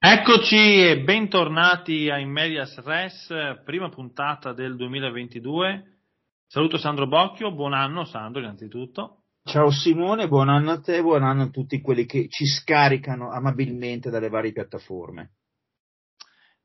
Eccoci 0.00 0.56
e 0.56 1.00
bentornati 1.00 2.10
a 2.10 2.18
In 2.18 2.30
Medias 2.30 2.78
Res, 2.84 3.28
prima 3.64 3.88
puntata 3.88 4.52
del 4.52 4.76
2022. 4.76 5.96
Saluto 6.46 6.76
Sandro 6.76 7.06
Bocchio, 7.06 7.52
buon 7.52 7.72
anno 7.72 8.04
Sandro 8.04 8.40
innanzitutto. 8.40 9.24
Ciao 9.42 9.70
Simone, 9.70 10.28
buon 10.28 10.50
anno 10.50 10.72
a 10.72 10.80
te, 10.80 11.00
buon 11.00 11.22
anno 11.22 11.44
a 11.44 11.48
tutti 11.48 11.80
quelli 11.80 12.04
che 12.04 12.28
ci 12.28 12.44
scaricano 12.46 13.30
amabilmente 13.30 14.10
dalle 14.10 14.28
varie 14.28 14.52
piattaforme. 14.52 15.32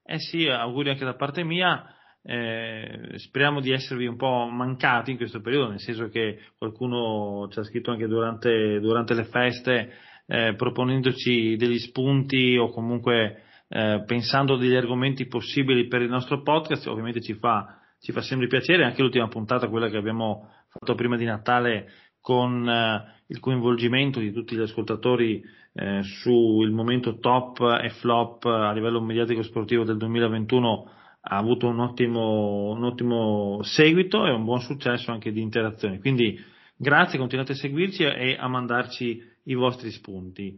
Eh 0.04 0.20
sì, 0.20 0.48
auguri 0.48 0.90
anche 0.90 1.06
da 1.06 1.16
parte 1.16 1.44
mia. 1.44 1.93
Eh, 2.26 3.16
speriamo 3.16 3.60
di 3.60 3.72
esservi 3.72 4.06
un 4.06 4.16
po' 4.16 4.48
mancati 4.50 5.12
in 5.12 5.18
questo 5.18 5.42
periodo, 5.42 5.70
nel 5.70 5.80
senso 5.80 6.08
che 6.08 6.40
qualcuno 6.58 7.50
ci 7.52 7.60
ha 7.60 7.64
scritto 7.64 7.92
anche 7.92 8.08
durante, 8.08 8.80
durante 8.80 9.14
le 9.14 9.26
feste 9.26 9.92
eh, 10.26 10.54
proponendoci 10.56 11.58
degli 11.58 11.80
spunti 11.80 12.56
o 12.58 12.70
comunque 12.70 13.44
eh, 13.68 14.04
pensando 14.06 14.56
degli 14.56 14.76
argomenti 14.76 15.28
possibili 15.28 15.88
per 15.88 16.02
il 16.02 16.10
nostro 16.10 16.42
podcast, 16.42 16.88
ovviamente 16.88 17.22
ci 17.22 17.34
fa, 17.34 17.80
ci 18.00 18.14
fa 18.14 18.22
sempre 18.22 18.48
piacere, 18.48 18.86
anche 18.86 19.02
l'ultima 19.02 19.28
puntata, 19.28 19.68
quella 19.68 19.90
che 19.90 19.98
abbiamo 19.98 20.50
fatto 20.70 20.96
prima 20.96 21.18
di 21.18 21.26
Natale 21.26 21.92
con 22.22 22.70
eh, 22.70 23.22
il 23.28 23.40
coinvolgimento 23.40 24.20
di 24.20 24.32
tutti 24.32 24.56
gli 24.56 24.62
ascoltatori 24.62 25.44
eh, 25.74 26.04
sul 26.04 26.72
momento 26.72 27.18
top 27.20 27.80
e 27.82 27.90
flop 27.90 28.46
a 28.46 28.72
livello 28.72 29.02
mediatico 29.02 29.42
sportivo 29.42 29.84
del 29.84 29.98
2021 29.98 31.02
ha 31.26 31.38
avuto 31.38 31.68
un 31.68 31.80
ottimo, 31.80 32.72
un 32.72 32.84
ottimo 32.84 33.60
seguito 33.64 34.26
e 34.26 34.32
un 34.32 34.44
buon 34.44 34.60
successo 34.60 35.12
anche 35.12 35.32
di 35.32 35.42
interazioni. 35.42 36.00
Quindi 36.00 36.38
grazie, 36.76 37.18
continuate 37.18 37.54
a 37.54 37.56
seguirci 37.56 38.04
e 38.04 38.36
a 38.38 38.48
mandarci 38.48 39.22
i 39.46 39.54
vostri 39.54 39.90
spunti. 39.92 40.56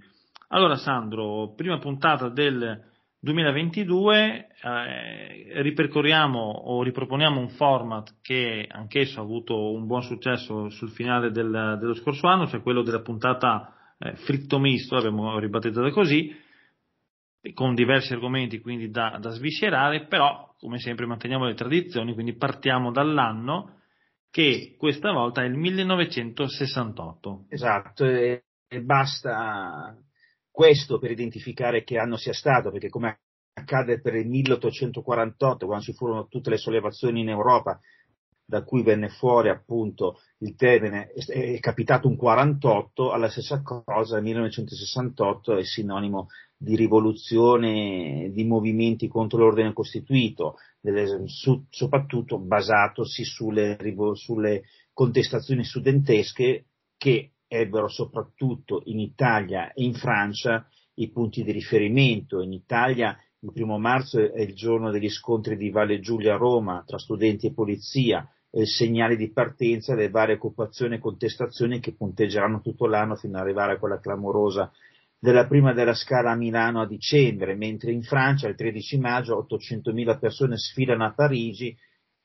Allora 0.49 0.75
Sandro, 0.75 1.53
prima 1.55 1.77
puntata 1.77 2.29
del 2.29 2.81
2022, 3.19 4.47
eh, 4.61 5.61
ripercorriamo 5.61 6.39
o 6.39 6.83
riproponiamo 6.83 7.39
un 7.39 7.49
format 7.49 8.17
che 8.21 8.67
anch'esso 8.69 9.19
ha 9.19 9.23
avuto 9.23 9.71
un 9.71 9.85
buon 9.85 10.03
successo 10.03 10.69
sul 10.69 10.89
finale 10.89 11.31
del, 11.31 11.77
dello 11.79 11.95
scorso 11.95 12.27
anno, 12.27 12.47
cioè 12.47 12.61
quello 12.61 12.81
della 12.81 13.01
puntata 13.01 13.73
eh, 13.97 14.15
fritto 14.15 14.59
misto, 14.59 14.95
l'abbiamo 14.95 15.37
ribattezzata 15.39 15.89
così, 15.91 16.35
con 17.53 17.75
diversi 17.75 18.13
argomenti 18.13 18.59
quindi 18.59 18.89
da, 18.89 19.17
da 19.19 19.29
sviscerare, 19.29 20.05
però 20.07 20.53
come 20.57 20.79
sempre 20.79 21.05
manteniamo 21.05 21.45
le 21.45 21.53
tradizioni, 21.53 22.13
quindi 22.13 22.35
partiamo 22.35 22.91
dall'anno 22.91 23.81
che 24.29 24.75
questa 24.77 25.11
volta 25.11 25.43
è 25.43 25.45
il 25.45 25.55
1968. 25.55 27.45
Esatto, 27.49 28.05
e, 28.05 28.43
e 28.67 28.81
basta 28.81 29.97
questo 30.51 30.99
per 30.99 31.11
identificare 31.11 31.83
che 31.83 31.97
anno 31.97 32.17
sia 32.17 32.33
stato, 32.33 32.71
perché 32.71 32.89
come 32.89 33.19
accade 33.53 34.01
per 34.01 34.15
il 34.15 34.27
1848, 34.27 35.65
quando 35.65 35.83
ci 35.85 35.93
furono 35.93 36.27
tutte 36.27 36.49
le 36.49 36.57
sollevazioni 36.57 37.21
in 37.21 37.29
Europa, 37.29 37.79
da 38.45 38.63
cui 38.63 38.83
venne 38.83 39.09
fuori 39.09 39.49
appunto 39.49 40.19
il 40.39 40.55
termine, 40.55 41.11
è 41.11 41.59
capitato 41.59 42.07
un 42.07 42.15
48, 42.15 43.11
alla 43.11 43.29
stessa 43.29 43.61
cosa 43.63 44.17
il 44.17 44.23
1968 44.23 45.57
è 45.57 45.63
sinonimo 45.63 46.27
di 46.55 46.75
rivoluzione, 46.75 48.29
di 48.31 48.43
movimenti 48.45 49.07
contro 49.07 49.39
l'ordine 49.39 49.73
costituito, 49.73 50.55
su, 51.25 51.65
soprattutto 51.69 52.37
basatosi 52.37 53.23
sulle, 53.23 53.77
sulle 54.13 54.63
contestazioni 54.93 55.63
studentesche 55.63 56.65
che 56.97 57.31
ebbero 57.47 57.87
soprattutto 57.87 58.81
in 58.85 58.99
Italia 58.99 59.73
e 59.73 59.83
in 59.83 59.93
Francia 59.93 60.67
i 60.95 61.09
punti 61.09 61.43
di 61.43 61.51
riferimento. 61.51 62.41
In 62.41 62.53
Italia 62.53 63.17
il 63.39 63.51
primo 63.51 63.77
marzo 63.77 64.19
è 64.19 64.41
il 64.41 64.55
giorno 64.55 64.91
degli 64.91 65.09
scontri 65.09 65.57
di 65.57 65.69
Valle 65.69 65.99
Giulia 65.99 66.35
a 66.35 66.37
Roma 66.37 66.83
tra 66.85 66.97
studenti 66.97 67.47
e 67.47 67.53
polizia, 67.53 68.27
è 68.55 68.61
il 68.61 68.67
segnale 68.67 69.17
di 69.17 69.33
partenza 69.33 69.95
delle 69.95 70.09
varie 70.09 70.35
occupazioni 70.35 70.95
e 70.95 70.99
contestazioni 70.99 71.81
che 71.81 71.93
punteggeranno 71.93 72.61
tutto 72.61 72.87
l'anno 72.87 73.15
fino 73.15 73.35
ad 73.35 73.43
arrivare 73.43 73.73
a 73.73 73.77
quella 73.77 73.99
clamorosa 73.99 74.71
della 75.19 75.45
prima 75.45 75.73
della 75.73 75.93
scala 75.93 76.31
a 76.31 76.35
Milano 76.35 76.79
a 76.79 76.87
dicembre, 76.87 77.55
mentre 77.55 77.91
in 77.91 78.01
Francia 78.01 78.47
il 78.47 78.55
13 78.55 78.97
maggio 78.97 79.45
800.000 79.45 80.19
persone 80.19 80.55
sfilano 80.55 81.03
a 81.03 81.13
Parigi 81.13 81.75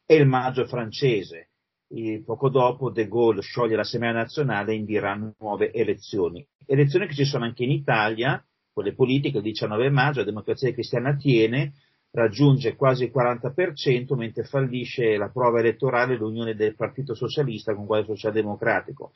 e 0.07 0.15
il 0.15 0.27
maggio 0.27 0.67
francese. 0.67 1.49
E 1.89 2.23
poco 2.25 2.49
dopo 2.49 2.91
De 2.91 3.09
Gaulle 3.09 3.41
scioglie 3.41 3.75
l'Assemblea 3.75 4.13
nazionale 4.13 4.71
e 4.71 4.77
invierà 4.77 5.15
nuove 5.37 5.73
elezioni. 5.73 6.47
Elezioni 6.65 7.09
che 7.09 7.15
ci 7.15 7.25
sono 7.25 7.45
anche 7.45 7.65
in 7.65 7.73
Italia, 7.73 8.41
quelle 8.73 8.95
politiche, 8.95 9.39
il 9.39 9.43
19 9.43 9.91
maggio 9.91 10.21
la 10.21 10.27
democrazia 10.27 10.73
cristiana 10.73 11.17
tiene, 11.17 11.73
raggiunge 12.13 12.77
quasi 12.77 13.05
il 13.05 13.13
40%, 13.15 14.15
mentre 14.17 14.45
fallisce 14.45 15.17
la 15.17 15.29
prova 15.29 15.61
elettorale 15.61 16.17
l'unione 16.17 16.55
del 16.55 16.75
Partito 16.75 17.15
Socialista 17.15 17.75
con 17.75 17.87
quello 17.87 18.05
socialdemocratico. 18.05 19.13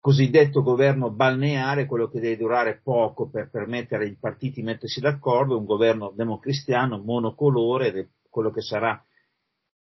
Cosiddetto 0.00 0.62
governo 0.62 1.10
balneare, 1.10 1.86
quello 1.86 2.08
che 2.08 2.18
deve 2.18 2.36
durare 2.36 2.80
poco 2.82 3.28
per 3.28 3.50
permettere 3.50 4.04
ai 4.04 4.16
partiti 4.18 4.60
di 4.60 4.66
mettersi 4.66 5.00
d'accordo, 5.00 5.56
un 5.56 5.64
governo 5.64 6.12
democristiano, 6.14 6.98
monocolore, 6.98 8.10
quello 8.28 8.50
che 8.50 8.62
sarà 8.62 9.00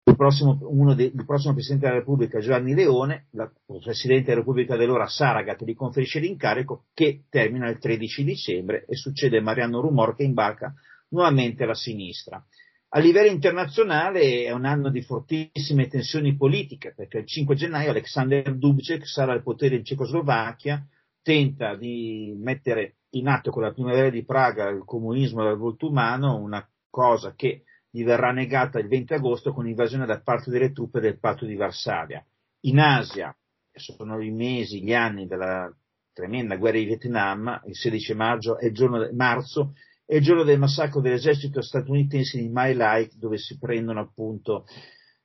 il 0.07 0.15
prossimo, 0.15 0.57
de, 0.95 1.03
il 1.03 1.25
prossimo, 1.25 1.53
Presidente 1.53 1.85
della 1.85 1.99
Repubblica 1.99 2.39
Giovanni 2.39 2.73
Leone, 2.73 3.27
la, 3.31 3.43
il 3.43 3.81
Presidente 3.83 4.27
della 4.27 4.39
Repubblica 4.39 4.77
dell'ora 4.77 5.05
Saragat 5.05 5.65
gli 5.65 5.75
conferisce 5.75 6.19
l'incarico 6.19 6.85
che 6.93 7.25
termina 7.29 7.69
il 7.69 7.77
13 7.77 8.23
dicembre 8.23 8.85
e 8.85 8.95
succede 8.95 9.41
Mariano 9.41 9.81
Rumor 9.81 10.15
che 10.15 10.23
imbarca 10.23 10.73
nuovamente 11.09 11.65
la 11.65 11.75
sinistra. 11.75 12.43
A 12.89 12.99
livello 12.99 13.29
internazionale 13.29 14.45
è 14.45 14.51
un 14.51 14.63
anno 14.63 14.89
di 14.89 15.01
fortissime 15.01 15.87
tensioni 15.87 16.37
politiche 16.37 16.93
perché 16.95 17.19
il 17.19 17.27
5 17.27 17.55
gennaio 17.55 17.89
Alexander 17.89 18.55
Dubček 18.55 19.05
sarà 19.05 19.33
al 19.33 19.43
potere 19.43 19.75
in 19.75 19.83
Cecoslovacchia, 19.83 20.85
tenta 21.21 21.75
di 21.75 22.33
mettere 22.37 22.95
in 23.11 23.27
atto 23.27 23.51
con 23.51 23.63
la 23.63 23.73
primavera 23.73 24.09
di 24.09 24.23
Praga 24.23 24.69
il 24.69 24.83
comunismo 24.85 25.43
dal 25.43 25.57
volto 25.57 25.89
umano, 25.89 26.37
una 26.37 26.65
cosa 26.89 27.33
che 27.35 27.63
gli 27.89 28.03
verrà 28.03 28.31
negata 28.31 28.79
il 28.79 28.87
20 28.87 29.13
agosto 29.13 29.51
con 29.51 29.65
l'invasione 29.65 30.05
da 30.05 30.21
parte 30.21 30.49
delle 30.49 30.71
truppe 30.71 30.99
del 30.99 31.19
patto 31.19 31.45
di 31.45 31.55
Varsavia. 31.55 32.25
In 32.61 32.79
Asia 32.79 33.35
sono 33.73 34.21
i 34.21 34.31
mesi, 34.31 34.81
gli 34.81 34.93
anni 34.93 35.27
della 35.27 35.69
tremenda 36.13 36.55
guerra 36.55 36.79
di 36.79 36.85
Vietnam, 36.85 37.61
il 37.65 37.75
16 37.75 38.13
maggio 38.13 38.57
è 38.57 38.65
il 38.65 38.73
giorno 38.73 39.07
marzo, 39.13 39.73
è 40.07 40.15
il 40.15 40.23
giorno 40.23 40.43
del 40.43 40.57
massacro 40.57 41.01
dell'esercito 41.01 41.61
statunitense 41.61 42.39
di 42.39 42.47
My 42.47 42.73
Lai, 42.73 43.09
dove 43.19 43.37
si 43.37 43.57
prendono 43.57 43.99
appunto, 43.99 44.65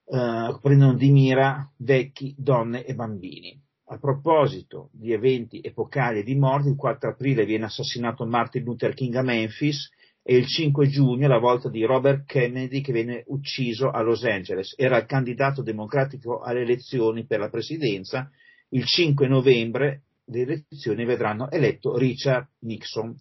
eh, 0.05 0.59
prendono 0.61 0.95
di 0.95 1.11
mira 1.13 1.71
vecchi, 1.79 2.35
donne 2.37 2.85
e 2.85 2.93
bambini. 2.95 3.57
A 3.87 3.99
proposito 3.99 4.91
di 4.93 5.13
eventi 5.13 5.61
epocali 5.63 6.19
e 6.19 6.23
di 6.25 6.35
morti, 6.35 6.69
il 6.69 6.75
4 6.75 7.11
aprile 7.11 7.45
viene 7.45 7.67
assassinato 7.67 8.27
Martin 8.27 8.65
Luther 8.65 8.93
King 8.93 9.15
a 9.15 9.23
Memphis, 9.23 9.89
e 10.25 10.37
il 10.37 10.47
5 10.47 10.89
giugno 10.89 11.29
la 11.29 11.39
volta 11.39 11.69
di 11.69 11.85
Robert 11.85 12.25
Kennedy 12.25 12.81
che 12.81 12.93
viene 12.93 13.23
ucciso 13.29 13.91
a 13.91 14.01
Los 14.03 14.25
Angeles. 14.25 14.75
Era 14.77 14.99
il 14.99 15.07
candidato 15.07 15.63
democratico 15.63 16.41
alle 16.41 16.63
elezioni 16.63 17.25
per 17.25 17.39
la 17.39 17.51
presidenza. 17.51 18.31
Il 18.71 18.85
5 18.85 19.29
novembre 19.29 20.03
le 20.25 20.41
elezioni 20.41 21.05
vedranno 21.05 21.51
eletto 21.51 21.97
Richard 21.97 22.49
Nixon. 22.61 23.17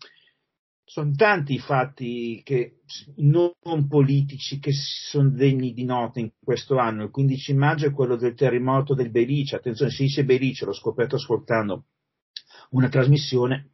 Sono 0.91 1.11
tanti 1.15 1.53
i 1.53 1.59
fatti 1.59 2.41
che, 2.43 2.81
non 3.19 3.53
politici 3.87 4.59
che 4.59 4.73
sono 4.73 5.29
degni 5.29 5.71
di 5.71 5.85
nota 5.85 6.19
in 6.19 6.31
questo 6.37 6.79
anno. 6.79 7.05
Il 7.05 7.11
15 7.11 7.53
maggio 7.53 7.85
è 7.85 7.93
quello 7.93 8.17
del 8.17 8.33
terremoto 8.33 8.93
del 8.93 9.09
Belice. 9.09 9.55
Attenzione, 9.55 9.89
si 9.89 10.03
dice 10.03 10.25
Belice, 10.25 10.65
l'ho 10.65 10.73
scoperto 10.73 11.15
ascoltando 11.15 11.85
una 12.71 12.89
trasmissione 12.89 13.71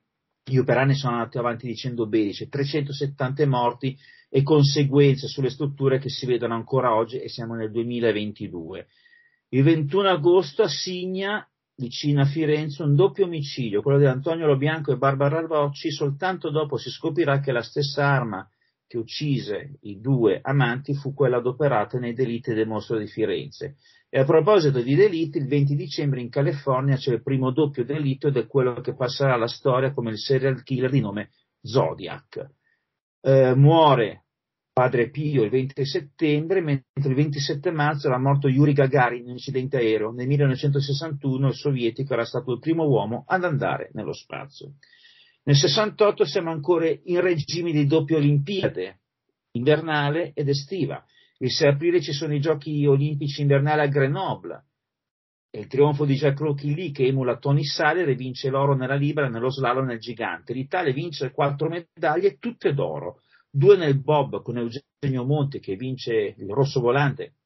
io 0.50 0.64
per 0.64 0.78
anni 0.78 0.94
sono 0.94 1.16
andato 1.16 1.40
avanti 1.40 1.66
dicendo 1.66 2.08
Belice, 2.08 2.48
370 2.48 3.48
morti 3.48 3.98
e 4.30 4.44
conseguenze 4.44 5.28
sulle 5.28 5.50
strutture 5.50 5.98
che 5.98 6.10
si 6.10 6.28
vedono 6.28 6.54
ancora 6.54 6.96
oggi 6.96 7.20
e 7.20 7.30
siamo 7.30 7.56
nel 7.56 7.72
2022. 7.72 8.88
Il 9.50 9.64
21 9.64 10.08
agosto 10.08 10.62
assigna 10.62 11.50
vicino 11.78 12.22
a 12.22 12.26
Firenze 12.26 12.84
un 12.84 12.96
doppio 12.96 13.26
omicidio, 13.26 13.82
quello 13.82 14.00
di 14.00 14.06
Antonio 14.06 14.48
Lobianco 14.48 14.92
e 14.92 14.98
Barbara 14.98 15.40
Rocci, 15.42 15.92
soltanto 15.92 16.50
dopo 16.50 16.78
si 16.78 16.90
scoprirà 16.90 17.40
che 17.40 17.52
la 17.52 17.62
stessa 17.62 18.06
arma 18.06 18.48
che 18.88 18.98
uccise 18.98 19.78
i 19.82 20.00
due 20.00 20.40
amanti 20.42 20.94
fu 20.96 21.14
quella 21.14 21.38
adoperata 21.38 22.00
nei 22.00 22.14
delitti 22.14 22.54
del 22.54 22.68
mostro 22.68 22.98
di 22.98 23.08
Firenze. 23.08 23.76
E 24.10 24.20
a 24.20 24.24
proposito 24.24 24.82
di 24.82 24.96
delitti, 24.96 25.38
il 25.38 25.48
20 25.48 25.76
dicembre 25.76 26.22
in 26.22 26.30
California 26.30 26.96
c'è 26.96 27.12
il 27.12 27.22
primo 27.22 27.52
doppio 27.52 27.84
delitto 27.84 28.28
ed 28.28 28.38
è 28.38 28.48
quello 28.48 28.80
che 28.80 28.96
passerà 28.96 29.34
alla 29.34 29.48
storia 29.48 29.92
come 29.94 30.12
il 30.12 30.18
serial 30.18 30.64
killer 30.64 30.90
di 30.90 31.02
nome 31.02 31.32
Zodiac. 31.62 32.50
Eh, 33.22 33.54
muore 33.56 34.27
Padre 34.78 35.10
Pio 35.10 35.42
il 35.42 35.50
20 35.50 35.86
settembre, 35.86 36.62
mentre 36.62 37.10
il 37.10 37.16
27 37.16 37.72
marzo 37.72 38.10
era 38.10 38.20
morto 38.20 38.48
Yuri 38.48 38.74
Gagarin 38.74 39.22
in 39.22 39.26
un 39.30 39.32
incidente 39.32 39.78
aereo. 39.78 40.12
Nel 40.12 40.28
1961 40.28 41.48
il 41.48 41.56
sovietico 41.56 42.14
era 42.14 42.26
stato 42.26 42.52
il 42.52 42.60
primo 42.60 42.84
uomo 42.84 43.24
ad 43.26 43.44
andare 43.44 43.90
nello 43.94 44.14
spazio. 44.14 44.74
Nel 45.46 45.56
68 45.56 46.26
siamo 46.26 46.52
ancora 46.52 46.86
in 46.90 47.22
regime 47.22 47.72
di 47.72 47.88
doppia 47.88 48.18
Olimpiade, 48.18 49.00
invernale 49.54 50.34
ed 50.36 50.48
estiva. 50.48 51.04
Il 51.40 51.50
6 51.50 51.70
aprile 51.70 52.00
ci 52.00 52.14
sono 52.14 52.36
i 52.36 52.40
giochi 52.40 52.86
olimpici 52.86 53.42
invernali 53.42 53.82
a 53.82 53.88
Grenoble. 53.88 54.66
E 55.50 55.62
il 55.62 55.66
trionfo 55.66 56.06
di 56.06 56.14
Jack 56.14 56.40
Lì 56.62 56.92
che 56.92 57.08
emula 57.08 57.40
Tony 57.40 57.64
Saller 57.64 58.08
e 58.10 58.14
vince 58.14 58.52
l'oro 58.52 58.76
nella 58.76 58.94
libera 58.94 59.28
nello 59.28 59.50
slalom 59.50 59.88
nel 59.88 59.98
gigante. 59.98 60.54
L'Italia 60.54 60.94
vince 60.94 61.32
quattro 61.32 61.68
medaglie, 61.68 62.38
tutte 62.38 62.76
d'oro. 62.76 63.22
Due 63.58 63.76
nel 63.76 64.00
bob 64.00 64.44
con 64.44 64.56
Eugenio 64.58 65.26
Monti 65.26 65.60
che 65.60 65.76
vince 65.76 66.36
il 66.38 66.48
rosso 66.50 66.80
volante 66.80 67.38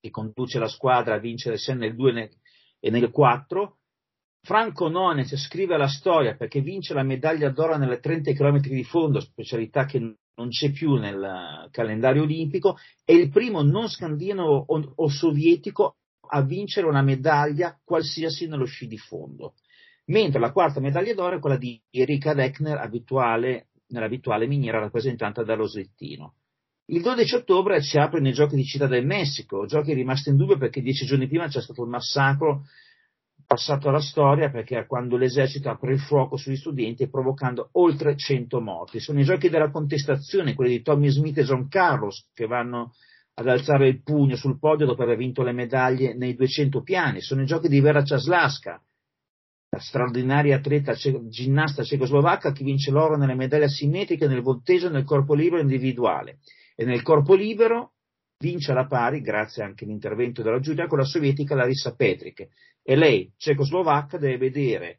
e 0.00 0.10
conduce 0.10 0.58
la 0.58 0.66
squadra 0.66 1.14
a 1.14 1.18
vincere 1.18 1.56
sia 1.56 1.74
nel 1.74 1.94
2 1.94 2.30
e 2.80 2.90
nel 2.90 3.12
4 3.12 3.76
Franco 4.44 4.88
Nonez 4.88 5.36
scrive 5.36 5.76
la 5.76 5.86
storia 5.86 6.34
perché 6.34 6.60
vince 6.60 6.94
la 6.94 7.04
medaglia 7.04 7.48
d'oro 7.50 7.76
nelle 7.76 8.00
30 8.00 8.32
km 8.32 8.58
di 8.58 8.82
fondo, 8.82 9.20
specialità 9.20 9.84
che 9.84 10.00
non 10.00 10.48
c'è 10.48 10.72
più 10.72 10.94
nel 10.94 11.68
calendario 11.70 12.22
olimpico, 12.22 12.76
è 13.04 13.12
il 13.12 13.30
primo 13.30 13.62
non 13.62 13.88
scandinavo 13.88 14.64
o, 14.66 14.92
o 14.96 15.08
sovietico 15.08 15.98
a 16.30 16.42
vincere 16.42 16.88
una 16.88 17.02
medaglia 17.02 17.78
qualsiasi 17.84 18.48
nello 18.48 18.64
sci 18.64 18.88
di 18.88 18.98
fondo. 18.98 19.54
Mentre 20.06 20.40
la 20.40 20.50
quarta 20.50 20.80
medaglia 20.80 21.14
d'oro 21.14 21.36
è 21.36 21.38
quella 21.38 21.56
di 21.56 21.80
Erika 21.88 22.34
Deckner, 22.34 22.78
abituale, 22.78 23.68
nell'abituale 23.92 24.46
miniera 24.46 24.80
rappresentata 24.80 25.42
dallo 25.42 25.66
Slettino. 25.66 26.34
Il 26.86 27.00
12 27.00 27.36
ottobre 27.36 27.80
si 27.80 27.98
aprono 27.98 28.28
i 28.28 28.32
giochi 28.32 28.56
di 28.56 28.64
Città 28.64 28.86
del 28.86 29.06
Messico, 29.06 29.66
giochi 29.66 29.94
rimasti 29.94 30.30
in 30.30 30.36
dubbio 30.36 30.58
perché 30.58 30.82
dieci 30.82 31.06
giorni 31.06 31.28
prima 31.28 31.46
c'è 31.46 31.60
stato 31.60 31.82
il 31.82 31.88
massacro 31.88 32.64
passato 33.46 33.88
alla 33.88 34.00
storia 34.00 34.50
perché 34.50 34.86
quando 34.86 35.16
l'esercito 35.16 35.68
apre 35.70 35.92
il 35.92 36.00
fuoco 36.00 36.36
sugli 36.36 36.56
studenti 36.56 37.08
provocando 37.08 37.68
oltre 37.72 38.16
100 38.16 38.60
morti. 38.60 38.98
Sono 38.98 39.20
i 39.20 39.24
giochi 39.24 39.48
della 39.48 39.70
contestazione, 39.70 40.54
quelli 40.54 40.78
di 40.78 40.82
Tommy 40.82 41.08
Smith 41.10 41.38
e 41.38 41.44
John 41.44 41.68
Carlos, 41.68 42.28
che 42.34 42.46
vanno 42.46 42.92
ad 43.34 43.48
alzare 43.48 43.88
il 43.88 44.02
pugno 44.02 44.36
sul 44.36 44.58
podio 44.58 44.86
dopo 44.86 45.02
aver 45.02 45.16
vinto 45.16 45.42
le 45.42 45.52
medaglie 45.52 46.14
nei 46.14 46.34
200 46.34 46.82
piani. 46.82 47.20
Sono 47.20 47.42
i 47.42 47.46
giochi 47.46 47.68
di 47.68 47.80
Vera 47.80 48.02
Ciaslaska, 48.02 48.70
la 48.72 48.80
straordinaria 49.78 50.56
atleta 50.56 50.92
ginnasta 50.92 51.82
cecoslovacca 51.82 52.52
che 52.52 52.64
vince 52.64 52.90
l'oro 52.90 53.16
nelle 53.16 53.34
medaglie 53.34 53.64
asimmetriche 53.64 54.26
nel 54.26 54.42
volteggio 54.42 54.90
nel 54.90 55.04
corpo 55.04 55.34
libero 55.34 55.62
individuale. 55.62 56.38
E 56.74 56.84
nel 56.84 57.02
corpo 57.02 57.34
libero 57.34 57.94
vince 58.38 58.72
alla 58.72 58.86
pari, 58.86 59.20
grazie 59.20 59.62
anche 59.62 59.84
all'intervento 59.84 60.42
della 60.42 60.60
giuria, 60.60 60.86
con 60.86 60.98
la 60.98 61.04
sovietica 61.04 61.54
Larissa 61.54 61.94
Petric. 61.94 62.48
E 62.82 62.96
lei, 62.96 63.32
cecoslovacca, 63.36 64.18
deve 64.18 64.36
vedere 64.36 64.98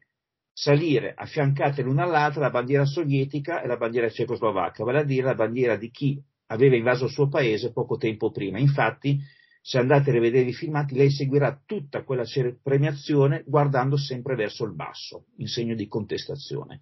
salire 0.52 1.12
affiancate 1.16 1.82
l'una 1.82 2.04
all'altra 2.04 2.40
la 2.42 2.50
bandiera 2.50 2.84
sovietica 2.84 3.60
e 3.60 3.66
la 3.66 3.76
bandiera 3.76 4.08
cecoslovacca, 4.08 4.84
vale 4.84 5.00
a 5.00 5.04
dire 5.04 5.26
la 5.26 5.34
bandiera 5.34 5.76
di 5.76 5.90
chi 5.90 6.22
aveva 6.46 6.76
invaso 6.76 7.04
il 7.04 7.10
suo 7.10 7.28
paese 7.28 7.72
poco 7.72 7.96
tempo 7.96 8.30
prima. 8.30 8.58
Infatti, 8.58 9.20
se 9.66 9.78
andate 9.78 10.10
a 10.10 10.12
rivedere 10.12 10.50
i 10.50 10.52
filmati, 10.52 10.94
lei 10.94 11.10
seguirà 11.10 11.58
tutta 11.64 12.04
quella 12.04 12.24
premiazione 12.62 13.44
guardando 13.46 13.96
sempre 13.96 14.34
verso 14.34 14.66
il 14.66 14.74
basso, 14.74 15.28
in 15.38 15.46
segno 15.46 15.74
di 15.74 15.86
contestazione. 15.86 16.80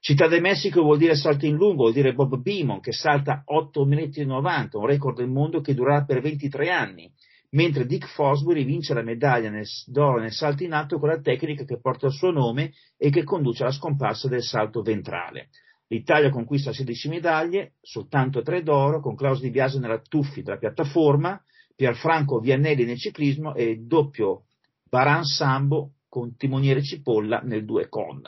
Città 0.00 0.26
del 0.26 0.40
Messico 0.40 0.82
vuol 0.82 0.98
dire 0.98 1.14
salto 1.14 1.46
in 1.46 1.54
lungo, 1.54 1.82
vuol 1.82 1.92
dire 1.92 2.12
Bob 2.12 2.38
Beamon 2.38 2.80
che 2.80 2.90
salta 2.90 3.42
8 3.44 3.84
minuti 3.84 4.18
e 4.18 4.24
90, 4.24 4.78
un 4.78 4.86
record 4.86 5.18
del 5.18 5.28
mondo 5.28 5.60
che 5.60 5.74
durerà 5.74 6.04
per 6.04 6.20
23 6.20 6.70
anni, 6.70 7.08
mentre 7.50 7.86
Dick 7.86 8.08
Fosbury 8.08 8.64
vince 8.64 8.94
la 8.94 9.02
medaglia 9.02 9.52
d'oro 9.86 10.18
nel 10.18 10.32
salto 10.32 10.64
in 10.64 10.72
alto 10.72 10.98
con 10.98 11.08
la 11.08 11.20
tecnica 11.20 11.62
che 11.62 11.78
porta 11.78 12.06
il 12.06 12.12
suo 12.12 12.32
nome 12.32 12.72
e 12.96 13.10
che 13.10 13.22
conduce 13.22 13.62
alla 13.62 13.70
scomparsa 13.70 14.26
del 14.26 14.42
salto 14.42 14.82
ventrale. 14.82 15.50
L'Italia 15.86 16.30
conquista 16.30 16.72
16 16.72 17.08
medaglie, 17.08 17.74
soltanto 17.80 18.42
3 18.42 18.64
d'oro, 18.64 18.98
con 19.00 19.14
Klaus 19.14 19.40
Di 19.40 19.50
Biase 19.50 19.78
nella 19.78 20.00
tuffi 20.00 20.42
della 20.42 20.58
piattaforma, 20.58 21.40
Pierfranco 21.82 22.38
Viannelli 22.38 22.84
nel 22.84 22.96
ciclismo 22.96 23.56
e 23.56 23.78
doppio 23.84 24.44
Baran 24.88 25.24
Sambo 25.24 25.94
con 26.08 26.36
timoniere 26.36 26.80
Cipolla 26.80 27.40
nel 27.40 27.64
2 27.64 27.88
con. 27.88 28.22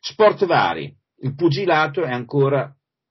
Sport 0.00 0.44
vari, 0.44 0.92
il 1.18 1.36
pugilato 1.36 2.02
è 2.02 2.10
ancora 2.10 2.68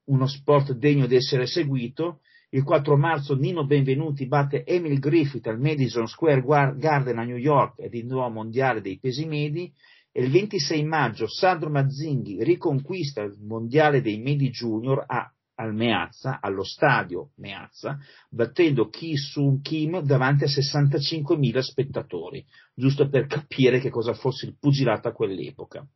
uno 0.08 0.26
sport 0.26 0.72
degno 0.72 1.06
di 1.06 1.14
essere 1.14 1.46
seguito. 1.46 2.20
Il 2.50 2.62
4 2.62 2.94
marzo 2.98 3.34
Nino 3.34 3.64
Benvenuti 3.64 4.26
batte 4.26 4.66
Emil 4.66 4.98
Griffith 4.98 5.46
al 5.46 5.58
Madison 5.58 6.06
Square 6.06 6.42
Garden 6.76 7.16
a 7.16 7.24
New 7.24 7.38
York 7.38 7.78
ed 7.78 7.94
il 7.94 8.04
nuovo 8.04 8.28
mondiale 8.28 8.82
dei 8.82 8.98
pesi 8.98 9.24
medi. 9.24 9.72
E 10.12 10.22
il 10.22 10.30
26 10.30 10.84
maggio 10.84 11.26
Sandro 11.26 11.70
Mazzinghi 11.70 12.44
riconquista 12.44 13.22
il 13.22 13.38
mondiale 13.40 14.02
dei 14.02 14.18
medi 14.18 14.50
junior 14.50 15.02
a, 15.06 15.32
al 15.60 15.74
Meazza, 15.74 16.38
allo 16.40 16.64
stadio 16.64 17.32
Meazza, 17.36 17.98
battendo 18.30 18.88
Ki 18.88 19.16
Sun 19.16 19.60
Kim 19.60 20.00
davanti 20.00 20.44
a 20.44 20.46
65.000 20.46 21.58
spettatori, 21.58 22.44
giusto 22.74 23.08
per 23.08 23.26
capire 23.26 23.78
che 23.78 23.90
cosa 23.90 24.14
fosse 24.14 24.46
il 24.46 24.56
pugilato 24.58 25.08
a 25.08 25.12
quell'epoca. 25.12 25.86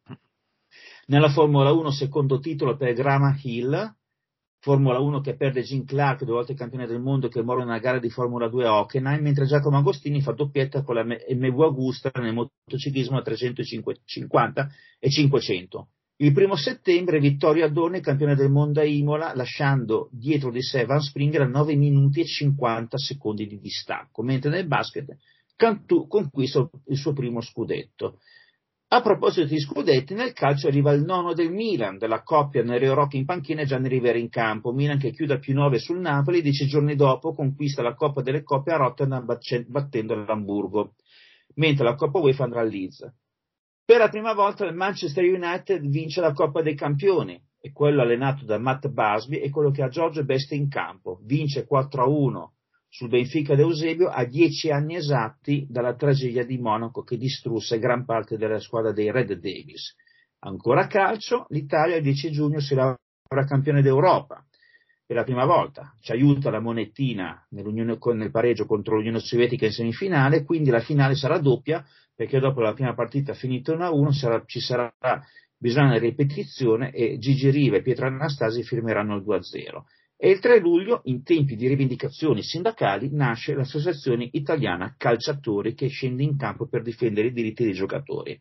Nella 1.07 1.31
Formula 1.31 1.73
1 1.73 1.91
secondo 1.91 2.39
titolo 2.39 2.77
per 2.77 2.93
Graham 2.93 3.39
Hill, 3.43 3.95
Formula 4.61 4.99
1 4.99 5.21
che 5.21 5.37
perde 5.37 5.63
Jim 5.63 5.85
Clark, 5.85 6.25
due 6.25 6.37
volte 6.37 6.55
campione 6.55 6.87
del 6.87 7.01
mondo, 7.01 7.29
che 7.29 7.43
muore 7.43 7.65
nella 7.65 7.79
gara 7.79 7.99
di 7.99 8.09
Formula 8.09 8.49
2 8.49 8.67
a 8.67 8.79
Hockenheim, 8.79 9.23
mentre 9.23 9.45
Giacomo 9.45 9.77
Agostini 9.77 10.23
fa 10.23 10.33
doppietta 10.33 10.83
con 10.83 10.95
la 10.95 11.05
MV 11.05 11.61
Augusta 11.61 12.11
nel 12.15 12.33
motociclismo 12.33 13.19
a 13.19 13.23
350 13.23 14.71
e 14.99 15.11
500. 15.11 15.89
Il 16.17 16.33
primo 16.33 16.55
settembre 16.55 17.19
Vittorio 17.19 17.65
Adorni, 17.65 18.01
campione 18.01 18.37
del 18.37 18.49
mondo 18.49 18.79
a 18.79 18.85
Imola, 18.85 19.35
lasciando 19.35 20.09
dietro 20.13 20.53
di 20.53 20.63
sé 20.63 20.85
Van 20.85 21.01
Springer 21.01 21.41
a 21.41 21.49
9 21.49 21.75
minuti 21.75 22.21
e 22.21 22.25
50 22.25 22.97
secondi 22.99 23.49
di 23.49 23.59
distacco, 23.59 24.23
mentre 24.23 24.49
nel 24.51 24.69
basket 24.69 25.17
Cantù 25.57 26.07
conquista 26.07 26.69
il 26.87 26.97
suo 26.97 27.13
primo 27.13 27.41
scudetto. 27.41 28.19
A 28.89 29.01
proposito 29.01 29.49
di 29.49 29.59
scudetti, 29.59 30.15
nel 30.15 30.33
calcio 30.33 30.69
arriva 30.69 30.93
il 30.93 31.03
nono 31.03 31.33
del 31.33 31.51
Milan, 31.51 31.99
della 31.99 32.23
coppia 32.23 32.63
Nereo 32.63 32.95
Rocchi 32.95 33.17
in 33.17 33.25
panchina 33.25 33.63
e 33.63 33.67
Gianni 33.67 33.89
Rivera 33.89 34.17
in 34.17 34.29
campo. 34.29 34.73
Milan 34.73 34.99
che 34.99 35.11
chiude 35.11 35.35
a 35.35 35.39
più 35.39 35.53
nove 35.53 35.81
sul 35.81 35.99
Napoli, 35.99 36.43
dieci 36.43 36.67
giorni 36.67 36.95
dopo 36.95 37.35
conquista 37.35 37.83
la 37.83 37.95
Coppa 37.95 38.23
delle 38.23 38.45
Coppe 38.45 38.73
a 38.73 38.77
Rotterdam 38.77 39.27
battendo 39.67 40.15
l'Hamburgo, 40.15 40.95
mentre 41.55 41.85
la 41.85 41.97
Coppa 41.97 42.21
UEFA 42.21 42.45
andrà 42.45 42.61
a 42.61 42.65
Leeds. 42.65 43.13
Per 43.87 43.99
la 43.99 44.09
prima 44.09 44.33
volta 44.33 44.65
il 44.65 44.75
Manchester 44.75 45.23
United 45.25 45.87
vince 45.87 46.23
la 46.23 46.33
Coppa 46.33 46.63
dei 46.63 46.75
Campioni 46.75 47.39
e 47.61 47.71
quello 47.71 48.01
allenato 48.01 48.47
da 48.47 48.57
Matt 48.57 48.89
Busby 48.89 49.37
è 49.37 49.51
quello 49.51 49.71
che 49.71 49.83
ha 49.83 49.89
Giorgio 49.89 50.25
Beste 50.25 50.55
in 50.55 50.71
campo. 50.71 51.21
Vince 51.25 51.67
4-1 51.71 52.53
sul 52.89 53.11
Benfica 53.11 53.55
d'Eusebio 53.55 54.09
a 54.09 54.25
dieci 54.25 54.71
anni 54.71 54.95
esatti 54.95 55.67
dalla 55.69 55.95
tragedia 55.97 56.47
di 56.47 56.57
Monaco 56.57 57.03
che 57.03 57.19
distrusse 57.19 57.79
gran 57.79 58.07
parte 58.07 58.39
della 58.39 58.59
squadra 58.59 58.91
dei 58.93 59.13
Red 59.13 59.35
Davis. 59.35 59.95
Ancora 60.39 60.87
calcio, 60.87 61.45
l'Italia 61.51 61.97
il 61.97 62.03
10 62.05 62.31
giugno 62.31 62.61
si 62.61 62.75
laurea 62.75 62.97
campione 63.47 63.83
d'Europa 63.83 64.43
per 65.07 65.17
la 65.17 65.25
prima 65.25 65.45
volta. 65.45 65.95
Ci 66.01 66.13
aiuta 66.13 66.51
la 66.51 66.61
monettina 66.61 67.47
nel 67.51 68.31
pareggio 68.31 68.67
contro 68.67 68.97
l'Unione 68.97 69.21
Sovietica 69.21 69.67
in 69.67 69.73
semifinale, 69.73 70.45
quindi 70.45 70.71
la 70.71 70.81
finale 70.81 71.15
sarà 71.15 71.39
doppia 71.39 71.85
perché 72.15 72.39
dopo 72.39 72.61
la 72.61 72.73
prima 72.73 72.95
partita 72.95 73.35
finita 73.35 73.75
1-1 73.75 74.11
sarà, 74.11 74.43
ci 74.47 74.61
sarà 74.61 74.93
bisogno 75.57 75.99
di 75.99 76.07
ripetizione 76.07 76.91
e 76.93 77.19
Gigi 77.19 77.51
Riva 77.51 77.77
e 77.77 77.83
Pietro 77.83 78.07
Anastasi 78.07 78.63
firmeranno 78.63 79.17
il 79.17 79.23
2-0. 79.23 79.83
E 80.17 80.31
il 80.31 80.39
3 80.39 80.61
luglio, 80.61 81.01
in 81.05 81.23
tempi 81.25 81.57
di 81.57 81.67
rivendicazioni 81.67 82.43
sindacali, 82.43 83.11
nasce 83.13 83.53
l'Associazione 83.53 84.29
Italiana 84.33 84.95
Calciatori 84.97 85.75
che 85.75 85.89
scende 85.89 86.23
in 86.23 86.37
campo 86.37 86.67
per 86.67 86.83
difendere 86.83 87.27
i 87.29 87.33
diritti 87.33 87.65
dei 87.65 87.73
giocatori. 87.73 88.41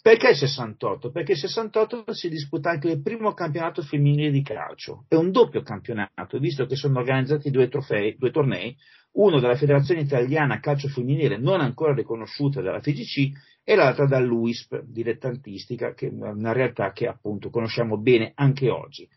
Perché 0.00 0.30
il 0.30 0.36
68? 0.36 1.10
Perché 1.10 1.32
il 1.32 1.38
68 1.38 2.12
si 2.12 2.28
disputa 2.28 2.70
anche 2.70 2.88
il 2.88 3.02
primo 3.02 3.34
campionato 3.34 3.82
femminile 3.82 4.30
di 4.30 4.42
calcio. 4.42 5.04
È 5.08 5.16
un 5.16 5.32
doppio 5.32 5.62
campionato, 5.62 6.38
visto 6.38 6.66
che 6.66 6.76
sono 6.76 6.98
organizzati 6.98 7.50
due, 7.50 7.68
trofei, 7.68 8.16
due 8.16 8.30
tornei, 8.30 8.76
uno 9.12 9.40
dalla 9.40 9.56
Federazione 9.56 10.02
Italiana 10.02 10.60
Calcio 10.60 10.88
Femminile 10.88 11.38
non 11.38 11.60
ancora 11.60 11.94
riconosciuta 11.94 12.60
dalla 12.60 12.80
FGC 12.80 13.32
e 13.64 13.74
l'altro 13.74 14.06
dall'UISP 14.06 14.82
dilettantistica, 14.84 15.92
che 15.94 16.06
è 16.06 16.10
una 16.10 16.52
realtà 16.52 16.92
che 16.92 17.06
appunto 17.06 17.50
conosciamo 17.50 17.98
bene 17.98 18.32
anche 18.34 18.70
oggi 18.70 19.08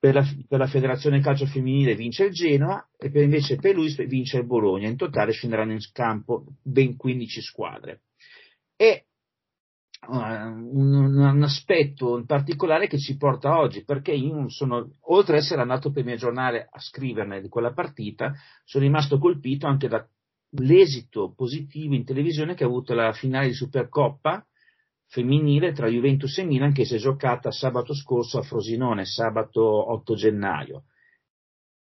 per 0.00 0.14
la, 0.14 0.26
per 0.48 0.58
la, 0.58 0.66
Federazione 0.66 1.20
Calcio 1.20 1.44
Femminile 1.44 1.94
vince 1.94 2.24
il 2.24 2.32
Genoa 2.32 2.88
e 2.96 3.10
per 3.10 3.22
invece 3.22 3.56
per 3.56 3.74
lui 3.74 3.94
vince 4.06 4.38
il 4.38 4.46
Bologna. 4.46 4.88
In 4.88 4.96
totale 4.96 5.32
scenderanno 5.32 5.72
in 5.72 5.80
campo 5.92 6.46
ben 6.62 6.96
15 6.96 7.42
squadre. 7.42 8.04
E 8.76 9.08
un, 10.08 11.16
un, 11.16 11.42
aspetto 11.42 12.16
in 12.16 12.26
particolare 12.26 12.86
che 12.86 12.98
ci 12.98 13.16
porta 13.16 13.58
oggi, 13.58 13.84
perché 13.84 14.12
io 14.12 14.48
sono, 14.48 14.90
oltre 15.02 15.36
ad 15.36 15.42
essere 15.42 15.60
andato 15.60 15.90
per 15.90 16.00
il 16.00 16.08
mio 16.08 16.16
giornale 16.16 16.68
a 16.70 16.80
scriverne 16.80 17.40
di 17.40 17.48
quella 17.48 17.72
partita, 17.72 18.32
sono 18.64 18.84
rimasto 18.84 19.18
colpito 19.18 19.66
anche 19.66 19.88
dall'esito 19.88 21.32
positivo 21.36 21.94
in 21.94 22.04
televisione 22.04 22.54
che 22.54 22.64
ha 22.64 22.66
avuto 22.66 22.94
la 22.94 23.12
finale 23.12 23.48
di 23.48 23.54
Supercoppa 23.54 24.44
femminile 25.10 25.72
tra 25.72 25.88
Juventus 25.88 26.38
e 26.38 26.44
Milan 26.44 26.72
che 26.72 26.84
si 26.84 26.94
è 26.94 26.98
giocata 26.98 27.50
sabato 27.50 27.94
scorso 27.94 28.38
a 28.38 28.42
Frosinone, 28.42 29.04
sabato 29.04 29.62
8 29.92 30.14
gennaio. 30.14 30.84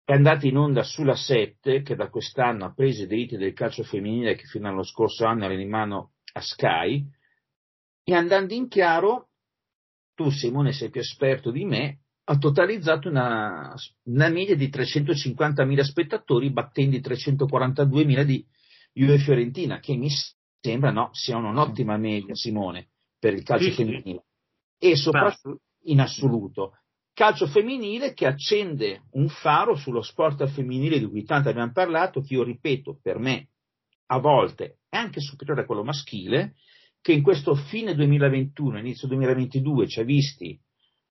È 0.04 0.14
andata 0.14 0.48
in 0.48 0.58
onda 0.58 0.84
sulla 0.84 1.16
7, 1.16 1.84
che 1.84 1.96
da 1.96 2.10
quest'anno 2.10 2.66
ha 2.66 2.74
preso 2.74 3.04
i 3.04 3.08
diritti 3.08 3.38
del 3.38 3.54
calcio 3.54 3.84
femminile 3.84 4.36
che 4.36 4.46
fino 4.46 4.68
allo 4.68 4.84
scorso 4.84 5.26
anno 5.26 5.46
era 5.46 5.54
in 5.54 5.70
mano 5.70 6.14
a 6.34 6.42
Sky, 6.42 7.06
e 8.10 8.16
andando 8.16 8.56
in 8.56 8.68
chiaro, 8.68 9.28
tu 10.16 10.32
Simone 10.32 10.72
sei 10.72 10.90
più 10.90 11.00
esperto 11.00 11.52
di 11.52 11.64
me, 11.64 12.06
ha 12.24 12.38
totalizzato 12.40 13.08
una, 13.08 13.76
una 14.06 14.30
media 14.30 14.56
di 14.56 14.68
350.000 14.68 15.82
spettatori 15.82 16.52
battendo 16.52 16.96
i 16.96 17.02
342.000 17.02 18.24
di 18.24 18.44
Juve 18.94 19.20
Fiorentina, 19.20 19.80
che 19.80 19.96
mi 19.96 20.10
sembra 20.60 20.90
no, 20.90 21.10
sia 21.12 21.38
un'ottima 21.38 21.98
media, 21.98 22.34
Simone, 22.34 22.90
per 23.20 23.36
il 23.36 23.44
calcio 23.44 23.70
sì, 23.70 23.74
femminile. 23.74 24.26
Sì. 24.80 24.90
E 24.90 24.96
soprattutto 24.96 25.62
in 25.84 26.02
assoluto. 26.02 26.80
Calcio 27.14 27.46
femminile 27.46 28.14
che 28.14 28.26
accende 28.26 29.04
un 29.12 29.30
faro 29.30 29.76
sullo 29.76 30.02
sport 30.02 30.48
femminile 30.48 30.98
di 30.98 31.06
cui 31.06 31.26
tanto 31.26 31.50
abbiamo 31.50 31.72
parlato, 31.72 32.22
che 32.22 32.34
io 32.34 32.42
ripeto, 32.42 32.98
per 33.04 33.20
me 33.20 33.50
a 34.08 34.18
volte 34.18 34.80
è 34.90 34.98
anche 34.98 35.20
superiore 35.20 35.62
a 35.62 35.66
quello 35.66 35.84
maschile, 35.84 36.56
che 37.02 37.14
in 37.14 37.22
questo 37.22 37.56
fine 37.56 37.96
2021, 37.96 38.80
inizio 38.80 39.08
2022 39.08 39.88
ci 39.88 40.00
ha 40.00 40.04
visti 40.04 40.60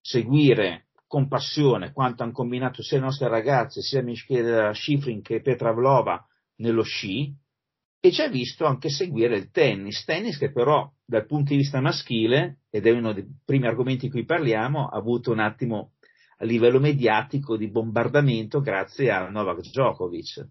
seguire 0.00 0.88
con 1.06 1.28
passione 1.28 1.92
quanto 1.92 2.22
hanno 2.22 2.32
combinato 2.32 2.82
sia 2.82 2.98
le 2.98 3.04
nostre 3.04 3.28
ragazze, 3.28 3.80
sia 3.80 4.02
Michele 4.02 4.74
Schifrin 4.74 5.22
che 5.22 5.40
Petra 5.40 5.72
Vlova 5.72 6.22
nello 6.56 6.82
sci, 6.82 7.34
e 8.00 8.12
ci 8.12 8.20
ha 8.20 8.28
visto 8.28 8.64
anche 8.64 8.90
seguire 8.90 9.36
il 9.36 9.50
tennis, 9.50 10.04
tennis 10.04 10.38
che 10.38 10.52
però 10.52 10.88
dal 11.04 11.26
punto 11.26 11.50
di 11.50 11.56
vista 11.56 11.80
maschile, 11.80 12.60
ed 12.70 12.86
è 12.86 12.90
uno 12.90 13.12
dei 13.12 13.26
primi 13.44 13.66
argomenti 13.66 14.06
di 14.06 14.12
cui 14.12 14.24
parliamo, 14.24 14.86
ha 14.86 14.96
avuto 14.96 15.32
un 15.32 15.40
attimo 15.40 15.94
a 16.36 16.44
livello 16.44 16.78
mediatico 16.78 17.56
di 17.56 17.68
bombardamento 17.68 18.60
grazie 18.60 19.10
a 19.10 19.28
Novak 19.28 19.60
Djokovic. 19.60 20.46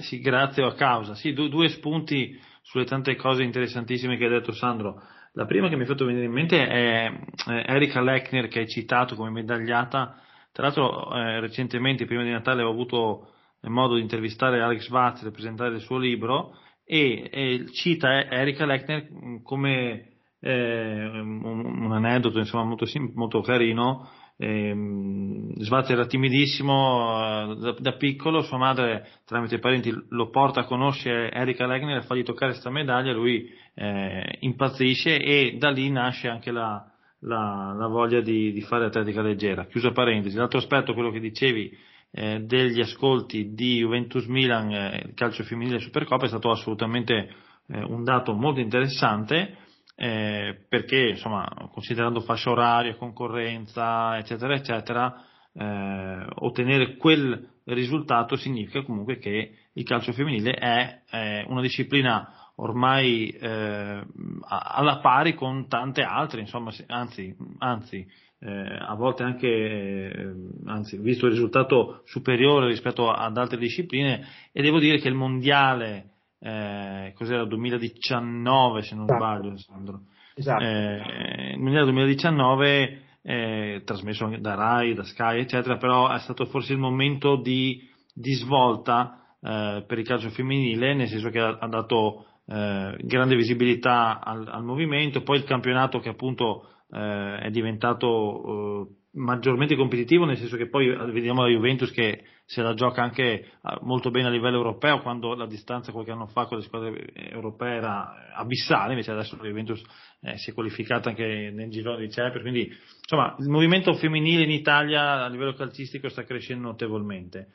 Sì, 0.00 0.20
grazie 0.20 0.64
a 0.64 0.74
causa. 0.74 1.14
Sì, 1.14 1.32
due, 1.32 1.48
due 1.48 1.68
spunti 1.68 2.36
sulle 2.62 2.84
tante 2.84 3.16
cose 3.16 3.42
interessantissime 3.42 4.16
che 4.16 4.24
ha 4.24 4.30
detto 4.30 4.52
Sandro. 4.52 5.02
La 5.34 5.46
prima 5.46 5.68
che 5.68 5.76
mi 5.76 5.82
ha 5.82 5.86
fatto 5.86 6.04
venire 6.04 6.24
in 6.24 6.32
mente 6.32 6.66
è, 6.66 7.10
è 7.10 7.64
Erika 7.66 8.00
Lechner 8.00 8.48
che 8.48 8.60
hai 8.60 8.68
citato 8.68 9.14
come 9.14 9.30
medagliata. 9.30 10.20
Tra 10.52 10.64
l'altro 10.64 11.14
eh, 11.14 11.40
recentemente, 11.40 12.06
prima 12.06 12.22
di 12.22 12.30
Natale, 12.30 12.62
ho 12.62 12.70
avuto 12.70 13.32
modo 13.62 13.94
di 13.94 14.00
intervistare 14.00 14.60
Alex 14.60 14.88
Vaz 14.88 15.22
e 15.22 15.30
presentare 15.30 15.74
il 15.74 15.80
suo 15.80 15.98
libro 15.98 16.56
e, 16.84 17.28
e 17.32 17.66
cita 17.72 18.28
Erika 18.28 18.66
Lechner 18.66 19.08
come 19.42 20.12
eh, 20.40 21.06
un, 21.06 21.82
un, 21.84 21.92
aneddoto 21.92 22.38
insomma, 22.38 22.64
molto, 22.64 22.86
molto 23.14 23.40
carino 23.40 24.10
Ehm, 24.42 25.54
Svaz 25.58 25.88
era 25.90 26.06
timidissimo 26.06 27.52
eh, 27.52 27.56
da, 27.60 27.76
da, 27.78 27.92
piccolo, 27.92 28.42
sua 28.42 28.58
madre 28.58 29.06
tramite 29.24 29.54
i 29.54 29.60
parenti 29.60 29.94
lo 30.08 30.30
porta 30.30 30.60
a 30.60 30.64
conoscere 30.64 31.30
Erika 31.30 31.64
Legner 31.64 31.98
e 31.98 32.02
fargli 32.02 32.24
toccare 32.24 32.50
questa 32.50 32.70
medaglia, 32.70 33.12
lui 33.12 33.48
eh, 33.74 34.38
impazzisce 34.40 35.22
e 35.22 35.56
da 35.58 35.70
lì 35.70 35.88
nasce 35.90 36.26
anche 36.26 36.50
la, 36.50 36.84
la, 37.20 37.72
la 37.78 37.86
voglia 37.86 38.20
di, 38.20 38.50
di, 38.50 38.62
fare 38.62 38.86
atletica 38.86 39.22
leggera. 39.22 39.66
Chiusa 39.66 39.92
parentesi, 39.92 40.36
l'altro 40.36 40.58
aspetto, 40.58 40.92
quello 40.92 41.12
che 41.12 41.20
dicevi 41.20 41.70
eh, 42.10 42.40
degli 42.40 42.80
ascolti 42.80 43.54
di 43.54 43.78
Juventus 43.78 44.26
Milan, 44.26 44.72
eh, 44.72 45.12
calcio 45.14 45.44
femminile 45.44 45.78
Supercoppa, 45.78 46.24
è 46.24 46.28
stato 46.28 46.50
assolutamente 46.50 47.32
eh, 47.68 47.80
un 47.84 48.02
dato 48.02 48.32
molto 48.32 48.58
interessante 48.58 49.58
eh, 50.02 50.64
perché 50.68 51.10
insomma, 51.10 51.48
considerando 51.70 52.22
fascia 52.22 52.50
oraria, 52.50 52.96
concorrenza, 52.96 54.18
eccetera, 54.18 54.54
eccetera, 54.54 55.24
eh, 55.54 56.26
ottenere 56.40 56.96
quel 56.96 57.50
risultato 57.66 58.34
significa 58.34 58.82
comunque 58.82 59.18
che 59.18 59.52
il 59.72 59.84
calcio 59.84 60.12
femminile 60.12 60.54
è, 60.54 61.02
è 61.08 61.44
una 61.46 61.60
disciplina 61.60 62.50
ormai 62.56 63.28
eh, 63.28 64.04
alla 64.48 64.98
pari 65.00 65.34
con 65.34 65.68
tante 65.68 66.02
altre, 66.02 66.40
insomma, 66.40 66.72
anzi, 66.88 67.32
anzi 67.58 68.04
eh, 68.40 68.76
a 68.80 68.94
volte 68.96 69.22
anche, 69.22 69.46
eh, 69.46 70.34
anzi, 70.64 70.98
visto 70.98 71.26
il 71.26 71.32
risultato 71.32 72.02
superiore 72.06 72.66
rispetto 72.66 73.08
ad 73.08 73.36
altre 73.36 73.56
discipline, 73.56 74.26
e 74.50 74.62
devo 74.62 74.80
dire 74.80 74.98
che 74.98 75.06
il 75.06 75.14
mondiale 75.14 76.11
eh, 76.42 77.12
cos'era 77.14 77.44
2019 77.44 78.82
se 78.82 78.94
non 78.94 79.04
esatto. 79.04 79.24
sbaglio 79.24 79.56
Sandro 79.56 80.00
esatto. 80.34 80.64
eh, 80.64 81.54
nel 81.56 81.84
2019 81.84 83.02
eh, 83.22 83.82
trasmesso 83.84 84.34
da 84.40 84.54
Rai, 84.54 84.94
da 84.94 85.04
Sky 85.04 85.38
eccetera 85.38 85.76
però 85.76 86.10
è 86.10 86.18
stato 86.18 86.44
forse 86.46 86.72
il 86.72 86.80
momento 86.80 87.36
di, 87.36 87.80
di 88.12 88.32
svolta 88.32 89.36
eh, 89.40 89.84
per 89.86 89.98
il 89.98 90.04
calcio 90.04 90.30
femminile 90.30 90.94
nel 90.94 91.08
senso 91.08 91.30
che 91.30 91.38
ha, 91.38 91.58
ha 91.60 91.68
dato 91.68 92.26
eh, 92.46 92.96
grande 93.00 93.36
visibilità 93.36 94.20
al, 94.20 94.48
al, 94.48 94.64
movimento 94.64 95.22
poi 95.22 95.38
il 95.38 95.44
campionato 95.44 96.00
che 96.00 96.08
appunto 96.08 96.66
eh, 96.90 97.38
è 97.38 97.50
diventato 97.50 98.96
maggiormente 99.14 99.76
competitivo, 99.76 100.24
nel 100.24 100.38
senso 100.38 100.56
che 100.56 100.68
poi 100.68 100.88
vediamo 101.10 101.42
la 101.42 101.48
Juventus 101.48 101.90
che 101.90 102.24
se 102.44 102.62
la 102.62 102.74
gioca 102.74 103.02
anche 103.02 103.52
molto 103.82 104.10
bene 104.10 104.28
a 104.28 104.30
livello 104.30 104.56
europeo, 104.56 105.00
quando 105.00 105.34
la 105.34 105.46
distanza 105.46 105.92
qualche 105.92 106.12
anno 106.12 106.26
fa 106.26 106.46
con 106.46 106.58
le 106.58 106.64
squadre 106.64 107.12
europee 107.14 107.76
era 107.76 108.34
abissale, 108.34 108.92
invece 108.92 109.10
adesso 109.10 109.36
la 109.36 109.48
Juventus 109.48 109.82
eh, 110.20 110.36
si 110.38 110.50
è 110.50 110.54
qualificata 110.54 111.10
anche 111.10 111.50
nel 111.52 111.70
girone 111.70 112.06
di 112.06 112.12
Champions, 112.12 112.42
quindi 112.42 112.70
insomma 113.00 113.36
il 113.38 113.48
movimento 113.48 113.92
femminile 113.94 114.44
in 114.44 114.50
Italia 114.50 115.24
a 115.24 115.28
livello 115.28 115.52
calcistico 115.52 116.08
sta 116.08 116.24
crescendo 116.24 116.68
notevolmente 116.68 117.48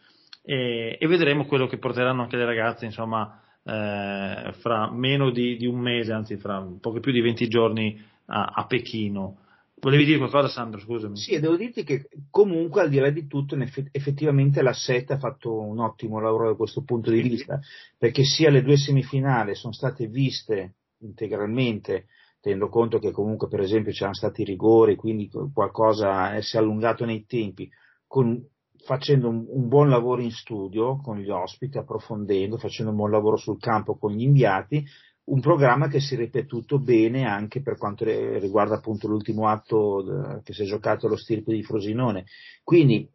e, 0.50 0.96
e 0.98 1.08
vedremo 1.08 1.46
quello 1.46 1.68
che 1.68 1.78
porteranno 1.78 2.22
anche 2.22 2.38
le 2.38 2.46
ragazze, 2.46 2.86
insomma, 2.86 3.42
eh, 3.66 4.54
fra 4.62 4.90
meno 4.90 5.30
di, 5.30 5.58
di, 5.58 5.66
un 5.66 5.78
mese, 5.78 6.14
anzi 6.14 6.38
fra 6.38 6.66
poco 6.80 7.02
più 7.02 7.12
di 7.12 7.20
20 7.20 7.48
giorni 7.50 8.02
a, 8.28 8.54
a 8.56 8.66
Pechino. 8.66 9.40
Volevi 9.79 10.05
dire 10.05 10.17
qualcosa 10.17 10.48
Sandro, 10.48 10.79
scusami. 10.79 11.15
Sì, 11.17 11.39
devo 11.39 11.55
dirti 11.55 11.84
che 11.84 12.10
comunque 12.31 12.81
al 12.81 12.89
di 12.89 12.98
là 12.98 13.12
di 13.12 13.27
tutto 13.27 13.55
effettivamente 13.91 14.63
la 14.63 14.74
SET 14.74 15.12
ha 15.12 15.19
fatto 15.19 15.60
un 15.60 15.77
ottimo 15.79 16.19
lavoro 16.19 16.50
da 16.50 16.55
questo 16.55 16.84
punto 16.84 17.12
di 17.12 17.22
vista, 17.22 17.60
perché 17.96 18.24
sia 18.24 18.50
le 18.50 18.63
due 18.63 18.75
semifinali 18.75 19.53
sono 19.53 19.74
state 19.74 20.07
viste 20.07 20.77
integralmente, 21.01 22.07
tenendo 22.41 22.69
conto 22.69 22.98
che 22.98 23.12
comunque 23.12 23.48
per 23.48 23.60
esempio 23.60 23.91
c'erano 23.91 24.15
stati 24.15 24.43
rigori, 24.43 24.96
quindi 24.96 25.29
qualcosa 25.53 26.41
si 26.41 26.55
è 26.55 26.60
allungato 26.60 27.05
nei 27.05 27.25
tempi, 27.27 27.69
con, 28.07 28.43
facendo 28.84 29.29
un, 29.29 29.46
un, 29.48 29.67
buon 29.67 29.89
lavoro 29.89 30.24
in 30.24 30.31
studio 30.31 30.98
con 30.98 31.19
gli 31.19 31.29
ospiti, 31.29 31.77
approfondendo, 31.77 32.57
facendo 32.57 32.89
un 32.89 32.98
buon 32.98 33.12
lavoro 33.12 33.38
sul 33.38 33.60
campo 33.60 33.96
con 33.96 34.12
gli 34.12 34.24
inviati 34.24 34.84
un 35.27 35.41
programma 35.41 35.88
che 35.88 36.00
si 36.00 36.15
è 36.15 36.17
ripetuto 36.17 36.79
bene 36.79 37.25
anche 37.25 37.62
per 37.62 37.77
quanto 37.77 38.05
riguarda 38.05 38.75
appunto 38.75 39.07
l'ultimo 39.07 39.48
atto 39.48 40.41
che 40.43 40.53
si 40.53 40.63
è 40.63 40.65
giocato 40.65 41.07
allo 41.07 41.17
stirpe 41.17 41.53
di 41.53 41.63
Frosinone. 41.63 42.25
Quindi 42.63 43.10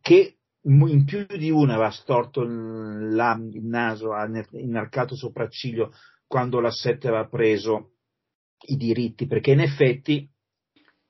che 0.00 0.36
in 0.62 1.04
più 1.04 1.26
di 1.26 1.50
una 1.50 1.74
aveva 1.74 1.90
storto 1.90 2.40
il 2.40 3.60
naso, 3.62 4.12
ha 4.12 4.26
inarcato 4.52 5.14
sopracciglio 5.14 5.92
quando 6.26 6.60
la 6.60 6.70
7 6.70 7.08
aveva 7.08 7.28
preso 7.28 7.90
i 8.66 8.76
diritti, 8.76 9.26
perché 9.26 9.50
in 9.50 9.60
effetti 9.60 10.26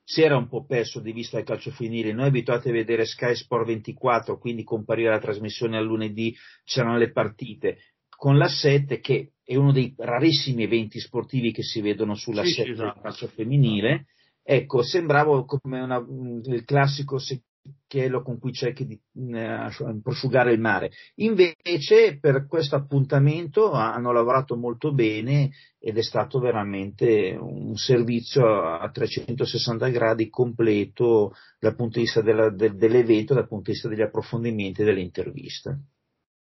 si 0.03 0.23
era 0.23 0.37
un 0.37 0.49
po' 0.49 0.65
perso 0.67 0.99
di 0.99 1.13
vista 1.13 1.39
il 1.39 1.45
calcio 1.45 1.71
finire. 1.71 2.13
Noi 2.13 2.27
abituati 2.27 2.71
a 2.71 2.73
vedere 2.73 3.05
Sky 3.05 3.37
Sport 3.37 3.67
24, 3.67 4.37
quindi 4.39 4.65
comparire 4.65 5.11
la 5.11 5.21
trasmissione 5.21 5.77
al 5.77 5.85
lunedì, 5.85 6.35
c'erano 6.65 6.99
le 6.99 7.13
partite 7.13 7.79
con 8.09 8.37
la 8.37 8.49
7 8.49 8.99
che 8.99 9.34
è 9.45 9.57
uno 9.57 9.73
dei 9.73 9.95
rarissimi 9.97 10.63
eventi 10.63 10.99
sportivi 10.99 11.53
che 11.53 11.63
si 11.63 11.83
vedono 11.83 12.15
sulla 12.15 12.45
sì, 12.45 12.53
7 12.53 12.71
esatto. 12.71 13.01
calcio 13.01 13.27
femminile. 13.29 14.07
Ecco, 14.43 14.83
sembrava 14.83 15.45
come 15.45 15.81
una, 15.81 16.05
il 16.47 16.65
classico 16.65 17.19
secchiello 17.19 18.23
con 18.23 18.39
cui 18.39 18.53
cerchi 18.53 18.87
di 18.87 18.99
eh, 19.33 19.69
prosciugare 20.03 20.53
il 20.53 20.61
mare. 20.61 20.91
Invece 21.17 22.19
per 22.19 22.47
questo 22.47 22.77
appuntamento 22.77 23.73
hanno 23.73 24.13
lavorato 24.13 24.57
molto 24.57 24.93
bene 24.93 25.51
ed 25.79 25.99
è 25.99 26.03
stato 26.03 26.39
veramente 26.39 27.37
un 27.39 27.77
servizio 27.77 28.63
a 28.63 28.91
360 28.91 29.89
gradi 29.89 30.29
completo 30.31 31.35
dal 31.59 31.75
punto 31.75 31.99
di 31.99 32.05
vista 32.05 32.23
della, 32.23 32.51
del, 32.51 32.77
dell'evento, 32.77 33.35
dal 33.35 33.49
punto 33.49 33.65
di 33.65 33.73
vista 33.73 33.89
degli 33.89 34.03
approfondimenti 34.03 34.81
e 34.81 34.85
delle 34.85 35.01
interviste. 35.01 35.81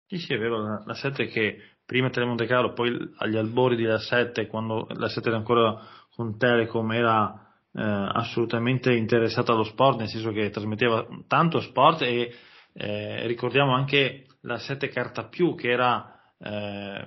Sì, 0.07 0.19
sì, 0.19 0.35
è 0.35 0.38
vero, 0.38 0.62
la, 0.62 0.83
la 0.87 0.95
7 0.95 1.26
che 1.26 1.57
prima 1.87 2.11
Telemonte 2.11 2.47
Carlo, 2.47 2.73
poi 2.73 2.95
agli 3.19 3.37
albori 3.37 3.76
della 3.76 3.99
7, 3.99 4.49
quando 4.49 4.88
la 4.95 5.09
7 5.09 5.28
era 5.28 5.37
ancora 5.38 5.81
con 6.14 6.37
Telecom 6.37 6.93
era 6.93 7.47
eh, 7.73 7.83
assolutamente 7.83 8.93
interessata 8.93 9.52
allo 9.52 9.62
sport, 9.62 9.99
nel 9.99 10.09
senso 10.09 10.33
che 10.33 10.50
trasmetteva 10.50 11.07
tanto 11.28 11.61
sport 11.61 12.02
e 12.02 12.35
eh, 12.73 13.26
ricordiamo 13.26 13.75
anche 13.75 14.26
la 14.43 14.59
7 14.59 14.88
carta 14.88 15.28
più 15.28 15.55
che 15.55 15.71
era 15.71 16.12
eh, 16.38 17.05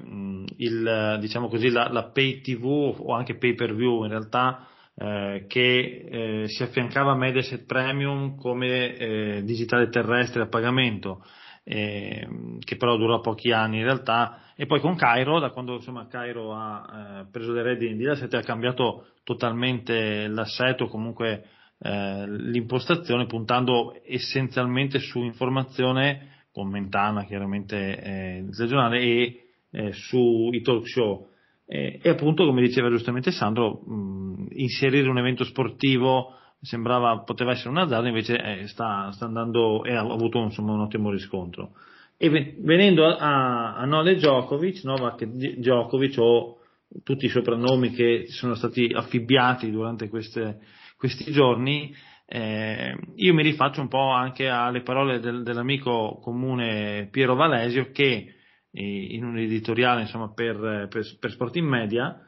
il, 0.58 1.18
diciamo 1.20 1.50
così, 1.50 1.70
la, 1.70 1.90
la, 1.92 2.06
pay 2.06 2.42
TV 2.42 2.66
o 2.66 3.14
anche 3.14 3.36
pay 3.36 3.54
per 3.56 3.76
view 3.76 4.04
in 4.04 4.10
realtà 4.10 4.68
eh, 4.96 5.46
che 5.48 6.08
eh, 6.10 6.48
si 6.48 6.64
affiancava 6.64 7.12
a 7.12 7.16
Mediaset 7.16 7.66
Premium 7.66 8.36
come 8.36 8.96
eh, 8.96 9.42
digitale 9.44 9.90
terrestre 9.90 10.44
a 10.44 10.48
pagamento 10.48 11.24
che 11.70 12.78
però 12.80 12.98
durò 12.98 13.20
pochi 13.20 13.52
anni 13.52 13.78
in 13.78 13.84
realtà, 13.84 14.42
e 14.62 14.66
poi 14.66 14.82
con 14.82 14.98
Cairo, 14.98 15.40
da 15.40 15.52
quando 15.52 15.76
insomma 15.76 16.08
Cairo 16.08 16.54
ha 16.54 17.22
eh, 17.22 17.32
preso 17.32 17.54
le 17.54 17.62
redini 17.62 17.96
di 17.96 18.04
Lasset 18.04 18.34
ha 18.34 18.42
cambiato 18.42 19.06
totalmente 19.24 20.28
l'assetto, 20.28 20.88
comunque 20.88 21.46
eh, 21.80 22.26
l'impostazione, 22.28 23.26
puntando 23.26 23.96
essenzialmente 24.06 25.00
su 25.00 25.22
informazione, 25.22 26.48
con 26.52 26.68
Mentana 26.68 27.24
chiaramente 27.24 28.02
eh, 28.02 28.46
regionale, 28.52 29.00
e 29.00 29.44
eh, 29.72 29.94
sui 29.94 30.62
talk 30.62 30.86
show. 30.90 31.30
e 31.66 32.02
appunto, 32.04 32.46
come 32.46 32.60
diceva 32.62 32.90
giustamente 32.90 33.32
Sandro, 33.32 33.80
mh, 33.86 34.48
inserire 34.56 35.08
un 35.08 35.20
evento 35.20 35.46
sportivo 35.46 36.34
sembrava 36.60 37.20
poteva 37.20 37.52
essere 37.52 37.70
un 37.70 37.78
azzardo, 37.78 38.10
invece 38.10 38.36
eh, 38.36 38.68
sta, 38.68 39.10
sta, 39.14 39.24
andando 39.24 39.86
e 39.86 39.96
ha 39.96 40.02
avuto 40.02 40.40
insomma, 40.40 40.74
un 40.74 40.82
ottimo 40.82 41.12
riscontro. 41.12 41.76
E 42.22 42.30
venendo 42.30 43.06
a, 43.06 43.78
a 43.78 43.86
Nole 43.86 44.16
Djokovic, 44.16 44.84
Novak 44.84 45.24
Djokovic 45.24 46.18
o 46.18 46.58
tutti 47.02 47.26
i 47.26 47.30
soprannomi 47.30 47.92
che 47.92 48.26
sono 48.28 48.56
stati 48.56 48.92
affibbiati 48.94 49.72
durante 49.72 50.10
queste, 50.10 50.60
questi 50.98 51.32
giorni, 51.32 51.96
eh, 52.26 52.94
io 53.16 53.34
mi 53.34 53.42
rifaccio 53.42 53.80
un 53.80 53.88
po' 53.88 54.10
anche 54.10 54.50
alle 54.50 54.82
parole 54.82 55.22
del, 55.22 55.44
dell'amico 55.44 56.20
comune 56.22 57.08
Piero 57.10 57.36
Valesio 57.36 57.90
che 57.92 58.36
eh, 58.70 59.16
in 59.16 59.24
un 59.24 59.38
editoriale 59.38 60.02
insomma, 60.02 60.34
per, 60.34 60.88
per, 60.90 61.18
per 61.20 61.32
Sport 61.32 61.56
Media 61.60 62.20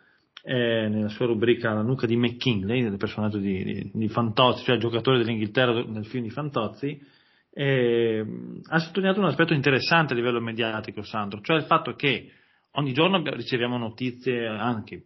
eh, 0.41 0.87
nella 0.87 1.09
sua 1.09 1.25
rubrica 1.25 1.73
La 1.73 1.81
nuca 1.81 2.07
di 2.07 2.15
McKinley, 2.15 2.81
del 2.81 2.95
personaggio 2.95 3.39
di, 3.39 3.61
di, 3.61 3.91
di 3.93 4.07
Fantozzi, 4.07 4.63
cioè 4.63 4.77
giocatore 4.77 5.17
dell'Inghilterra 5.17 5.83
nel 5.85 6.05
film 6.05 6.23
di 6.23 6.29
Fantozzi, 6.29 7.19
eh, 7.53 8.25
ha 8.69 8.79
sottolineato 8.79 9.19
un 9.19 9.25
aspetto 9.25 9.53
interessante 9.53 10.13
a 10.13 10.15
livello 10.15 10.39
mediatico, 10.39 11.03
Sandro, 11.03 11.41
cioè 11.41 11.57
il 11.57 11.63
fatto 11.65 11.93
che 11.95 12.31
ogni 12.71 12.93
giorno 12.93 13.21
riceviamo 13.23 13.77
notizie 13.77 14.47
anche 14.47 15.05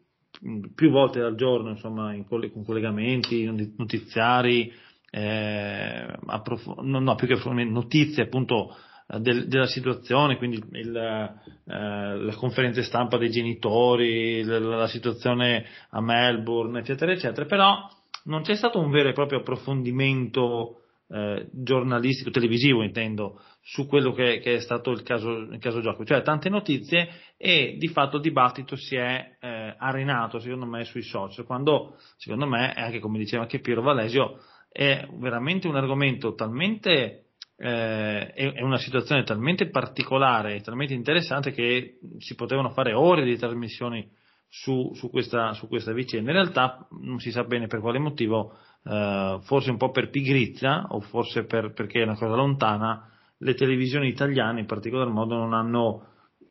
più 0.76 0.92
volte 0.92 1.22
al 1.22 1.36
giorno, 1.36 1.70
insomma, 1.70 2.14
coll- 2.28 2.52
con 2.52 2.66
collegamenti, 2.66 3.74
notiziari, 3.78 4.72
eh, 5.10 6.08
approf- 6.26 6.82
no, 6.82 7.00
no, 7.00 7.16
più 7.16 7.28
che 7.28 7.40
notizie 7.64 8.24
appunto 8.24 8.76
eh, 9.08 9.20
del, 9.20 9.48
della 9.48 9.68
situazione, 9.68 10.38
quindi 10.38 10.62
il, 10.72 10.96
eh, 10.96 12.18
la 12.18 12.36
conferenza 12.36 12.84
stampa 12.84 13.18
dei 13.18 13.30
genitori, 13.30 14.44
la, 14.44 14.60
la, 14.60 14.88
situazione 14.88 15.66
a 15.90 16.02
Melbourne, 16.02 16.80
eccetera, 16.80 17.12
eccetera, 17.12 17.46
però 17.46 17.88
non 18.26 18.42
c'è 18.42 18.56
stato 18.56 18.80
un 18.80 18.92
vero 18.92 19.10
e 19.10 19.14
proprio 19.14 19.40
approfondimento 19.40 20.82
eh, 21.08 21.48
giornalistico, 21.52 22.32
televisivo 22.32 22.84
intendo, 22.84 23.42
su 23.62 23.88
quello 23.88 24.12
che, 24.12 24.40
che 24.40 24.56
è 24.56 24.60
stato 24.60 24.92
il 24.92 25.04
caso, 25.04 25.30
il 25.30 25.60
caso 25.60 25.82
gioco, 25.82 26.06
cioè 26.06 26.22
tante 26.22 26.50
notizie 26.50 27.10
e 27.38 27.76
di 27.78 27.88
fatto 27.88 28.18
il 28.18 28.22
dibattito 28.22 28.76
si 28.76 28.96
è 28.96 29.38
eh, 29.40 29.76
arenato 29.78 30.40
secondo 30.40 30.66
me 30.66 30.84
sui 30.84 31.02
social, 31.02 31.46
quando 31.46 31.98
secondo 32.18 32.48
me, 32.48 32.74
anche 32.74 33.00
come 33.00 33.18
diceva 33.18 33.44
anche 33.44 33.60
Piero 33.60 33.82
Valesio, 33.82 34.40
è 34.72 35.08
veramente 35.20 35.68
un 35.68 35.76
argomento 35.76 36.34
talmente 36.34 37.26
eh, 37.58 38.28
è, 38.34 38.62
una 38.62 38.78
situazione 38.78 39.24
talmente 39.24 39.70
particolare 39.70 40.56
e 40.56 40.62
talmente 40.62 40.94
interessante 40.94 41.52
che 41.52 42.00
si 42.18 42.36
potevano 42.36 42.72
fare 42.72 42.94
ore 42.94 43.24
di 43.24 43.38
trasmissioni 43.38 44.06
su, 44.48 44.92
su, 44.94 45.10
questa, 45.10 45.54
su 45.54 45.68
questa, 45.68 45.92
vicenda. 45.94 46.32
In 46.32 46.38
realtà 46.38 46.88
non 47.02 47.20
si 47.20 47.32
sa 47.32 47.44
bene 47.44 47.68
per 47.68 47.80
quale 47.80 48.00
motivo, 48.00 48.58
eh, 48.84 49.40
forse 49.44 49.72
un 49.72 49.78
po' 49.78 49.92
per 49.92 50.10
pigrizia 50.10 50.86
o 50.90 51.00
forse 51.02 51.46
per, 51.46 51.74
perché 51.74 52.02
è 52.02 52.04
una 52.04 52.18
cosa 52.18 52.36
lontana, 52.36 53.10
le 53.38 53.54
televisioni 53.54 54.08
italiane 54.08 54.62
in 54.62 54.66
particolar 54.66 55.10
modo 55.10 55.36
non 55.36 55.54
hanno 55.54 56.08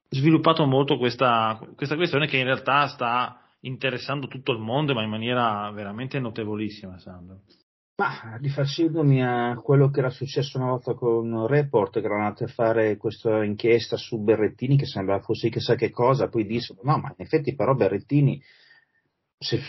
sviluppato 0.08 0.64
molto 0.66 0.98
questa, 0.98 1.58
questa 1.74 1.96
questione 1.96 2.26
che 2.26 2.36
in 2.36 2.44
realtà 2.44 2.86
sta 2.88 3.40
interessando 3.60 4.28
tutto 4.28 4.52
il 4.52 4.58
mondo 4.58 4.94
ma 4.94 5.02
in 5.02 5.10
maniera 5.10 5.70
veramente 5.72 6.18
notevolissima, 6.18 6.98
Sandro. 6.98 7.40
Ma 7.96 8.36
rifacendomi 8.40 9.22
a 9.22 9.54
quello 9.62 9.88
che 9.88 10.00
era 10.00 10.10
successo 10.10 10.58
una 10.58 10.70
volta 10.70 10.94
con 10.94 11.46
Report, 11.46 11.92
che 11.92 12.04
erano 12.04 12.24
andati 12.24 12.42
a 12.42 12.48
fare 12.48 12.96
questa 12.96 13.44
inchiesta 13.44 13.96
su 13.96 14.20
Berrettini, 14.20 14.76
che 14.76 14.84
sembrava 14.84 15.22
fosse 15.22 15.48
chissà 15.48 15.76
che 15.76 15.90
cosa, 15.90 16.28
poi 16.28 16.44
dissero, 16.44 16.80
no, 16.82 16.98
ma 16.98 17.14
in 17.16 17.24
effetti 17.24 17.54
però 17.54 17.74
Berrettini, 17.74 18.42
se 19.38 19.60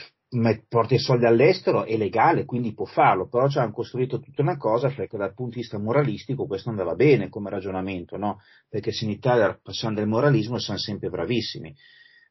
porta 0.68 0.96
i 0.96 1.00
soldi 1.00 1.26
all'estero 1.26 1.84
è 1.86 1.96
legale, 1.98 2.46
quindi 2.46 2.74
può 2.74 2.86
farlo, 2.86 3.28
però 3.28 3.48
ci 3.48 3.60
hanno 3.60 3.72
costruito 3.72 4.20
tutta 4.20 4.42
una 4.42 4.58
cosa 4.58 4.90
perché 4.90 5.18
dal 5.18 5.36
punto 5.36 5.54
di 5.54 5.62
vista 5.62 5.78
moralistico 5.78 6.48
questo 6.48 6.70
andava 6.70 6.96
bene 6.96 7.30
come 7.30 7.52
ragionamento, 7.52 8.18
no? 8.18 8.40
Perché 8.68 8.92
se 8.92 9.06
in 9.06 9.12
Italia 9.12 9.58
passando 9.62 10.00
del 10.00 10.10
moralismo 10.10 10.58
siamo 10.58 10.80
sempre 10.80 11.10
bravissimi. 11.10 11.76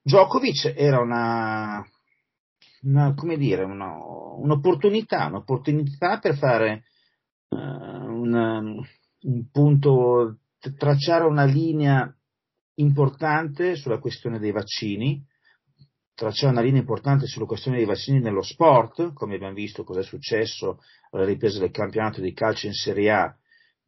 Djokovic 0.03 0.75
era 0.77 0.99
una, 1.01 1.87
una, 2.85 3.15
come 3.15 3.37
dire, 3.37 3.65
una, 3.65 3.97
un'opportunità, 4.37 5.27
un'opportunità 5.27 6.19
per 6.19 6.37
fare 6.37 6.85
uh, 7.49 7.57
una, 7.57 8.59
un 8.59 9.51
punto, 9.51 10.39
tracciare 10.77 11.25
una 11.25 11.45
linea 11.45 12.15
importante 12.77 13.77
sulla 13.77 13.99
questione 13.99 14.39
dei 14.39 14.53
vaccini, 14.53 15.25
tracciare 16.15 16.53
una 16.53 16.63
linea 16.63 16.81
importante 16.81 17.27
sulla 17.27 17.47
questione 17.47 17.79
dei 17.79 17.87
vaccini 17.87 18.21
nello 18.21 18.43
sport, 18.43 19.13
come 19.13 19.35
abbiamo 19.35 19.55
visto 19.55 19.85
cosa 19.85 20.01
è 20.01 20.05
successo 20.05 20.81
alla 21.11 21.25
ripresa 21.25 21.59
del 21.59 21.71
campionato 21.71 22.21
di 22.21 22.33
calcio 22.33 22.67
in 22.67 22.73
Serie 22.73 23.11
A 23.11 23.37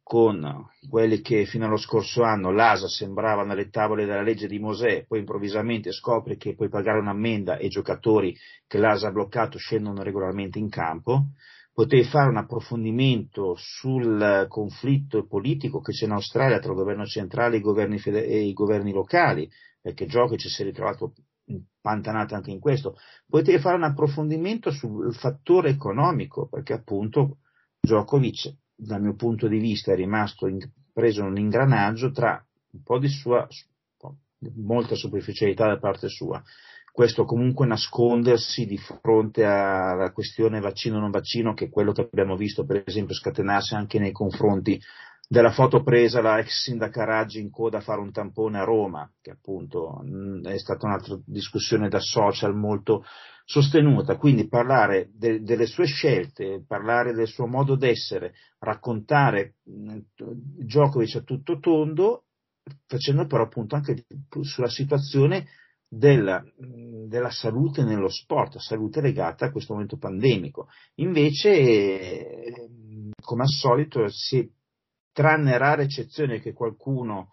con 0.07 0.69
quelli 0.89 1.19
che 1.19 1.43
fino 1.43 1.65
allo 1.65 1.75
scorso 1.75 2.23
anno 2.23 2.49
l'ASA 2.49 2.87
sembrava 2.87 3.43
nelle 3.43 3.67
tavole 3.67 4.05
della 4.05 4.21
legge 4.21 4.47
di 4.47 4.57
Mosè, 4.57 5.03
poi 5.05 5.19
improvvisamente 5.19 5.91
scopre 5.91 6.37
che 6.37 6.55
puoi 6.55 6.69
pagare 6.69 6.99
un'ammenda 6.99 7.57
e 7.57 7.65
i 7.65 7.69
giocatori 7.69 8.33
che 8.65 8.77
l'ASA 8.77 9.09
ha 9.09 9.11
bloccato 9.11 9.57
scendono 9.57 10.03
regolarmente 10.03 10.59
in 10.59 10.69
campo, 10.69 11.31
potevi 11.73 12.05
fare 12.05 12.29
un 12.29 12.37
approfondimento 12.37 13.55
sul 13.57 14.45
conflitto 14.47 15.27
politico 15.27 15.81
che 15.81 15.91
c'è 15.91 16.05
in 16.05 16.13
Australia 16.13 16.59
tra 16.59 16.71
il 16.71 16.77
governo 16.77 17.05
centrale 17.05 17.55
e 17.55 17.59
i 17.59 17.61
governi, 17.61 17.99
fede- 17.99 18.25
e 18.25 18.45
i 18.45 18.53
governi 18.53 18.93
locali, 18.93 19.49
perché 19.81 20.05
Djokovic 20.05 20.47
si 20.47 20.61
è 20.61 20.65
ritrovato 20.65 21.15
impantanato 21.47 22.33
anche 22.33 22.51
in 22.51 22.61
questo, 22.61 22.95
potevi 23.27 23.59
fare 23.59 23.75
un 23.75 23.83
approfondimento 23.83 24.71
sul 24.71 25.13
fattore 25.13 25.71
economico, 25.71 26.47
perché 26.47 26.71
appunto 26.71 27.39
Djokovic 27.81 28.55
dal 28.77 29.01
mio 29.01 29.15
punto 29.15 29.47
di 29.47 29.57
vista 29.57 29.91
è 29.91 29.95
rimasto 29.95 30.47
in, 30.47 30.59
preso 30.93 31.23
un 31.23 31.37
ingranaggio 31.37 32.11
tra 32.11 32.43
un 32.71 32.83
po' 32.83 32.99
di 32.99 33.07
sua, 33.07 33.47
molta 34.55 34.93
superficialità 34.93 35.65
da 35.65 35.79
parte 35.79 36.09
sua, 36.09 36.41
questo 36.91 37.25
comunque 37.25 37.65
nascondersi 37.65 38.65
di 38.65 38.77
fronte 38.77 39.43
alla 39.43 40.11
questione 40.11 40.59
vaccino 40.59 40.99
non 40.99 41.11
vaccino, 41.11 41.53
che 41.53 41.65
è 41.65 41.69
quello 41.69 41.91
che 41.91 42.01
abbiamo 42.01 42.35
visto 42.35 42.65
per 42.65 42.83
esempio 42.85 43.15
scatenarsi 43.15 43.75
anche 43.75 43.99
nei 43.99 44.11
confronti 44.11 44.79
della 45.27 45.51
foto 45.51 45.83
presa 45.83 46.21
la 46.21 46.39
ex 46.39 46.63
sindaca 46.63 47.03
Raggi 47.03 47.41
in 47.41 47.49
coda 47.49 47.79
a 47.79 47.81
fare 47.81 47.99
un 47.99 48.11
tampone 48.11 48.59
a 48.59 48.63
Roma, 48.63 49.11
che 49.21 49.31
appunto 49.31 50.01
è 50.43 50.57
stata 50.57 50.85
un'altra 50.85 51.19
discussione 51.25 51.89
da 51.89 51.99
social 51.99 52.55
molto 52.55 53.03
sostenuta, 53.43 54.15
quindi 54.17 54.47
parlare 54.47 55.09
de, 55.13 55.41
delle 55.41 55.65
sue 55.65 55.85
scelte, 55.85 56.63
parlare 56.65 57.13
del 57.13 57.27
suo 57.27 57.45
modo 57.45 57.75
d'essere, 57.75 58.33
raccontare 58.59 59.55
Djokovic 59.63 61.15
a 61.15 61.21
tutto 61.21 61.59
tondo, 61.59 62.23
facendo 62.85 63.25
però 63.25 63.43
appunto 63.43 63.75
anche 63.75 64.05
sulla 64.41 64.69
situazione 64.69 65.47
della, 65.89 66.43
della, 66.57 67.29
salute 67.29 67.83
nello 67.83 68.09
sport, 68.09 68.57
salute 68.57 69.01
legata 69.01 69.45
a 69.45 69.51
questo 69.51 69.73
momento 69.73 69.97
pandemico. 69.97 70.67
Invece, 70.95 72.69
come 73.21 73.43
al 73.43 73.49
solito, 73.49 74.07
si, 74.09 74.51
tranne 75.17 75.57
rare 75.57 75.81
eccezioni 75.81 76.39
che 76.39 76.53
qualcuno 76.53 77.31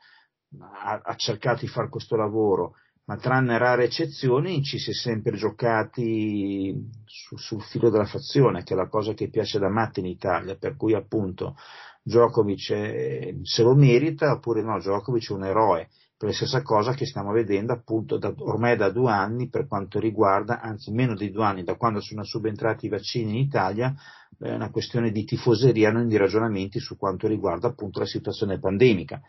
ha, 0.59 1.03
ha 1.05 1.15
cercato 1.17 1.61
di 1.61 1.69
fare 1.69 1.91
questo 1.91 2.17
lavoro, 2.17 2.77
ma 3.05 3.19
tranne 3.19 3.59
rare 3.59 3.85
eccezioni 3.85 4.63
ci 4.63 4.79
si 4.79 4.93
è 4.93 4.95
sempre 4.95 5.37
giocati 5.37 6.75
su, 7.05 7.37
sul 7.37 7.61
filo 7.61 7.91
della 7.91 8.07
fazione, 8.07 8.63
che 8.63 8.73
è 8.73 8.77
la 8.77 8.89
cosa 8.89 9.13
che 9.13 9.29
piace 9.29 9.59
da 9.59 9.69
matti 9.69 10.01
in 10.01 10.07
Italia, 10.07 10.57
per 10.57 10.77
cui 10.77 10.95
appunto 10.95 11.57
Djokovic 12.03 13.43
se 13.43 13.63
lo 13.63 13.75
merita 13.75 14.33
oppure 14.33 14.63
no, 14.63 14.79
Djokovic 14.79 15.29
è 15.29 15.35
un 15.35 15.45
eroe 15.45 15.91
per 16.17 16.29
la 16.29 16.35
stessa 16.35 16.63
cosa 16.63 16.95
che 16.95 17.05
stiamo 17.05 17.33
vedendo 17.33 17.75
appunto 17.75 18.17
da, 18.17 18.33
ormai 18.39 18.79
da 18.79 18.89
due 18.91 19.11
anni 19.11 19.51
per 19.51 19.67
quanto 19.67 19.99
riguarda, 19.99 20.63
anzi 20.63 20.91
meno 20.91 21.15
di 21.15 21.31
due 21.31 21.45
anni, 21.45 21.65
da 21.65 21.75
quando 21.75 22.01
sono 22.01 22.25
subentrati 22.25 22.87
i 22.87 22.89
vaccini 22.89 23.33
in 23.33 23.45
Italia, 23.45 23.95
è 24.39 24.53
una 24.53 24.71
questione 24.71 25.11
di 25.11 25.25
tifoseria, 25.25 25.91
non 25.91 26.09
di 26.09 26.17
ragionamenti 26.17 26.79
su 26.79 26.97
quanto 26.97 27.27
riguarda 27.27 27.69
appunto 27.69 28.01
la 28.01 28.07
situazione 28.07 28.59
pandemica. 28.59 29.21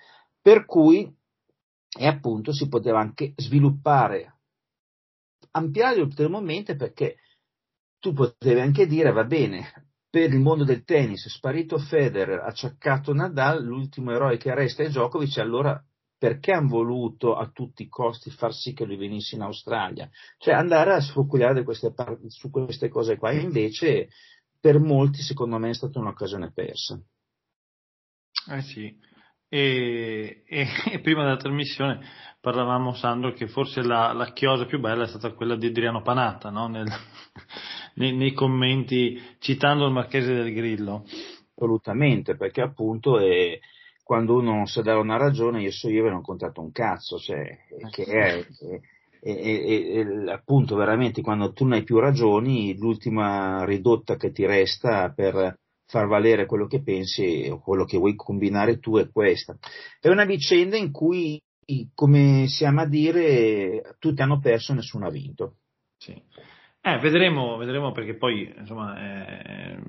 Per 0.41 0.65
cui, 0.65 1.12
e 1.98 2.08
appunto 2.08 2.54
si 2.54 2.68
poteva 2.68 3.00
anche 3.00 3.34
sviluppare, 3.36 4.39
ampliare 5.52 6.02
ulteriormente 6.02 6.76
perché 6.76 7.18
tu 8.00 8.13
potevi 8.13 8.60
anche 8.60 8.86
dire, 8.86 9.12
va 9.12 9.24
bene, 9.24 9.89
per 10.10 10.32
il 10.32 10.39
mondo 10.39 10.63
del 10.63 10.84
tennis, 10.84 11.28
sparito 11.28 11.78
Federer, 11.78 12.39
acciaccato 12.39 13.13
Nadal, 13.13 13.63
l'ultimo 13.63 14.12
eroe 14.12 14.38
che 14.38 14.54
resta 14.54 14.84
è 14.84 14.88
Djokovic, 14.88 15.38
allora 15.39 15.84
perché 16.18 16.54
hanno 16.54 16.70
voluto 16.70 17.36
a 17.36 17.50
tutti 17.50 17.84
i 17.84 17.89
costi 17.89 18.32
far 18.32 18.54
sì 18.54 18.74
che 18.74 18.86
lui 18.86 18.96
venisse 18.96 19.36
in 19.36 19.41
Australia? 19.41 20.10
Cioè 20.38 20.54
andare 20.54 20.94
a 20.94 21.02
sfrucugliare 21.02 21.63
queste 21.63 21.94
su 22.28 22.50
queste 22.50 22.88
cose 22.88 23.18
qua, 23.18 23.32
invece 23.34 24.10
per 24.65 24.80
molti 24.80 25.21
secondo 25.21 25.60
me 25.60 25.69
è 25.69 25.73
stata 25.75 25.99
un'occasione 25.99 26.51
persa. 26.51 26.99
Eh 28.49 28.62
sì, 28.63 28.97
e, 29.47 30.43
e, 30.43 30.65
e 30.91 30.99
prima 31.01 31.21
della 31.21 31.38
trasmissione 31.38 31.99
parlavamo 32.41 32.95
Sandro 32.95 33.32
che 33.34 33.47
forse 33.47 33.84
la, 33.84 34.12
la, 34.12 34.34
chiosa 34.34 34.65
più 34.65 34.80
bella 34.80 35.04
è 35.04 35.08
stata 35.08 35.34
quella 35.34 35.56
di 35.56 35.67
Adriano 35.67 36.01
Panatta, 36.01 36.49
no? 36.49 36.65
Nel, 36.67 36.88
nei, 37.95 38.15
nei, 38.15 38.34
commenti 38.34 39.21
citando 39.38 39.86
il 39.86 39.93
Marchese 39.93 40.34
del 40.34 40.51
Grillo. 40.51 41.06
Assolutamente, 41.56 42.36
perché 42.36 42.62
appunto 42.62 43.19
è, 43.19 43.60
quando 44.04 44.34
uno 44.34 44.51
non 44.51 44.65
sa 44.65 44.82
dare 44.82 44.97
una 44.99 45.17
ragione, 45.17 45.62
io 45.62 45.71
so 45.71 45.89
io 45.89 46.01
ve 46.01 46.10
non 46.10 46.23
contato 46.23 46.60
un 46.62 46.71
cazzo, 46.71 47.19
cioè, 47.19 47.38
eh, 47.38 47.89
che 47.91 48.04
è, 48.04 48.45
è, 49.34 50.04
è, 50.26 50.32
appunto 50.32 50.76
veramente 50.76 51.22
quando 51.24 51.52
tu 51.52 51.64
non 51.64 51.74
hai 51.74 51.84
più 51.84 51.98
ragioni, 51.98 52.78
l'ultima 52.78 53.66
ridotta 53.66 54.18
che 54.18 54.32
ti 54.32 54.46
resta 54.46 55.12
per 55.12 55.58
far 55.88 56.08
valere 56.08 56.46
quello 56.46 56.68
che 56.68 56.84
pensi 56.84 57.48
o 57.50 57.60
quello 57.60 57.86
che 57.86 57.98
vuoi 57.98 58.16
combinare 58.16 58.78
tu 58.78 58.98
è 58.98 59.10
questa. 59.10 59.58
È 60.00 60.10
una 60.10 60.26
vicenda 60.26 60.78
in 60.78 60.92
cui, 60.92 61.42
come 61.96 62.46
si 62.48 62.66
ama 62.66 62.86
dire, 62.86 63.96
tutti 63.98 64.22
hanno 64.22 64.40
perso 64.40 64.74
e 64.74 64.76
nessuno 64.76 65.08
ha 65.08 65.12
vinto. 65.12 65.56
Sì. 65.98 66.14
Eh, 66.82 67.00
vedremo, 67.00 67.58
vedremo 67.58 67.92
perché 67.92 68.16
poi 68.16 68.54
insomma, 68.56 68.96
eh, 69.00 69.80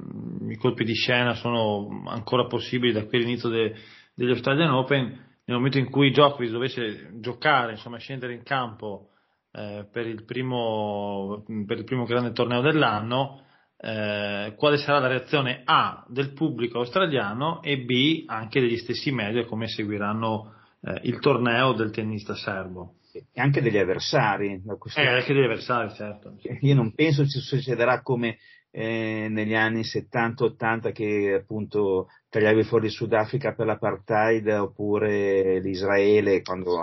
i 0.48 0.56
colpi 0.56 0.84
di 0.84 0.94
scena 0.94 1.34
sono 1.34 2.04
ancora 2.06 2.46
possibili 2.46 2.92
da 2.92 3.04
qui 3.04 3.18
all'inizio 3.18 3.50
de, 3.50 3.74
degli 4.14 4.30
Australian 4.30 4.70
Open, 4.70 5.04
nel 5.44 5.56
momento 5.56 5.76
in 5.76 5.90
cui 5.90 6.10
Djokovic 6.10 6.50
dovesse 6.50 7.10
giocare, 7.20 7.72
insomma, 7.72 7.98
scendere 7.98 8.32
in 8.32 8.42
campo 8.42 9.10
eh, 9.56 9.86
per, 9.90 10.06
il 10.06 10.24
primo, 10.24 11.44
per, 11.66 11.78
il 11.78 11.84
primo, 11.84 12.04
grande 12.04 12.32
torneo 12.32 12.60
dell'anno, 12.60 13.40
eh, 13.78 14.54
quale 14.56 14.76
sarà 14.76 14.98
la 14.98 15.08
reazione 15.08 15.62
A 15.64 16.04
del 16.08 16.34
pubblico 16.34 16.78
australiano 16.78 17.62
e 17.62 17.78
B 17.78 18.24
anche 18.26 18.60
degli 18.60 18.76
stessi 18.76 19.10
media 19.12 19.46
come 19.46 19.66
seguiranno 19.66 20.52
eh, 20.82 21.00
il 21.04 21.18
torneo 21.20 21.72
del 21.72 21.90
tennista 21.90 22.34
serbo. 22.34 22.96
E 23.12 23.40
anche 23.40 23.62
degli 23.62 23.78
avversari. 23.78 24.62
Eh, 24.94 25.06
anche 25.06 25.32
degli 25.32 25.44
avversari, 25.44 25.94
certo. 25.94 26.36
Io 26.60 26.74
non 26.74 26.92
penso 26.92 27.24
ci 27.24 27.38
succederà 27.40 28.02
come 28.02 28.36
eh, 28.70 29.28
negli 29.30 29.54
anni 29.54 29.80
70-80 29.80 30.92
che 30.92 31.38
appunto 31.40 32.08
tagliavi 32.28 32.62
fuori 32.64 32.86
il 32.86 32.92
Sudafrica 32.92 33.54
per 33.54 33.64
l'apartheid 33.64 34.48
oppure 34.48 35.60
l'Israele, 35.60 36.42
quando, 36.42 36.76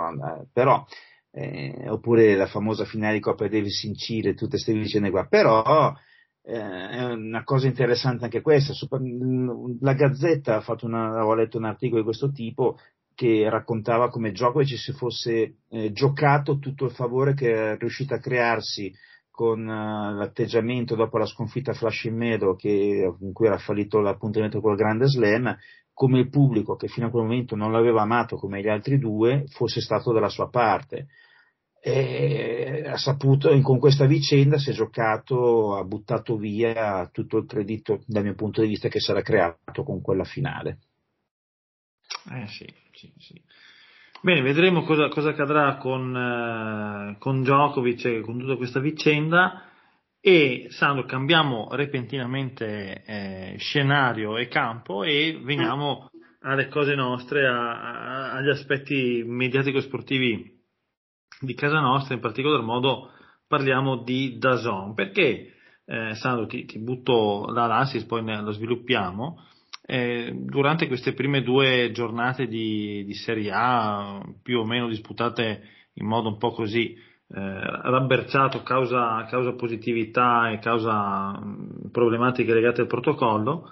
però, 0.52 0.84
eh, 1.34 1.88
oppure 1.88 2.36
la 2.36 2.46
famosa 2.46 2.84
finale 2.84 3.14
di 3.14 3.20
Coppa 3.20 3.48
Davis 3.48 3.82
in 3.82 3.94
Cile, 3.94 4.34
tutte 4.34 4.50
queste 4.50 4.72
vicende 4.72 5.10
qua, 5.10 5.26
però 5.26 5.92
eh, 6.42 6.88
è 6.88 7.04
una 7.12 7.42
cosa 7.42 7.66
interessante 7.66 8.24
anche 8.24 8.40
questa. 8.40 8.72
La 9.80 9.94
Gazzetta 9.94 10.56
ha 10.56 10.60
fatto 10.60 10.86
una, 10.86 11.08
avevo 11.08 11.34
letto 11.34 11.58
un 11.58 11.64
articolo 11.64 12.00
di 12.00 12.06
questo 12.06 12.30
tipo 12.30 12.78
che 13.14 13.48
raccontava 13.48 14.08
come 14.08 14.30
Djokovic 14.30 14.76
si 14.76 14.92
fosse 14.92 15.58
eh, 15.68 15.92
giocato 15.92 16.58
tutto 16.58 16.84
il 16.84 16.90
favore 16.90 17.34
che 17.34 17.72
è 17.72 17.76
riuscito 17.78 18.14
a 18.14 18.18
crearsi 18.18 18.92
con 19.30 19.66
uh, 19.66 20.14
l'atteggiamento 20.14 20.94
dopo 20.94 21.18
la 21.18 21.26
sconfitta 21.26 21.72
a 21.72 21.74
Flushing 21.74 22.16
Meadow 22.16 22.54
che, 22.54 23.12
in 23.18 23.32
cui 23.32 23.46
era 23.46 23.58
fallito 23.58 23.98
l'appuntamento 23.98 24.60
col 24.60 24.76
Grande 24.76 25.08
Slam, 25.08 25.56
come 25.92 26.20
il 26.20 26.28
pubblico 26.28 26.76
che 26.76 26.88
fino 26.88 27.06
a 27.06 27.10
quel 27.10 27.24
momento 27.24 27.56
non 27.56 27.72
l'aveva 27.72 28.02
amato 28.02 28.36
come 28.36 28.60
gli 28.60 28.68
altri 28.68 28.98
due 28.98 29.44
fosse 29.48 29.80
stato 29.80 30.12
dalla 30.12 30.28
sua 30.28 30.48
parte. 30.48 31.06
E 31.86 32.82
ha 32.86 32.96
saputo, 32.96 33.60
con 33.60 33.78
questa 33.78 34.06
vicenda 34.06 34.56
si 34.56 34.70
è 34.70 34.72
giocato, 34.72 35.76
ha 35.76 35.84
buttato 35.84 36.38
via 36.38 37.10
tutto 37.12 37.36
il 37.36 37.46
credito 37.46 38.02
dal 38.06 38.22
mio 38.22 38.34
punto 38.34 38.62
di 38.62 38.68
vista 38.68 38.88
che 38.88 39.00
sarà 39.00 39.20
creato 39.20 39.82
con 39.82 40.00
quella 40.00 40.24
finale. 40.24 40.78
Eh 42.30 42.46
sì, 42.46 42.66
sì, 42.92 43.12
sì. 43.18 43.42
Bene, 44.22 44.40
vedremo 44.40 44.84
cosa, 44.84 45.08
cosa 45.08 45.28
accadrà 45.30 45.76
con, 45.76 46.16
eh, 46.16 47.18
con 47.18 47.42
Djokovic 47.42 48.04
e 48.06 48.20
con 48.22 48.38
tutta 48.38 48.56
questa 48.56 48.80
vicenda. 48.80 49.68
E 50.20 50.68
Sandro, 50.70 51.04
cambiamo 51.04 51.68
repentinamente 51.72 53.02
eh, 53.04 53.56
scenario 53.58 54.38
e 54.38 54.48
campo 54.48 55.04
e 55.04 55.38
veniamo 55.42 56.08
alle 56.40 56.68
cose 56.68 56.94
nostre, 56.94 57.46
a, 57.46 57.80
a, 57.80 58.32
agli 58.32 58.48
aspetti 58.48 59.22
mediatico-sportivi 59.26 60.53
di 61.44 61.54
casa 61.54 61.80
nostra, 61.80 62.14
in 62.14 62.20
particolar 62.20 62.62
modo 62.62 63.10
parliamo 63.46 63.96
di 63.96 64.38
Dazon. 64.38 64.94
Perché, 64.94 65.54
eh, 65.84 66.14
Sandro, 66.14 66.46
ti, 66.46 66.64
ti 66.64 66.78
butto 66.78 67.46
la 67.46 67.66
l'analysis, 67.66 68.04
poi 68.04 68.24
lo 68.24 68.52
sviluppiamo. 68.52 69.44
Eh, 69.86 70.32
durante 70.34 70.86
queste 70.86 71.12
prime 71.12 71.42
due 71.42 71.90
giornate 71.92 72.46
di, 72.46 73.04
di, 73.04 73.12
Serie 73.12 73.50
A, 73.52 74.22
più 74.42 74.60
o 74.60 74.64
meno 74.64 74.88
disputate 74.88 75.62
in 75.94 76.06
modo 76.06 76.28
un 76.28 76.38
po' 76.38 76.52
così 76.52 76.94
eh, 76.94 77.00
rabberciato 77.28 78.62
causa, 78.62 79.26
causa, 79.28 79.52
positività 79.54 80.50
e 80.50 80.58
causa 80.58 81.38
mh, 81.38 81.90
problematiche 81.90 82.54
legate 82.54 82.82
al 82.82 82.86
protocollo, 82.86 83.70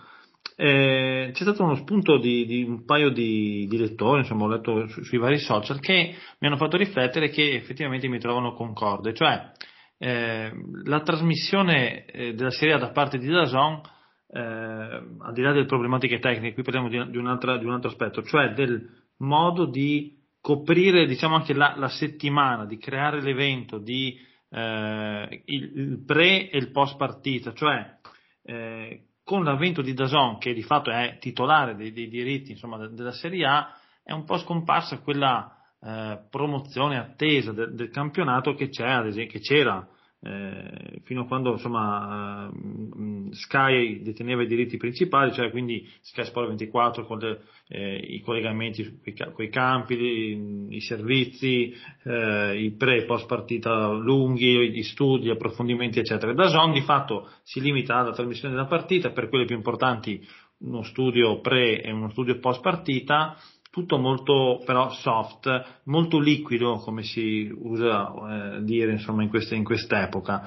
eh, 0.56 1.30
c'è 1.32 1.42
stato 1.42 1.62
uno 1.64 1.76
spunto 1.76 2.18
di, 2.18 2.44
di 2.46 2.62
un 2.62 2.84
paio 2.84 3.10
di, 3.10 3.66
di, 3.68 3.76
lettori, 3.78 4.20
insomma 4.20 4.44
ho 4.44 4.48
letto 4.48 4.86
su, 4.88 5.02
sui 5.02 5.18
vari 5.18 5.38
social, 5.38 5.80
che 5.80 6.14
mi 6.38 6.46
hanno 6.46 6.56
fatto 6.56 6.76
riflettere 6.76 7.30
che 7.30 7.54
effettivamente 7.54 8.08
mi 8.08 8.18
trovano 8.18 8.52
concorde, 8.52 9.14
cioè 9.14 9.50
eh, 9.98 10.52
la 10.84 11.00
trasmissione 11.00 12.04
eh, 12.06 12.34
della 12.34 12.50
Serie 12.50 12.74
A 12.74 12.78
da 12.78 12.90
parte 12.90 13.18
di 13.18 13.28
Dazon 13.28 13.80
eh, 14.28 14.40
al 14.40 15.32
di 15.32 15.42
là 15.42 15.52
delle 15.52 15.66
problematiche 15.66 16.18
tecniche, 16.18 16.54
qui 16.54 16.62
parliamo 16.62 16.88
di, 16.88 17.10
di, 17.10 17.18
un 17.18 17.26
altro, 17.26 17.52
aspetto, 17.86 18.22
cioè 18.22 18.52
del 18.52 18.88
modo 19.18 19.66
di 19.66 20.18
coprire 20.40 21.06
diciamo 21.06 21.36
anche 21.36 21.54
la, 21.54 21.74
la 21.76 21.88
settimana, 21.88 22.64
di 22.64 22.78
creare 22.78 23.20
l'evento, 23.20 23.78
di 23.78 24.18
eh, 24.50 25.42
il, 25.44 25.72
il, 25.74 26.04
pre 26.04 26.50
e 26.50 26.58
il 26.58 26.70
post 26.70 26.96
partita, 26.96 27.52
cioè 27.52 27.98
con 29.32 29.44
l'avvento 29.44 29.80
di 29.80 29.94
Dazon, 29.94 30.36
che 30.36 30.52
di 30.52 30.62
fatto 30.62 30.90
è 30.90 31.16
titolare 31.18 31.74
dei, 31.74 31.90
dei 31.90 32.10
diritti 32.10 32.50
insomma, 32.50 32.86
della 32.86 33.12
Serie 33.12 33.46
A, 33.46 33.74
è 34.04 34.12
un 34.12 34.24
po' 34.24 34.36
scomparsa 34.36 34.98
quella 34.98 35.56
eh, 35.80 36.18
promozione 36.28 36.98
attesa 36.98 37.50
de, 37.50 37.72
del 37.72 37.88
campionato 37.88 38.52
che, 38.52 38.68
esempio, 38.68 39.26
che 39.26 39.38
c'era 39.38 39.88
eh, 40.24 41.00
fino 41.02 41.22
a 41.22 41.26
quando 41.26 41.52
insomma, 41.52 42.48
eh, 42.48 43.34
Sky 43.34 44.02
deteneva 44.02 44.42
i 44.42 44.46
diritti 44.46 44.76
principali, 44.76 45.32
cioè 45.32 45.50
quindi 45.50 45.88
Sky 46.00 46.24
Sport 46.24 46.48
24 46.48 47.04
con 47.06 47.18
le, 47.18 47.40
eh, 47.68 47.96
i 47.96 48.20
collegamenti 48.20 49.00
con 49.32 49.44
i 49.44 49.48
campi, 49.48 49.94
i, 49.94 50.66
i 50.76 50.80
servizi, 50.80 51.74
eh, 52.04 52.56
i 52.56 52.70
pre 52.72 52.98
e 52.98 53.04
post 53.04 53.26
partita 53.26 53.90
lunghi, 53.90 54.70
gli 54.70 54.82
studi, 54.84 55.24
gli 55.24 55.30
approfondimenti 55.30 55.98
eccetera. 55.98 56.32
Da 56.32 56.46
Zone 56.46 56.74
di 56.74 56.82
fatto 56.82 57.28
si 57.42 57.60
limita 57.60 57.96
alla 57.96 58.12
trasmissione 58.12 58.54
della 58.54 58.66
partita, 58.66 59.10
per 59.10 59.28
quelle 59.28 59.44
più 59.44 59.56
importanti 59.56 60.24
uno 60.58 60.84
studio 60.84 61.40
pre 61.40 61.82
e 61.82 61.90
uno 61.90 62.10
studio 62.10 62.38
post 62.38 62.60
partita, 62.60 63.36
tutto 63.72 63.96
molto 63.96 64.62
però 64.66 64.90
soft, 64.90 65.80
molto 65.84 66.20
liquido 66.20 66.76
come 66.76 67.02
si 67.02 67.50
usa 67.50 68.12
eh, 68.58 68.64
dire 68.64 68.92
insomma 68.92 69.22
in, 69.22 69.30
queste, 69.30 69.54
in 69.54 69.64
quest'epoca. 69.64 70.46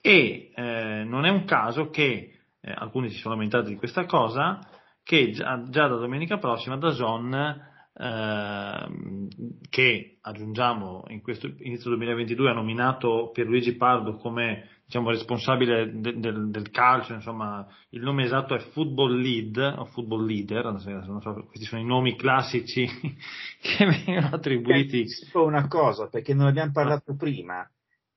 E 0.00 0.50
eh, 0.54 1.04
non 1.04 1.26
è 1.26 1.28
un 1.28 1.44
caso 1.44 1.90
che 1.90 2.38
eh, 2.60 2.74
alcuni 2.74 3.10
si 3.10 3.18
sono 3.18 3.34
lamentati 3.34 3.68
di 3.68 3.76
questa 3.76 4.06
cosa 4.06 4.60
che 5.02 5.30
già, 5.32 5.62
già 5.68 5.88
da 5.88 5.96
domenica 5.96 6.38
prossima 6.38 6.78
da 6.78 6.90
Zon 6.92 7.72
Ehm, 7.96 9.28
che 9.70 10.18
aggiungiamo 10.20 11.04
in 11.08 11.22
questo 11.22 11.46
inizio 11.58 11.90
2022 11.90 12.50
ha 12.50 12.54
nominato 12.54 13.30
Pierluigi 13.32 13.76
Pardo 13.76 14.16
come 14.16 14.68
diciamo, 14.84 15.10
responsabile 15.10 15.92
de, 16.00 16.18
de, 16.18 16.32
del 16.50 16.70
calcio, 16.70 17.14
insomma 17.14 17.64
il 17.90 18.02
nome 18.02 18.24
esatto 18.24 18.54
è 18.54 18.58
Football 18.58 19.16
Lead 19.16 19.74
o 19.78 19.84
Football 19.84 20.26
Leader, 20.26 20.64
non 20.64 20.80
so, 20.80 21.44
questi 21.46 21.66
sono 21.66 21.80
i 21.80 21.84
nomi 21.84 22.16
classici 22.16 22.84
che 23.62 23.86
vengono 23.86 24.34
attribuiti. 24.34 25.04
Dico 25.04 25.44
una 25.44 25.68
cosa, 25.68 26.08
perché 26.08 26.34
non 26.34 26.46
abbiamo 26.46 26.72
parlato 26.72 27.14
prima, 27.14 27.68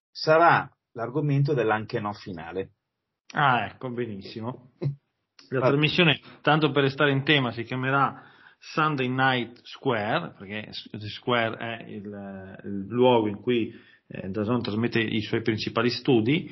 sarà 0.10 0.68
l'argomento 0.94 1.54
dell'anche 1.54 2.00
no 2.00 2.14
finale. 2.14 2.72
Ah, 3.34 3.66
ecco, 3.66 3.90
benissimo. 3.90 4.72
La 5.50 5.62
trasmissione, 5.62 6.20
tanto 6.42 6.72
per 6.72 6.84
restare 6.84 7.12
in 7.12 7.24
tema, 7.24 7.52
si 7.52 7.64
chiamerà 7.64 8.36
Sunday 8.60 9.08
Night 9.08 9.60
Square, 9.64 10.36
perché 10.38 10.70
Square 10.72 11.58
è 11.58 11.84
il, 11.88 12.60
il 12.64 12.86
luogo 12.88 13.28
in 13.28 13.40
cui 13.40 13.74
eh, 14.08 14.30
Dazon 14.30 14.62
trasmette 14.62 15.00
i 15.00 15.22
suoi 15.22 15.42
principali 15.42 15.90
studi, 15.90 16.52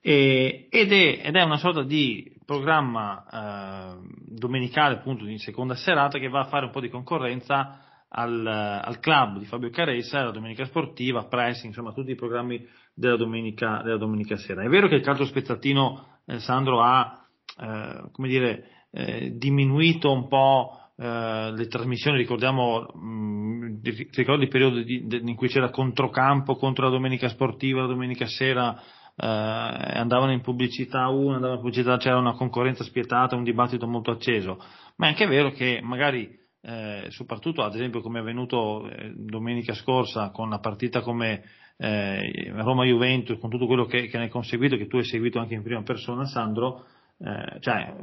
e, 0.00 0.66
ed, 0.70 0.92
è, 0.92 1.20
ed, 1.24 1.34
è, 1.34 1.42
una 1.42 1.56
sorta 1.56 1.82
di 1.82 2.30
programma 2.44 3.24
eh, 3.24 4.06
domenicale, 4.26 4.96
appunto, 4.96 5.26
in 5.26 5.38
seconda 5.38 5.74
serata, 5.74 6.18
che 6.18 6.28
va 6.28 6.40
a 6.40 6.48
fare 6.48 6.66
un 6.66 6.72
po' 6.72 6.80
di 6.80 6.90
concorrenza 6.90 7.80
al, 8.08 8.46
al 8.46 9.00
club 9.00 9.38
di 9.38 9.46
Fabio 9.46 9.70
Caressa, 9.70 10.24
la 10.24 10.30
domenica 10.30 10.66
sportiva, 10.66 11.24
pressing, 11.24 11.68
insomma, 11.68 11.92
tutti 11.92 12.10
i 12.10 12.16
programmi 12.16 12.66
della 12.94 13.16
domenica, 13.16 13.80
della 13.82 13.96
domenica 13.96 14.36
sera. 14.36 14.62
È 14.62 14.68
vero 14.68 14.88
che 14.88 14.96
il 14.96 15.02
calcio 15.02 15.24
spezzatino, 15.24 16.06
eh, 16.26 16.38
Sandro, 16.38 16.82
ha, 16.82 17.26
eh, 17.58 18.10
come 18.12 18.28
dire, 18.28 18.86
eh, 18.90 19.32
diminuito 19.36 20.12
un 20.12 20.28
po' 20.28 20.83
eh, 20.96 21.52
le 21.52 21.66
trasmissioni, 21.66 22.16
ricordiamo, 22.16 22.82
mh, 22.82 23.80
ricordo 24.12 24.44
i 24.44 24.48
periodi 24.48 24.84
di, 24.84 25.06
di, 25.06 25.22
in 25.24 25.34
cui 25.34 25.48
c'era 25.48 25.70
controcampo 25.70 26.56
contro 26.56 26.84
la 26.84 26.92
domenica 26.92 27.28
sportiva, 27.28 27.80
la 27.80 27.88
domenica 27.88 28.26
sera 28.26 28.80
eh, 29.16 29.26
andavano 29.26 30.32
in 30.32 30.40
pubblicità 30.40 31.08
una, 31.08 31.34
andavano 31.34 31.56
in 31.56 31.62
pubblicità, 31.62 31.96
c'era 31.96 32.18
una 32.18 32.34
concorrenza 32.34 32.84
spietata, 32.84 33.36
un 33.36 33.42
dibattito 33.42 33.86
molto 33.86 34.12
acceso, 34.12 34.62
ma 34.96 35.06
è 35.06 35.08
anche 35.08 35.26
vero 35.26 35.50
che 35.50 35.80
magari 35.82 36.42
eh, 36.62 37.06
soprattutto 37.10 37.62
ad 37.62 37.74
esempio 37.74 38.00
come 38.00 38.18
è 38.18 38.22
avvenuto 38.22 38.88
eh, 38.88 39.12
domenica 39.16 39.74
scorsa 39.74 40.30
con 40.30 40.46
una 40.46 40.60
partita 40.60 41.00
come 41.02 41.42
eh, 41.76 42.52
Roma-Juventus, 42.54 43.38
con 43.38 43.50
tutto 43.50 43.66
quello 43.66 43.84
che, 43.84 44.06
che 44.06 44.18
ne 44.18 44.26
è 44.26 44.28
conseguito, 44.28 44.76
che 44.76 44.86
tu 44.86 44.96
hai 44.96 45.04
seguito 45.04 45.40
anche 45.40 45.54
in 45.54 45.62
prima 45.62 45.82
persona 45.82 46.24
Sandro, 46.24 46.86
eh, 47.18 47.58
cioè, 47.60 47.94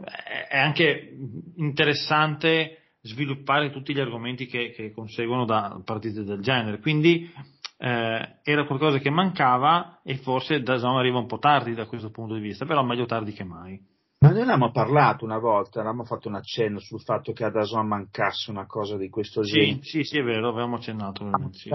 è 0.50 0.58
anche 0.58 1.16
interessante 1.56 2.81
sviluppare 3.02 3.72
tutti 3.72 3.94
gli 3.94 4.00
argomenti 4.00 4.46
che, 4.46 4.72
che 4.72 4.92
conseguono 4.92 5.46
da 5.46 5.82
partite 5.84 6.24
del 6.24 6.42
genere. 6.42 6.80
Quindi 6.80 7.30
eh, 7.78 8.40
era 8.44 8.66
qualcosa 8.66 9.00
che 9.00 9.10
mancava 9.10 10.02
e 10.04 10.18
forse 10.18 10.62
Dazon 10.62 10.98
arriva 10.98 11.18
un 11.18 11.26
po' 11.26 11.40
tardi 11.40 11.74
da 11.74 11.88
questo 11.88 12.12
punto 12.12 12.36
di 12.36 12.42
vista, 12.42 12.66
però 12.66 12.84
meglio 12.84 13.06
tardi 13.06 13.34
che 13.34 13.44
mai. 13.44 13.80
Ma 14.20 14.30
noi 14.30 14.38
ne 14.38 14.44
abbiamo 14.44 14.72
parlato 14.72 15.26
una 15.26 15.40
volta, 15.40 15.80
avevamo 15.80 16.04
fatto 16.04 16.28
un 16.28 16.36
accenno 16.36 16.78
sul 16.78 17.02
fatto 17.02 17.32
che 17.34 17.44
a 17.44 17.50
Dazon 17.50 17.88
mancasse 17.88 18.52
una 18.52 18.68
cosa 18.68 18.96
di 18.96 19.10
questo 19.10 19.42
genere. 19.42 19.82
Sì, 19.82 20.04
sì, 20.04 20.04
sì, 20.04 20.18
è 20.20 20.24
vero, 20.24 20.50
avevamo 20.50 20.76
accennato. 20.76 21.28
Sì. 21.54 21.70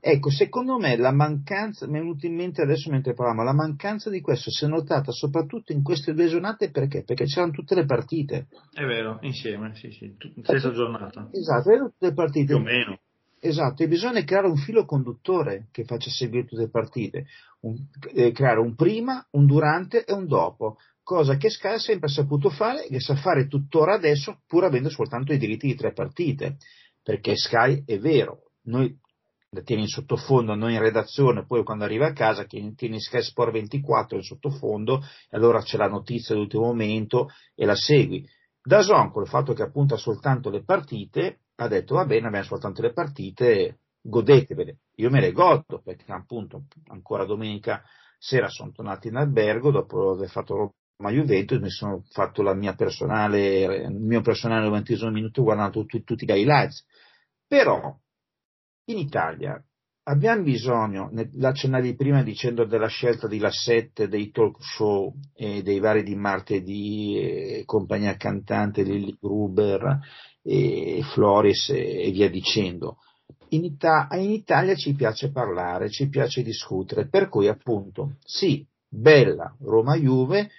Ecco, 0.00 0.30
secondo 0.30 0.78
me 0.78 0.96
la 0.96 1.10
mancanza, 1.10 1.88
mi 1.88 1.98
è 1.98 2.00
venuto 2.00 2.26
in 2.26 2.36
mente 2.36 2.62
adesso 2.62 2.88
mentre 2.88 3.14
parlavamo, 3.14 3.42
la 3.42 3.52
mancanza 3.52 4.10
di 4.10 4.20
questo 4.20 4.50
si 4.50 4.64
è 4.64 4.68
notata 4.68 5.10
soprattutto 5.10 5.72
in 5.72 5.82
queste 5.82 6.14
due 6.14 6.28
giornate 6.28 6.70
perché? 6.70 7.02
Perché 7.02 7.24
c'erano 7.24 7.50
tutte 7.50 7.74
le 7.74 7.84
partite. 7.84 8.46
È 8.72 8.84
vero, 8.84 9.18
insieme, 9.22 9.74
sì, 9.74 9.90
sì, 9.90 10.14
stessa 10.42 10.72
giornata. 10.72 11.28
Esatto, 11.32 11.70
erano 11.70 11.88
tutte 11.90 12.06
le 12.06 12.14
partite. 12.14 12.46
Più 12.46 12.56
o 12.56 12.60
meno. 12.60 12.98
Esatto, 13.40 13.82
e 13.82 13.88
bisogna 13.88 14.22
creare 14.24 14.48
un 14.48 14.56
filo 14.56 14.84
conduttore 14.84 15.68
che 15.72 15.84
faccia 15.84 16.10
seguire 16.10 16.46
tutte 16.46 16.62
le 16.62 16.70
partite, 16.70 17.26
un, 17.60 17.76
eh, 18.14 18.32
creare 18.32 18.60
un 18.60 18.74
prima, 18.74 19.24
un 19.32 19.46
durante 19.46 20.04
e 20.04 20.12
un 20.12 20.26
dopo, 20.26 20.76
cosa 21.02 21.36
che 21.36 21.48
Sky 21.48 21.74
ha 21.74 21.78
sempre 21.78 22.08
saputo 22.08 22.50
fare 22.50 22.84
e 22.84 22.88
che 22.88 23.00
sa 23.00 23.14
fare 23.14 23.46
tuttora 23.46 23.94
adesso 23.94 24.42
pur 24.46 24.64
avendo 24.64 24.90
soltanto 24.90 25.32
i 25.32 25.38
diritti 25.38 25.68
di 25.68 25.74
tre 25.76 25.92
partite, 25.92 26.56
perché 27.02 27.36
Sky 27.36 27.84
è 27.86 27.98
vero, 27.98 28.50
noi 28.62 28.98
la 29.50 29.62
tieni 29.62 29.82
in 29.82 29.88
sottofondo, 29.88 30.54
non 30.54 30.70
in 30.70 30.80
redazione, 30.80 31.46
poi 31.46 31.64
quando 31.64 31.84
arriva 31.84 32.08
a 32.08 32.12
casa 32.12 32.44
tieni 32.44 33.00
Sky 33.00 33.22
Sport 33.22 33.52
24 33.52 34.16
in 34.16 34.22
sottofondo 34.22 35.02
e 35.30 35.36
allora 35.36 35.62
c'è 35.62 35.78
la 35.78 35.88
notizia 35.88 36.34
dell'ultimo 36.34 36.64
momento 36.64 37.28
e 37.54 37.64
la 37.64 37.74
segui. 37.74 38.28
Da 38.62 38.82
Zon, 38.82 39.10
con 39.10 39.22
il 39.22 39.28
fatto 39.28 39.54
che 39.54 39.62
appunta 39.62 39.96
soltanto 39.96 40.50
le 40.50 40.62
partite, 40.62 41.40
ha 41.56 41.68
detto 41.68 41.94
va 41.94 42.04
bene, 42.04 42.26
abbiamo 42.26 42.44
soltanto 42.44 42.82
le 42.82 42.92
partite, 42.92 43.80
godetevele. 44.02 44.80
Io 44.96 45.10
me 45.10 45.20
le 45.20 45.32
godo 45.32 45.80
perché 45.82 46.12
appunto 46.12 46.64
ancora 46.88 47.24
domenica 47.24 47.82
sera 48.18 48.48
sono 48.48 48.72
tornato 48.72 49.08
in 49.08 49.16
albergo 49.16 49.70
dopo 49.70 50.10
aver 50.10 50.28
fatto 50.28 50.74
Roma 50.98 51.10
Juventus, 51.10 51.58
mi 51.58 51.70
sono 51.70 52.04
fatto 52.10 52.42
personale, 52.76 53.62
il 53.86 53.94
mio 53.94 54.20
personale 54.20 54.66
90 54.66 55.10
minuto 55.10 55.42
guardando 55.42 55.70
tutti, 55.70 56.04
tutti 56.04 56.26
gli 56.26 56.30
highlights. 56.30 56.84
Però 57.46 57.98
in 58.88 58.98
Italia 58.98 59.62
abbiamo 60.04 60.42
bisogno, 60.42 61.10
l'accennavi 61.32 61.94
prima 61.94 62.22
dicendo 62.22 62.64
della 62.64 62.88
scelta 62.88 63.28
di 63.28 63.38
La 63.38 63.50
7, 63.50 64.08
dei 64.08 64.30
talk 64.30 64.56
show 64.60 65.14
e 65.34 65.62
dei 65.62 65.78
vari 65.78 66.02
di 66.02 66.14
martedì, 66.14 67.18
e 67.18 67.62
compagnia 67.66 68.16
cantante, 68.16 68.82
Lilly 68.82 69.16
Gruber, 69.20 70.00
e 70.42 71.00
Floris 71.12 71.70
e, 71.70 72.10
via 72.10 72.30
dicendo. 72.30 72.98
In, 73.50 73.64
Ita- 73.64 74.08
in 74.12 74.30
Italia 74.30 74.74
ci 74.74 74.94
piace 74.94 75.30
parlare, 75.30 75.90
ci 75.90 76.08
piace 76.08 76.42
discutere, 76.42 77.08
per 77.08 77.28
cui 77.28 77.48
appunto, 77.48 78.16
sì, 78.24 78.66
bella 78.88 79.54
Roma-Juve, 79.60 80.50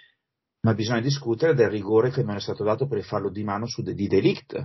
ma 0.62 0.74
bisogna 0.74 1.00
discutere 1.00 1.54
del 1.54 1.70
rigore 1.70 2.10
che 2.10 2.22
non 2.22 2.36
è 2.36 2.40
stato 2.40 2.62
dato 2.62 2.86
per 2.86 2.98
il 2.98 3.04
fallo 3.04 3.30
di 3.30 3.42
mano 3.42 3.66
su 3.66 3.82
de- 3.82 3.94
di 3.94 4.06
Delict, 4.06 4.64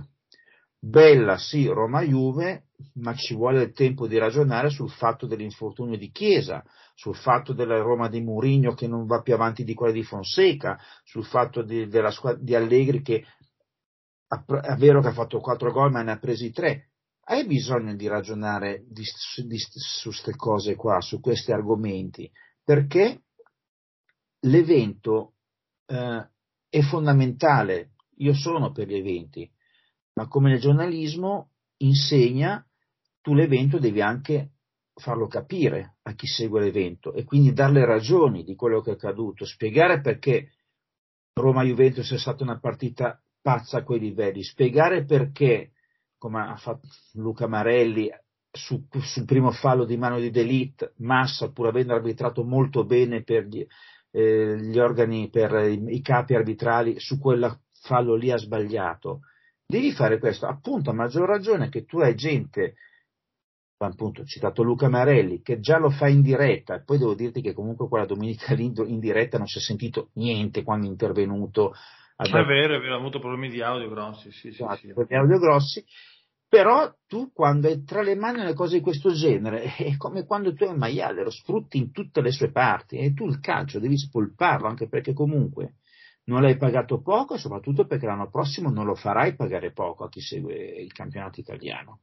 Bella 0.78 1.38
sì 1.38 1.66
Roma-Juve, 1.66 2.66
ma 2.94 3.14
ci 3.14 3.34
vuole 3.34 3.62
il 3.62 3.72
tempo 3.72 4.06
di 4.06 4.18
ragionare 4.18 4.70
sul 4.70 4.90
fatto 4.90 5.26
dell'infortunio 5.26 5.96
di 5.96 6.10
Chiesa, 6.10 6.62
sul 6.94 7.16
fatto 7.16 7.52
della 7.52 7.78
Roma 7.78 8.08
di 8.08 8.20
Mourinho 8.20 8.74
che 8.74 8.86
non 8.86 9.06
va 9.06 9.20
più 9.22 9.34
avanti 9.34 9.64
di 9.64 9.74
quella 9.74 9.92
di 9.92 10.02
Fonseca, 10.02 10.78
sul 11.04 11.24
fatto 11.24 11.62
di, 11.62 11.88
della 11.88 12.10
squadra 12.10 12.42
di 12.42 12.54
Allegri 12.54 13.02
che 13.02 13.24
è 14.28 14.74
vero 14.76 15.00
che 15.00 15.08
ha 15.08 15.12
fatto 15.12 15.40
quattro 15.40 15.72
gol 15.72 15.90
ma 15.90 16.02
ne 16.02 16.12
ha 16.12 16.18
presi 16.18 16.50
tre. 16.50 16.90
Hai 17.28 17.46
bisogno 17.46 17.94
di 17.94 18.06
ragionare 18.06 18.84
di, 18.88 19.02
di, 19.46 19.58
su 19.58 20.08
queste 20.08 20.36
cose 20.36 20.76
qua, 20.76 21.00
su 21.00 21.20
questi 21.20 21.50
argomenti, 21.50 22.30
perché 22.62 23.24
l'evento 24.40 25.34
eh, 25.86 26.28
è 26.68 26.80
fondamentale. 26.82 27.94
Io 28.18 28.32
sono 28.32 28.70
per 28.70 28.86
gli 28.86 28.94
eventi, 28.94 29.50
ma 30.16 30.28
come 30.28 30.50
nel 30.50 30.60
giornalismo 30.60 31.50
insegna, 31.78 32.64
tu 33.20 33.34
l'evento 33.34 33.78
devi 33.78 34.00
anche 34.00 34.52
farlo 34.94 35.26
capire 35.26 35.96
a 36.02 36.14
chi 36.14 36.26
segue 36.26 36.60
l'evento 36.60 37.12
e 37.12 37.24
quindi 37.24 37.52
dare 37.52 37.72
le 37.72 37.84
ragioni 37.84 38.42
di 38.42 38.54
quello 38.54 38.80
che 38.80 38.90
è 38.90 38.94
accaduto, 38.94 39.44
spiegare 39.44 40.00
perché 40.00 40.52
Roma-Juventus 41.34 42.10
è 42.12 42.18
stata 42.18 42.42
una 42.42 42.58
partita 42.58 43.20
pazza 43.42 43.78
a 43.78 43.82
quei 43.82 44.00
livelli, 44.00 44.42
spiegare 44.42 45.04
perché, 45.04 45.72
come 46.16 46.40
ha 46.40 46.56
fatto 46.56 46.88
Luca 47.12 47.46
Marelli, 47.46 48.10
su, 48.50 48.86
sul 48.90 49.26
primo 49.26 49.50
fallo 49.50 49.84
di 49.84 49.98
mano 49.98 50.18
di 50.18 50.30
Delit, 50.30 50.94
Massa, 50.96 51.52
pur 51.52 51.66
avendo 51.66 51.92
arbitrato 51.92 52.42
molto 52.42 52.86
bene 52.86 53.22
per 53.22 53.44
gli, 53.44 53.66
eh, 54.12 54.56
gli 54.62 54.78
organi, 54.78 55.28
per 55.28 55.52
i, 55.68 55.94
i 55.94 56.00
capi 56.00 56.34
arbitrali, 56.34 56.98
su 56.98 57.18
quel 57.18 57.54
fallo 57.82 58.14
lì 58.14 58.30
ha 58.30 58.38
sbagliato 58.38 59.20
Devi 59.68 59.92
fare 59.92 60.20
questo, 60.20 60.46
appunto 60.46 60.90
a 60.90 60.94
maggior 60.94 61.28
ragione 61.28 61.68
che 61.68 61.84
tu 61.84 61.98
hai 61.98 62.14
gente, 62.14 62.74
appunto 63.78 64.20
ho 64.20 64.24
citato 64.24 64.62
Luca 64.62 64.88
Marelli, 64.88 65.42
che 65.42 65.58
già 65.58 65.78
lo 65.78 65.90
fa 65.90 66.06
in 66.06 66.22
diretta, 66.22 66.76
e 66.76 66.84
poi 66.84 66.98
devo 66.98 67.14
dirti 67.14 67.40
che 67.40 67.52
comunque 67.52 67.88
quella 67.88 68.06
domenica 68.06 68.54
lì 68.54 68.72
in 68.76 69.00
diretta 69.00 69.38
non 69.38 69.48
si 69.48 69.58
è 69.58 69.60
sentito 69.60 70.10
niente 70.14 70.62
quando 70.62 70.86
è 70.86 70.90
intervenuto. 70.90 71.74
È 72.14 72.30
vero, 72.30 72.76
è 72.76 72.80
vero, 72.80 72.94
ha 72.94 72.98
avuto 72.98 73.18
problemi 73.18 73.50
di 73.50 73.60
audio 73.60 73.88
grossi, 73.88 74.30
sì, 74.30 74.52
sì, 74.52 74.64
sì. 74.78 74.92
Problemi 74.92 75.06
di 75.08 75.14
audio 75.16 75.38
grossi, 75.38 75.84
però 76.48 76.94
tu 77.08 77.32
quando 77.32 77.66
hai 77.66 77.82
tra 77.82 78.02
le 78.02 78.14
mani 78.14 78.38
una 78.38 78.54
cosa 78.54 78.76
di 78.76 78.80
questo 78.80 79.12
genere, 79.12 79.74
è 79.76 79.96
come 79.96 80.24
quando 80.24 80.54
tu 80.54 80.62
hai 80.62 80.70
un 80.70 80.78
maiale, 80.78 81.24
lo 81.24 81.30
sfrutti 81.30 81.76
in 81.76 81.90
tutte 81.90 82.20
le 82.20 82.30
sue 82.30 82.52
parti, 82.52 82.98
e 82.98 83.12
tu 83.12 83.26
il 83.26 83.40
calcio 83.40 83.80
devi 83.80 83.98
spolparlo, 83.98 84.68
anche 84.68 84.88
perché 84.88 85.12
comunque 85.12 85.74
non 86.26 86.42
l'hai 86.42 86.56
pagato 86.56 87.00
poco 87.00 87.34
e 87.34 87.38
soprattutto 87.38 87.86
perché 87.86 88.06
l'anno 88.06 88.30
prossimo 88.30 88.70
non 88.70 88.86
lo 88.86 88.94
farai 88.94 89.34
pagare 89.34 89.72
poco 89.72 90.04
a 90.04 90.08
chi 90.08 90.20
segue 90.20 90.54
il 90.54 90.92
campionato 90.92 91.40
italiano. 91.40 92.00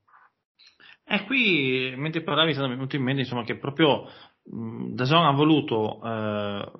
E 1.05 1.25
qui, 1.25 1.93
mentre 1.97 2.23
parlavi, 2.23 2.53
mi 2.57 2.65
è 2.65 2.69
venuto 2.69 2.95
in 2.95 3.03
mente 3.03 3.21
insomma, 3.21 3.43
che 3.43 3.57
proprio 3.57 4.07
Dazon 4.45 5.25
ha 5.25 5.31
voluto 5.31 6.01
eh, 6.01 6.71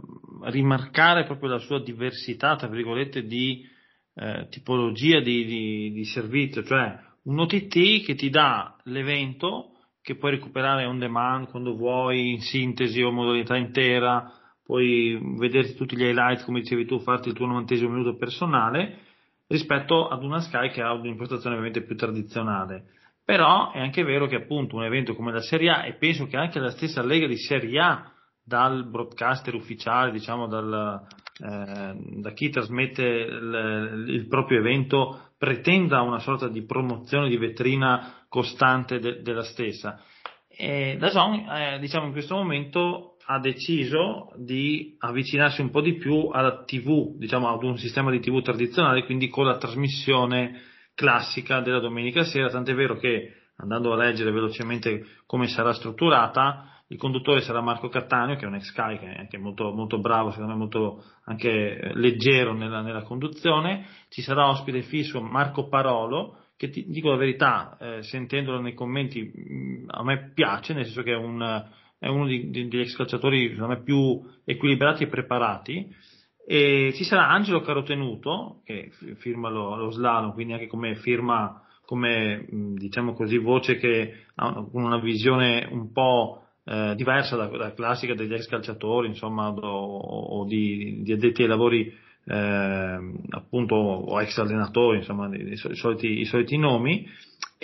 rimarcare 0.43 1.25
proprio 1.25 1.49
la 1.49 1.59
sua 1.59 1.81
diversità, 1.81 2.55
tra 2.55 2.67
virgolette, 2.67 3.25
di 3.25 3.65
eh, 4.15 4.47
tipologia 4.49 5.19
di, 5.19 5.45
di, 5.45 5.91
di, 5.91 6.05
servizio, 6.05 6.63
cioè 6.63 6.97
un 7.23 7.39
OTT 7.39 8.03
che 8.05 8.15
ti 8.15 8.29
dà 8.29 8.77
l'evento 8.83 9.71
che 10.01 10.15
puoi 10.15 10.31
recuperare 10.31 10.85
on 10.85 10.99
demand 10.99 11.49
quando 11.49 11.75
vuoi, 11.75 12.31
in 12.31 12.41
sintesi 12.41 13.01
o 13.01 13.11
modalità 13.11 13.55
intera, 13.55 14.31
puoi 14.65 15.19
vedere 15.37 15.75
tutti 15.75 15.95
gli 15.95 16.03
highlights, 16.03 16.45
come 16.45 16.61
dicevi 16.61 16.85
tu, 16.85 16.99
farti 16.99 17.29
il 17.29 17.35
tuo 17.35 17.45
novantesimo 17.45 17.89
minuto 17.89 18.15
personale, 18.15 18.99
rispetto 19.47 20.07
ad 20.07 20.23
una 20.23 20.39
Sky 20.39 20.69
che 20.69 20.81
ha 20.81 20.93
un'impostazione 20.93 21.55
ovviamente 21.55 21.85
più 21.85 21.95
tradizionale. 21.95 22.85
Però 23.25 23.71
è 23.71 23.79
anche 23.79 24.03
vero 24.03 24.27
che 24.27 24.35
appunto 24.35 24.75
un 24.75 24.83
evento 24.83 25.15
come 25.15 25.31
la 25.31 25.41
Serie 25.41 25.69
A, 25.69 25.85
e 25.85 25.93
penso 25.93 26.27
che 26.27 26.37
anche 26.37 26.59
la 26.59 26.71
stessa 26.71 27.03
Lega 27.03 27.27
di 27.27 27.37
Serie 27.37 27.79
A, 27.79 28.11
dal 28.45 28.85
broadcaster 28.89 29.53
ufficiale, 29.53 30.11
diciamo 30.11 30.47
dal, 30.47 31.01
eh, 31.39 31.95
da 32.19 32.31
chi 32.33 32.49
trasmette 32.49 33.03
il, 33.03 34.05
il, 34.07 34.27
proprio 34.27 34.59
evento, 34.59 35.31
pretenda 35.37 36.01
una 36.01 36.19
sorta 36.19 36.49
di 36.49 36.65
promozione 36.65 37.29
di 37.29 37.37
vetrina 37.37 38.25
costante 38.27 38.99
de, 38.99 39.21
della 39.21 39.43
stessa. 39.43 40.01
E 40.49 40.97
da 40.99 41.09
Zon, 41.09 41.33
eh, 41.49 41.79
diciamo 41.79 42.07
in 42.07 42.11
questo 42.11 42.35
momento, 42.35 43.12
ha 43.33 43.39
deciso 43.39 44.31
di 44.37 44.95
avvicinarsi 44.99 45.61
un 45.61 45.71
po' 45.71 45.81
di 45.81 45.95
più 45.95 46.27
alla 46.31 46.63
TV, 46.63 47.17
diciamo 47.17 47.49
ad 47.49 47.63
un 47.63 47.77
sistema 47.77 48.11
di 48.11 48.19
TV 48.19 48.41
tradizionale, 48.41 49.05
quindi 49.05 49.27
con 49.27 49.45
la 49.45 49.57
trasmissione 49.57 50.61
classica 50.93 51.59
della 51.61 51.79
domenica 51.79 52.23
sera, 52.23 52.49
tant'è 52.49 52.75
vero 52.75 52.95
che 52.97 53.33
andando 53.55 53.91
a 53.91 53.95
leggere 53.95 54.31
velocemente 54.31 55.05
come 55.25 55.47
sarà 55.47 55.73
strutturata, 55.73 56.83
il 56.89 56.99
conduttore 56.99 57.41
sarà 57.41 57.59
Marco 57.59 57.89
Cattaneo, 57.89 58.35
che 58.35 58.45
è 58.45 58.47
un 58.47 58.53
ex 58.53 58.65
Sky, 58.65 58.99
che 58.99 59.11
è 59.11 59.19
anche 59.21 59.39
molto, 59.39 59.71
molto 59.71 59.99
bravo, 59.99 60.29
secondo 60.29 60.51
me 60.51 60.59
molto 60.59 61.03
anche 61.25 61.91
leggero 61.95 62.53
nella, 62.53 62.81
nella 62.81 63.01
conduzione. 63.01 63.87
Ci 64.09 64.21
sarà 64.21 64.47
ospite 64.47 64.83
fisso 64.83 65.19
Marco 65.21 65.67
Parolo, 65.69 66.37
che 66.55 66.69
ti 66.69 66.85
dico 66.85 67.09
la 67.09 67.17
verità, 67.17 67.77
eh, 67.79 68.03
sentendolo 68.03 68.61
nei 68.61 68.75
commenti, 68.75 69.23
mh, 69.23 69.85
a 69.87 70.03
me 70.03 70.31
piace, 70.35 70.73
nel 70.73 70.85
senso 70.85 71.01
che 71.01 71.13
è, 71.13 71.17
un, 71.17 71.41
è 72.03 72.09
uno 72.09 72.27
di, 72.27 72.49
di, 72.49 72.67
degli 72.67 72.81
ex 72.81 72.97
calciatori, 72.97 73.55
me, 73.55 73.81
più 73.81 74.21
equilibrati 74.43 75.03
e 75.03 75.07
preparati. 75.07 75.87
E 76.45 76.91
ci 76.95 77.05
sarà 77.05 77.29
Angelo 77.29 77.61
Carotenuto, 77.61 78.59
che 78.65 78.91
firma 79.19 79.49
lo, 79.49 79.77
lo 79.77 79.89
slalom, 79.89 80.33
quindi 80.33 80.51
anche 80.51 80.67
come 80.67 80.95
firma, 80.95 81.63
come 81.85 82.45
diciamo 82.49 83.13
così, 83.13 83.37
voce 83.37 83.77
che 83.77 84.25
ha 84.35 84.65
una 84.73 84.99
visione 84.99 85.65
un 85.71 85.93
po' 85.93 86.43
eh, 86.65 86.93
diversa 86.97 87.37
da, 87.37 87.47
da, 87.47 87.73
classica 87.73 88.13
degli 88.13 88.33
ex 88.33 88.47
calciatori, 88.47 89.07
insomma, 89.07 89.47
o, 89.47 89.97
o 89.97 90.45
di, 90.45 91.03
di, 91.03 91.13
addetti 91.13 91.43
ai 91.43 91.47
lavori 91.47 91.93
eh, 92.25 92.99
appunto 93.29 93.75
o 93.75 94.21
ex 94.21 94.37
allenatori, 94.37 94.97
insomma, 94.97 95.33
i, 95.33 95.51
i, 95.51 95.55
soliti, 95.55 96.19
i, 96.19 96.25
soliti, 96.25 96.57
nomi. 96.57 97.07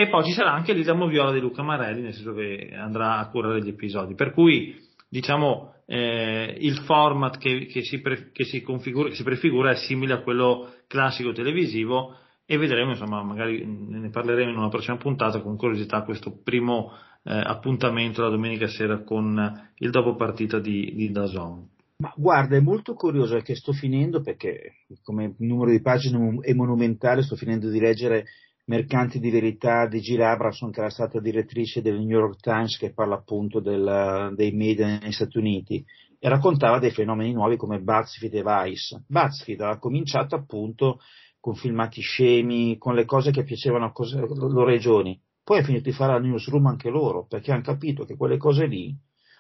E 0.02 0.08
poi 0.08 0.24
ci 0.24 0.32
sarà 0.32 0.54
anche 0.54 0.72
Lisa 0.72 0.94
Moviola 0.94 1.34
di 1.34 1.42
Luca 1.42 1.62
Marelli, 1.62 2.00
nel 2.00 2.14
senso 2.14 2.34
che 2.34 2.72
andrà 2.74 3.18
a 3.18 3.28
curare 3.28 3.62
gli 3.62 3.68
episodi. 3.68 4.16
Per 4.16 4.32
cui, 4.32 4.80
diciamo, 5.10 5.74
eh, 5.88 6.56
il 6.58 6.78
format 6.86 7.38
che, 7.38 7.66
che, 7.66 7.84
si 7.84 8.00
pre, 8.00 8.32
che, 8.32 8.46
si 8.46 8.64
che 8.64 9.14
si 9.14 9.24
prefigura 9.24 9.72
è 9.72 9.76
simile 9.76 10.14
a 10.14 10.22
quello 10.22 10.72
classico 10.88 11.34
televisivo 11.34 12.16
e 12.46 12.58
vedremo, 12.58 12.92
insomma, 12.92 13.22
magari 13.24 13.66
ne 13.66 14.10
parleremo 14.10 14.50
in 14.50 14.58
una 14.58 14.70
prossima 14.70 14.96
puntata 14.96 15.42
con 15.42 15.58
curiosità 15.58 16.04
questo 16.04 16.40
primo 16.46 16.94
eh, 17.24 17.34
appuntamento 17.34 18.22
la 18.22 18.30
domenica 18.30 18.68
sera 18.68 19.04
con 19.04 19.70
il 19.80 19.90
dopo 19.90 20.16
partita 20.16 20.60
di, 20.60 20.94
di 20.96 21.12
Dazon. 21.12 21.68
Ma 21.98 22.14
guarda, 22.16 22.56
è 22.56 22.62
molto 22.62 22.94
curioso 22.94 23.38
che 23.40 23.54
sto 23.56 23.74
finendo 23.74 24.22
perché 24.22 24.76
come 25.04 25.36
numero 25.40 25.72
di 25.72 25.82
pagine 25.82 26.38
è 26.40 26.54
monumentale, 26.54 27.22
sto 27.22 27.36
finendo 27.36 27.70
di 27.70 27.82
leggere 27.82 28.28
Mercanti 28.70 29.20
di 29.20 29.32
Verità 29.32 29.88
di 29.88 30.00
Jill 30.00 30.22
Abrason, 30.22 30.70
che 30.70 30.82
era 30.82 30.92
stata 30.92 31.20
direttrice 31.20 31.82
del 31.82 31.98
New 31.98 32.20
York 32.20 32.40
Times, 32.40 32.78
che 32.78 32.94
parla 32.94 33.16
appunto 33.16 33.60
del, 33.60 34.32
dei 34.36 34.52
media 34.52 34.86
negli 34.86 35.12
Stati 35.12 35.40
Uniti, 35.40 35.84
e 36.20 36.30
raccontava 36.30 36.78
dei 36.78 36.92
fenomeni 36.92 37.34
nuovi 37.34 37.58
come 37.58 37.80
BuzzFeed 37.80 38.36
e 38.36 38.44
Vice. 38.44 39.06
BuzzFeed 39.08 39.62
aveva 39.62 39.80
cominciato 39.80 40.36
appunto 40.36 41.00
con 41.40 41.56
filmati 41.56 42.02
scemi, 42.02 42.78
con 42.78 42.94
le 42.94 43.06
cose 43.06 43.32
che 43.32 43.44
piacevano 43.44 43.86
a 43.86 43.94
loro 44.36 44.66
regioni. 44.66 45.20
Poi 45.44 45.58
ha 45.58 45.64
finito 45.64 45.86
di 45.86 45.96
fare 45.96 46.14
la 46.14 46.20
newsroom 46.20 46.68
anche 46.68 46.92
loro, 46.92 47.26
perché 47.26 47.52
hanno 47.52 47.64
capito 47.64 48.06
che 48.06 48.16
quelle 48.16 48.38
cose 48.38 48.68
lì, 48.68 48.96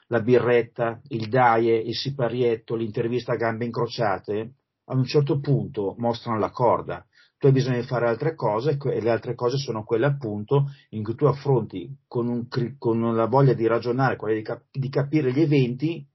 la 0.08 0.22
birretta, 0.22 1.02
il 1.10 1.30
daie, 1.30 1.78
il 1.78 1.94
siparietto, 1.94 2.74
l'intervista 2.74 3.34
a 3.34 3.36
gambe 3.36 3.66
incrociate, 3.66 4.54
a 4.86 4.96
un 4.96 5.06
certo 5.06 5.40
punto 5.40 5.94
mostrano 6.00 6.40
la 6.40 6.50
corda. 6.50 7.06
Tu 7.40 7.48
hai 7.48 7.54
bisogno 7.54 7.80
di 7.80 7.88
fare 7.88 8.06
altre 8.06 8.36
cose 8.36 8.78
e 8.78 9.02
le 9.02 9.10
altre 9.10 9.34
cose 9.34 9.56
sono 9.56 9.86
quelle 9.86 10.06
appunto 10.06 10.74
in 10.90 11.04
cui 11.04 11.16
tu 11.16 11.24
affronti 11.24 11.90
con, 12.06 12.28
un, 12.28 12.48
con 12.78 13.16
la 13.16 13.28
voglia 13.28 13.54
di 13.54 13.66
ragionare, 13.66 14.18
quella 14.18 14.36
di, 14.36 14.42
cap- 14.42 14.66
di 14.70 14.90
capire 14.90 15.32
gli 15.32 15.40
eventi, 15.40 16.06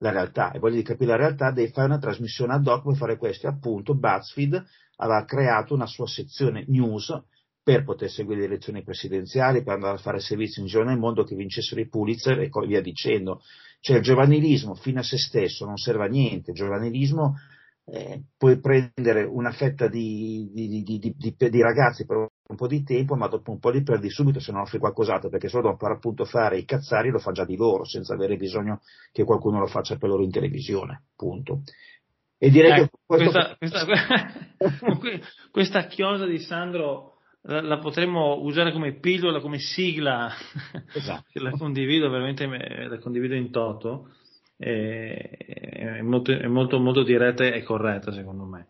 la 0.00 0.10
realtà, 0.10 0.52
e 0.52 0.58
voglia 0.58 0.76
di 0.76 0.82
capire 0.82 1.12
la 1.12 1.16
realtà, 1.16 1.50
devi 1.50 1.72
fare 1.72 1.86
una 1.86 1.98
trasmissione 1.98 2.52
ad 2.52 2.66
hoc 2.66 2.84
per 2.84 2.96
fare 2.96 3.16
questo. 3.16 3.46
E 3.46 3.50
appunto 3.50 3.94
BuzzFeed 3.94 4.64
aveva 4.96 5.24
creato 5.24 5.72
una 5.72 5.86
sua 5.86 6.06
sezione 6.06 6.66
news 6.68 7.18
per 7.62 7.82
poter 7.82 8.10
seguire 8.10 8.40
le 8.40 8.46
elezioni 8.46 8.82
presidenziali, 8.82 9.62
per 9.62 9.74
andare 9.74 9.94
a 9.96 10.00
fare 10.00 10.20
servizio 10.20 10.60
in 10.60 10.68
giro 10.68 10.84
nel 10.84 10.98
mondo, 10.98 11.24
che 11.24 11.36
vincessero 11.36 11.80
i 11.80 11.88
Pulitzer 11.88 12.38
e 12.38 12.50
via 12.66 12.82
dicendo. 12.82 13.40
Cioè 13.80 13.96
il 13.96 14.02
giovanilismo 14.02 14.74
fino 14.74 15.00
a 15.00 15.02
se 15.02 15.16
stesso 15.16 15.64
non 15.64 15.78
serve 15.78 16.04
a 16.04 16.08
niente, 16.08 16.50
il 16.50 16.56
giovanilismo 16.58 17.36
eh, 17.84 18.22
puoi 18.36 18.60
prendere 18.60 19.24
una 19.24 19.50
fetta 19.50 19.88
di, 19.88 20.50
di, 20.52 20.82
di, 20.82 21.14
di, 21.16 21.62
ragazzi 21.62 22.06
per 22.06 22.16
un 22.16 22.56
po' 22.56 22.66
di 22.66 22.82
tempo, 22.84 23.16
ma 23.16 23.26
dopo 23.26 23.50
un 23.50 23.58
po' 23.58 23.70
li 23.70 23.82
perdi 23.82 24.10
subito 24.10 24.38
se 24.40 24.52
non 24.52 24.62
offri 24.62 24.78
qualcos'altro, 24.78 25.28
perché 25.28 25.48
solo 25.48 25.70
dopo 25.70 25.86
appunto 25.86 26.24
fare 26.24 26.58
i 26.58 26.64
cazzari 26.64 27.10
lo 27.10 27.18
fa 27.18 27.32
già 27.32 27.44
di 27.44 27.56
loro, 27.56 27.84
senza 27.84 28.14
avere 28.14 28.36
bisogno 28.36 28.80
che 29.12 29.24
qualcuno 29.24 29.58
lo 29.58 29.66
faccia 29.66 29.96
per 29.96 30.08
loro 30.08 30.22
in 30.22 30.30
televisione, 30.30 31.04
punto. 31.16 31.62
E 32.38 32.50
direi 32.50 32.70
eh, 32.70 32.74
che 32.74 32.90
questa, 33.04 33.56
questa, 33.58 33.86
questa 35.50 35.86
chiosa 35.86 36.26
di 36.26 36.38
Sandro 36.38 37.18
la, 37.42 37.60
la, 37.60 37.78
potremmo 37.78 38.40
usare 38.40 38.72
come 38.72 38.98
pillola, 38.98 39.40
come 39.40 39.58
sigla, 39.58 40.30
esatto. 40.92 41.24
la 41.42 41.50
condivido 41.50 42.08
veramente, 42.08 42.46
la 42.46 42.98
condivido 42.98 43.34
in 43.34 43.50
toto, 43.50 44.10
è, 44.60 46.00
molto, 46.02 46.32
è 46.32 46.46
molto, 46.46 46.78
molto 46.78 47.02
diretta 47.02 47.44
e 47.44 47.62
corretta 47.62 48.12
secondo 48.12 48.44
me. 48.44 48.66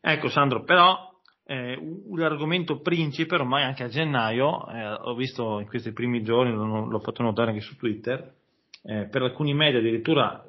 Ecco 0.00 0.28
Sandro, 0.28 0.64
però 0.64 1.12
eh, 1.44 1.78
l'argomento 2.14 2.80
principe 2.80 3.34
ormai 3.34 3.64
anche 3.64 3.84
a 3.84 3.88
gennaio, 3.88 4.66
eh, 4.68 4.92
ho 4.92 5.14
visto 5.14 5.60
in 5.60 5.66
questi 5.66 5.92
primi 5.92 6.22
giorni, 6.22 6.52
l'ho, 6.52 6.86
l'ho 6.86 7.00
fatto 7.00 7.22
notare 7.22 7.50
anche 7.50 7.62
su 7.62 7.76
Twitter, 7.76 8.34
eh, 8.82 9.08
per 9.10 9.22
alcuni 9.22 9.52
media 9.52 9.78
addirittura 9.78 10.42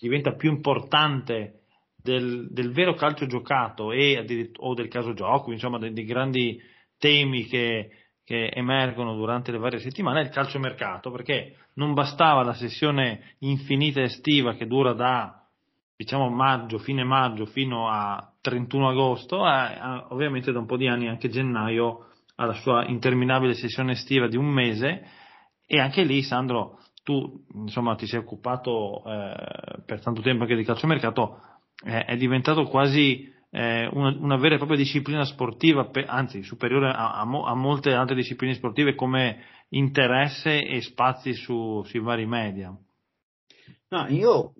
diventa 0.00 0.34
più 0.34 0.50
importante 0.50 1.62
del, 1.96 2.48
del 2.50 2.72
vero 2.72 2.94
calcio 2.94 3.26
giocato 3.26 3.90
e, 3.90 4.52
o 4.58 4.74
del 4.74 4.88
caso 4.88 5.14
gioco, 5.14 5.50
insomma 5.50 5.78
dei, 5.78 5.92
dei 5.92 6.04
grandi 6.04 6.60
temi 6.98 7.46
che, 7.46 7.90
che 8.26 8.50
emergono 8.52 9.14
durante 9.14 9.52
le 9.52 9.58
varie 9.58 9.78
settimane 9.78 10.20
è 10.20 10.24
il 10.24 10.30
calciomercato, 10.30 11.12
perché 11.12 11.58
non 11.74 11.94
bastava 11.94 12.42
la 12.42 12.54
sessione 12.54 13.36
infinita 13.38 14.02
estiva 14.02 14.54
che 14.54 14.66
dura 14.66 14.94
da 14.94 15.46
diciamo 15.94 16.28
maggio, 16.28 16.78
fine 16.78 17.04
maggio 17.04 17.46
fino 17.46 17.88
a 17.88 18.32
31 18.40 18.88
agosto, 18.88 19.46
eh, 19.46 20.04
ovviamente 20.08 20.50
da 20.50 20.58
un 20.58 20.66
po' 20.66 20.76
di 20.76 20.88
anni 20.88 21.06
anche 21.06 21.28
gennaio 21.28 22.08
ha 22.34 22.46
la 22.46 22.54
sua 22.54 22.84
interminabile 22.86 23.54
sessione 23.54 23.92
estiva 23.92 24.26
di 24.26 24.36
un 24.36 24.46
mese. 24.46 25.06
E 25.64 25.78
anche 25.78 26.02
lì 26.02 26.20
Sandro 26.22 26.80
tu 27.04 27.44
insomma 27.54 27.94
ti 27.94 28.08
sei 28.08 28.18
occupato 28.18 29.04
eh, 29.06 29.82
per 29.86 30.02
tanto 30.02 30.20
tempo 30.20 30.42
anche 30.42 30.56
di 30.56 30.64
calciomercato 30.64 31.40
eh, 31.84 32.04
è 32.04 32.16
diventato 32.16 32.64
quasi 32.64 33.32
eh, 33.50 33.88
una, 33.92 34.16
una, 34.18 34.36
vera 34.36 34.54
e 34.54 34.58
propria 34.58 34.78
disciplina 34.78 35.24
sportiva, 35.24 35.88
pe, 35.88 36.04
anzi 36.04 36.42
superiore 36.42 36.90
a, 36.90 37.14
a, 37.14 37.20
a, 37.20 37.54
molte 37.54 37.92
altre 37.92 38.16
discipline 38.16 38.54
sportive 38.54 38.94
come 38.94 39.42
interesse 39.70 40.66
e 40.66 40.80
spazi 40.82 41.32
su, 41.32 41.82
sui 41.84 42.00
vari 42.00 42.26
media. 42.26 42.76
No, 43.88 44.06
io 44.08 44.54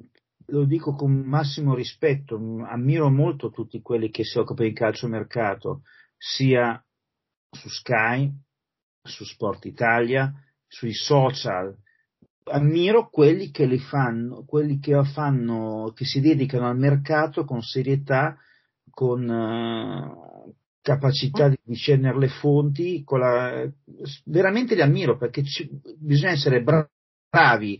lo 0.46 0.64
dico 0.64 0.94
con 0.94 1.12
massimo 1.12 1.74
rispetto, 1.74 2.36
ammiro 2.36 3.10
molto 3.10 3.50
tutti 3.50 3.80
quelli 3.80 4.10
che 4.10 4.24
si 4.24 4.38
occupano 4.38 4.68
di 4.68 4.74
calciomercato, 4.74 5.82
sia 6.16 6.82
su 7.50 7.68
Sky, 7.68 8.32
su 9.02 9.24
Sport 9.24 9.64
Italia, 9.64 10.32
sui 10.66 10.92
social, 10.92 11.76
ammiro 12.44 13.08
quelli 13.08 13.50
che 13.50 13.66
li 13.66 13.78
fanno, 13.78 14.44
quelli 14.44 14.78
che 14.78 15.02
fanno, 15.04 15.92
che 15.94 16.04
si 16.04 16.20
dedicano 16.20 16.68
al 16.68 16.78
mercato 16.78 17.44
con 17.44 17.62
serietà 17.62 18.36
con 18.96 19.28
uh, 19.28 20.54
capacità 20.80 21.50
di 21.50 21.58
discernere 21.62 22.18
le 22.18 22.28
fonti, 22.28 23.04
la, 23.06 23.70
veramente 24.24 24.74
li 24.74 24.80
ammiro 24.80 25.18
perché 25.18 25.44
ci, 25.44 25.68
bisogna 25.98 26.32
essere 26.32 26.62
bravi 26.62 27.78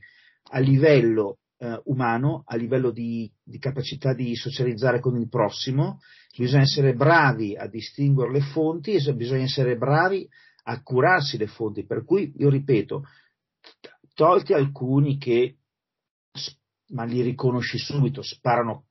a 0.51 0.59
livello 0.59 1.39
eh, 1.57 1.81
umano, 1.85 2.43
a 2.45 2.57
livello 2.57 2.91
di, 2.91 3.33
di, 3.43 3.59
capacità 3.59 4.13
di 4.13 4.37
socializzare 4.37 5.01
con 5.01 5.17
il 5.19 5.31
prossimo, 5.31 6.01
bisogna 6.37 6.65
essere 6.65 6.93
bravi 6.93 7.57
a 7.57 7.67
distinguere 7.67 8.33
le 8.33 8.43
fonti 8.43 8.93
e 8.93 9.15
bisogna 9.15 9.45
essere 9.45 9.79
bravi 9.79 10.29
a 10.65 10.83
curarsi 10.83 11.39
le 11.39 11.47
fonti. 11.47 11.87
Per 11.87 12.05
cui, 12.05 12.31
io 12.37 12.51
ripeto, 12.51 13.05
tolti 14.13 14.53
alcuni 14.53 15.17
che, 15.17 15.57
ma 16.89 17.05
li 17.05 17.23
riconosci 17.23 17.79
subito, 17.79 18.21
sparano, 18.21 18.89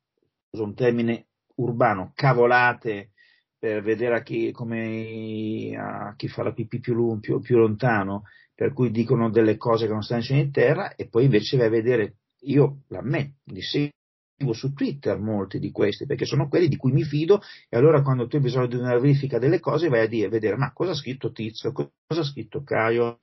uso 0.49 0.63
un 0.63 0.73
termine 0.73 1.28
urbano, 1.56 2.12
cavolate 2.16 3.12
per 3.58 3.82
vedere 3.82 4.16
a 4.16 4.22
chi, 4.22 4.51
come, 4.51 5.76
a 5.78 6.14
chi 6.16 6.28
fa 6.28 6.43
la 6.43 6.53
pipì 6.53 6.80
più, 6.80 7.20
più, 7.20 7.39
più, 7.39 7.58
lontano, 7.58 8.24
per 8.53 8.74
cui 8.74 8.91
dicono 8.91 9.30
delle 9.30 9.58
cose 9.58 9.88
che 9.88 9.93
non 9.93 10.03
stanno 10.03 10.24
in 10.30 10.51
terra 10.51 10.95
e 10.95 11.08
poi 11.08 11.26
invece 11.26 11.58
vai 11.58 11.68
a 11.68 11.72
vedere, 11.72 12.18
io 12.41 12.84
l'ammetto, 12.89 13.39
li 13.45 13.62
seguo 13.62 14.53
su 14.53 14.74
Twitter 14.74 15.18
molti 15.18 15.60
di 15.60 15.72
questi, 15.72 16.06
perché 16.06 16.26
sono 16.26 16.47
quelli 16.47 16.68
di 16.68 16.78
cui 16.78 16.91
mi 16.91 17.03
fido 17.03 17.41
e 17.70 17.78
allora 17.78 18.01
quando 18.01 18.28
tu 18.28 18.36
hai 18.36 18.41
bisogno 18.41 18.68
di 18.68 18.76
una 18.76 18.97
verifica 18.99 19.39
delle 19.39 19.60
cose 19.60 19.89
vai 19.89 20.01
a 20.01 20.08
dire, 20.08 20.30
vedere 20.30 20.58
ma 20.58 20.72
cosa 20.74 20.91
ha 20.91 20.95
scritto 20.95 21.32
Tizio, 21.32 21.72
cosa 21.72 21.89
ha 22.08 22.24
scritto 22.24 22.64
Caio, 22.64 23.18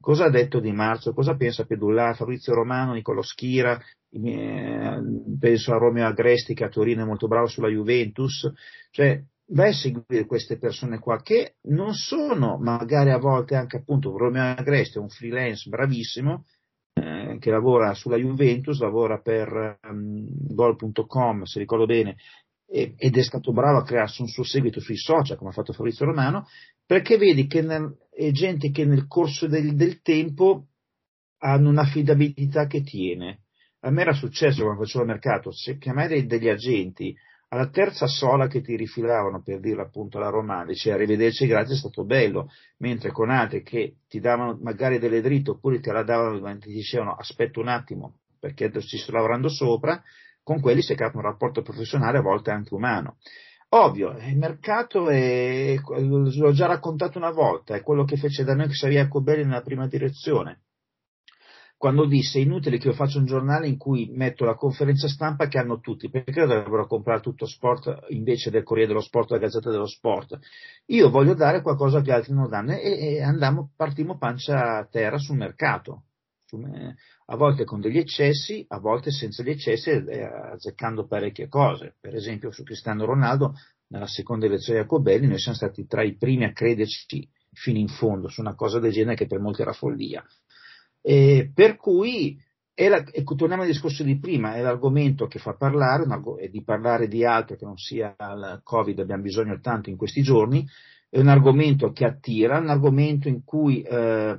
cosa 0.00 0.26
ha 0.26 0.30
detto 0.30 0.60
Di 0.60 0.72
Marzo, 0.72 1.12
cosa 1.12 1.36
pensa 1.36 1.64
Pedullà, 1.64 2.14
Fabrizio 2.14 2.54
Romano, 2.54 2.92
Nicolo 2.92 3.22
Schira, 3.22 3.80
penso 5.38 5.74
a 5.74 5.78
Romeo 5.78 6.06
Agresti 6.06 6.54
che 6.54 6.64
a 6.64 6.68
Torino 6.68 7.02
è 7.02 7.06
molto 7.06 7.28
bravo 7.28 7.46
sulla 7.46 7.68
Juventus, 7.68 8.50
cioè 8.90 9.22
vai 9.48 9.70
a 9.70 9.74
seguire 9.74 10.26
queste 10.26 10.58
persone 10.58 10.98
qua 10.98 11.20
che 11.22 11.56
non 11.68 11.94
sono 11.94 12.58
magari 12.58 13.10
a 13.10 13.18
volte 13.18 13.54
anche 13.54 13.76
appunto 13.76 14.16
Romeo 14.16 14.54
Agresti 14.56 14.98
è 14.98 15.00
un 15.00 15.08
freelance 15.08 15.68
bravissimo 15.68 16.44
eh, 16.94 17.36
che 17.38 17.50
lavora 17.50 17.94
sulla 17.94 18.16
Juventus, 18.16 18.80
lavora 18.80 19.20
per 19.20 19.78
um, 19.88 20.26
gol.com 20.54 21.42
se 21.42 21.58
ricordo 21.58 21.86
bene 21.86 22.16
ed 22.68 23.16
è 23.16 23.22
stato 23.22 23.52
bravo 23.52 23.78
a 23.78 23.84
crearsi 23.84 24.22
un 24.22 24.26
suo 24.26 24.42
seguito 24.42 24.80
sui 24.80 24.96
social 24.96 25.36
come 25.36 25.50
ha 25.50 25.52
fatto 25.52 25.72
Fabrizio 25.72 26.04
Romano 26.04 26.46
perché 26.86 27.16
vedi 27.18 27.46
che 27.46 27.62
nel, 27.62 27.96
è 28.10 28.30
gente 28.30 28.70
che 28.70 28.84
nel 28.84 29.06
corso 29.06 29.46
del, 29.46 29.74
del 29.74 30.00
tempo 30.00 30.68
hanno 31.38 31.68
un'affidabilità 31.68 32.66
che 32.66 32.82
tiene. 32.82 33.40
A 33.80 33.90
me 33.90 34.02
era 34.02 34.12
successo 34.12 34.62
quando 34.62 34.82
facevo 34.82 35.04
il 35.04 35.10
mercato, 35.10 35.52
se 35.52 35.78
chiamare 35.78 36.24
degli 36.24 36.48
agenti 36.48 37.14
alla 37.48 37.68
terza 37.68 38.06
sola 38.06 38.48
che 38.48 38.60
ti 38.60 38.74
rifilavano 38.74 39.42
per 39.42 39.60
dire 39.60 39.82
appunto 39.82 40.18
la 40.18 40.28
romana, 40.28 40.64
dice 40.64 40.92
arrivederci 40.92 41.46
grazie 41.46 41.74
è 41.74 41.78
stato 41.78 42.04
bello, 42.04 42.50
mentre 42.78 43.12
con 43.12 43.30
altri 43.30 43.62
che 43.62 43.98
ti 44.08 44.18
davano 44.18 44.58
magari 44.60 44.98
delle 44.98 45.20
dritte 45.20 45.50
oppure 45.50 45.78
te 45.78 45.92
la 45.92 46.02
davano 46.02 46.48
e 46.48 46.58
ti 46.58 46.72
dicevano 46.72 47.14
aspetta 47.14 47.60
un 47.60 47.68
attimo 47.68 48.18
perché 48.38 48.70
ci 48.82 48.98
sto 48.98 49.12
lavorando 49.12 49.48
sopra, 49.48 50.02
con 50.42 50.60
quelli 50.60 50.82
si 50.82 50.92
è 50.92 50.96
creato 50.96 51.16
un 51.16 51.24
rapporto 51.24 51.62
professionale 51.62 52.18
a 52.18 52.22
volte 52.22 52.50
anche 52.50 52.74
umano. 52.74 53.16
Ovvio, 53.68 54.16
il 54.18 54.38
mercato 54.38 55.08
è, 55.08 55.76
l'ho 55.76 56.52
già 56.52 56.66
raccontato 56.66 57.18
una 57.18 57.30
volta, 57.30 57.74
è 57.74 57.82
quello 57.82 58.04
che 58.04 58.16
fece 58.16 58.44
da 58.44 58.54
noi 58.54 58.68
Xavier 58.68 59.08
Cobelli 59.08 59.44
nella 59.44 59.62
prima 59.62 59.86
direzione 59.86 60.60
quando 61.78 62.06
disse 62.06 62.38
è 62.38 62.42
inutile 62.42 62.78
che 62.78 62.88
io 62.88 62.94
faccia 62.94 63.18
un 63.18 63.26
giornale 63.26 63.68
in 63.68 63.76
cui 63.76 64.10
metto 64.10 64.44
la 64.44 64.54
conferenza 64.54 65.08
stampa 65.08 65.46
che 65.46 65.58
hanno 65.58 65.80
tutti, 65.80 66.08
perché 66.08 66.46
dovrebbero 66.46 66.86
comprare 66.86 67.20
tutto 67.20 67.46
sport 67.46 68.06
invece 68.08 68.50
del 68.50 68.62
Corriere 68.62 68.88
dello 68.88 69.02
Sport, 69.02 69.30
la 69.30 69.38
Gazzetta 69.38 69.70
dello 69.70 69.86
Sport. 69.86 70.38
Io 70.86 71.10
voglio 71.10 71.34
dare 71.34 71.60
qualcosa 71.60 72.00
che 72.00 72.12
altri 72.12 72.32
non 72.32 72.48
danno 72.48 72.72
e, 72.72 73.16
e 73.16 73.22
andiamo, 73.22 73.72
partimmo 73.76 74.16
pancia 74.16 74.78
a 74.78 74.86
terra 74.86 75.18
sul 75.18 75.36
mercato, 75.36 76.04
a 77.28 77.36
volte 77.36 77.64
con 77.64 77.80
degli 77.80 77.98
eccessi, 77.98 78.64
a 78.68 78.78
volte 78.78 79.10
senza 79.10 79.42
gli 79.42 79.50
eccessi, 79.50 79.90
eh, 79.90 80.22
azzeccando 80.22 81.06
parecchie 81.06 81.48
cose. 81.48 81.94
Per 82.00 82.14
esempio 82.14 82.52
su 82.52 82.62
Cristiano 82.62 83.04
Ronaldo, 83.04 83.54
nella 83.88 84.06
seconda 84.06 84.46
elezione 84.46 84.80
a 84.80 84.82
Jacobelli, 84.82 85.26
noi 85.26 85.38
siamo 85.38 85.56
stati 85.56 85.86
tra 85.86 86.02
i 86.02 86.16
primi 86.16 86.44
a 86.44 86.52
crederci 86.52 87.28
fino 87.52 87.78
in 87.78 87.88
fondo 87.88 88.28
su 88.28 88.40
una 88.40 88.54
cosa 88.54 88.78
del 88.78 88.92
genere 88.92 89.16
che 89.16 89.26
per 89.26 89.40
molti 89.40 89.62
era 89.62 89.72
follia. 89.72 90.24
Eh, 91.00 91.50
per 91.52 91.76
cui, 91.76 92.40
la, 92.74 93.04
ecco, 93.10 93.34
torniamo 93.34 93.62
al 93.62 93.68
discorso 93.68 94.04
di 94.04 94.18
prima, 94.18 94.54
è 94.54 94.60
l'argomento 94.60 95.26
che 95.26 95.38
fa 95.38 95.54
parlare, 95.54 96.04
e 96.38 96.48
di 96.48 96.62
parlare 96.62 97.08
di 97.08 97.24
altro 97.24 97.56
che 97.56 97.64
non 97.64 97.76
sia 97.76 98.14
il 98.18 98.60
Covid, 98.62 98.98
abbiamo 99.00 99.22
bisogno 99.22 99.58
tanto 99.60 99.90
in 99.90 99.96
questi 99.96 100.22
giorni, 100.22 100.64
è 101.08 101.18
un 101.18 101.28
argomento 101.28 101.90
che 101.92 102.04
attira, 102.04 102.58
un 102.58 102.68
argomento 102.68 103.28
in 103.28 103.42
cui 103.44 103.82
eh, 103.82 104.38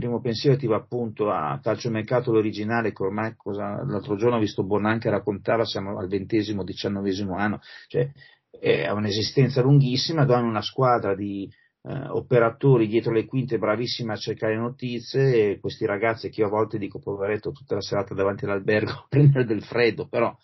primo 0.00 0.20
pensiero 0.20 0.56
ti 0.56 0.66
va 0.66 0.76
appunto 0.76 1.30
a 1.30 1.60
calciomercato 1.62 2.32
l'originale 2.32 2.92
che 2.92 3.02
ormai 3.02 3.34
cosa, 3.36 3.84
l'altro 3.84 4.16
giorno 4.16 4.36
ho 4.36 4.40
visto 4.40 4.64
Bonan 4.64 4.98
che 4.98 5.10
raccontava 5.10 5.64
siamo 5.64 5.98
al 5.98 6.08
ventesimo, 6.08 6.64
diciannovesimo 6.64 7.36
anno, 7.36 7.60
cioè 7.86 8.10
è 8.50 8.90
un'esistenza 8.90 9.62
lunghissima, 9.62 10.24
dove 10.24 10.40
una 10.40 10.62
squadra 10.62 11.14
di 11.14 11.48
eh, 11.82 12.08
operatori 12.08 12.88
dietro 12.88 13.12
le 13.12 13.26
quinte 13.26 13.58
bravissimi 13.58 14.10
a 14.10 14.16
cercare 14.16 14.56
notizie 14.56 15.52
e 15.52 15.60
questi 15.60 15.86
ragazzi 15.86 16.30
che 16.30 16.40
io 16.40 16.46
a 16.46 16.50
volte 16.50 16.78
dico 16.78 16.98
poveretto 16.98 17.52
tutta 17.52 17.74
la 17.74 17.82
serata 17.82 18.14
davanti 18.14 18.44
all'albergo 18.44 18.90
a 18.90 19.06
prendere 19.08 19.44
del 19.44 19.62
freddo, 19.62 20.08
però 20.08 20.34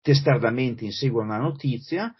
testardamente 0.00 0.84
inseguono 0.84 1.28
la 1.28 1.38
notizia, 1.38 2.14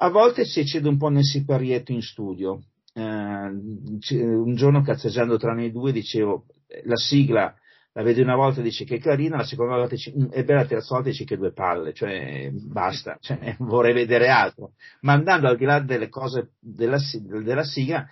a 0.00 0.10
volte 0.10 0.44
si 0.44 0.60
eccede 0.60 0.88
un 0.88 0.96
po' 0.96 1.08
nel 1.08 1.24
siparietto 1.24 1.92
in 1.92 2.02
studio. 2.02 2.62
Eh, 2.98 4.22
un 4.24 4.54
giorno 4.56 4.82
cazzeggiando 4.82 5.36
tra 5.36 5.52
noi 5.52 5.70
due 5.70 5.92
dicevo 5.92 6.46
la 6.84 6.96
sigla 6.96 7.54
la 7.92 8.02
vedi 8.02 8.20
una 8.20 8.36
volta 8.36 8.60
e 8.60 8.62
dici 8.62 8.84
che 8.84 8.96
è 8.96 9.00
carina, 9.00 9.38
la 9.38 9.44
seconda 9.44 9.74
volta 9.74 9.94
dici 9.94 10.12
mm, 10.16 10.30
è 10.30 10.44
bella, 10.44 10.60
la 10.60 10.66
terza 10.66 10.94
volta 10.94 11.10
dici 11.10 11.24
che 11.24 11.36
due 11.36 11.52
palle, 11.52 11.92
cioè 11.92 12.48
basta, 12.52 13.16
cioè, 13.22 13.56
vorrei 13.58 13.92
vedere 13.92 14.28
altro. 14.28 14.74
Ma 15.00 15.14
andando 15.14 15.48
al 15.48 15.56
di 15.56 15.64
là 15.64 15.80
delle 15.80 16.08
cose 16.08 16.52
della, 16.60 16.98
della 17.42 17.64
sigla, 17.64 18.06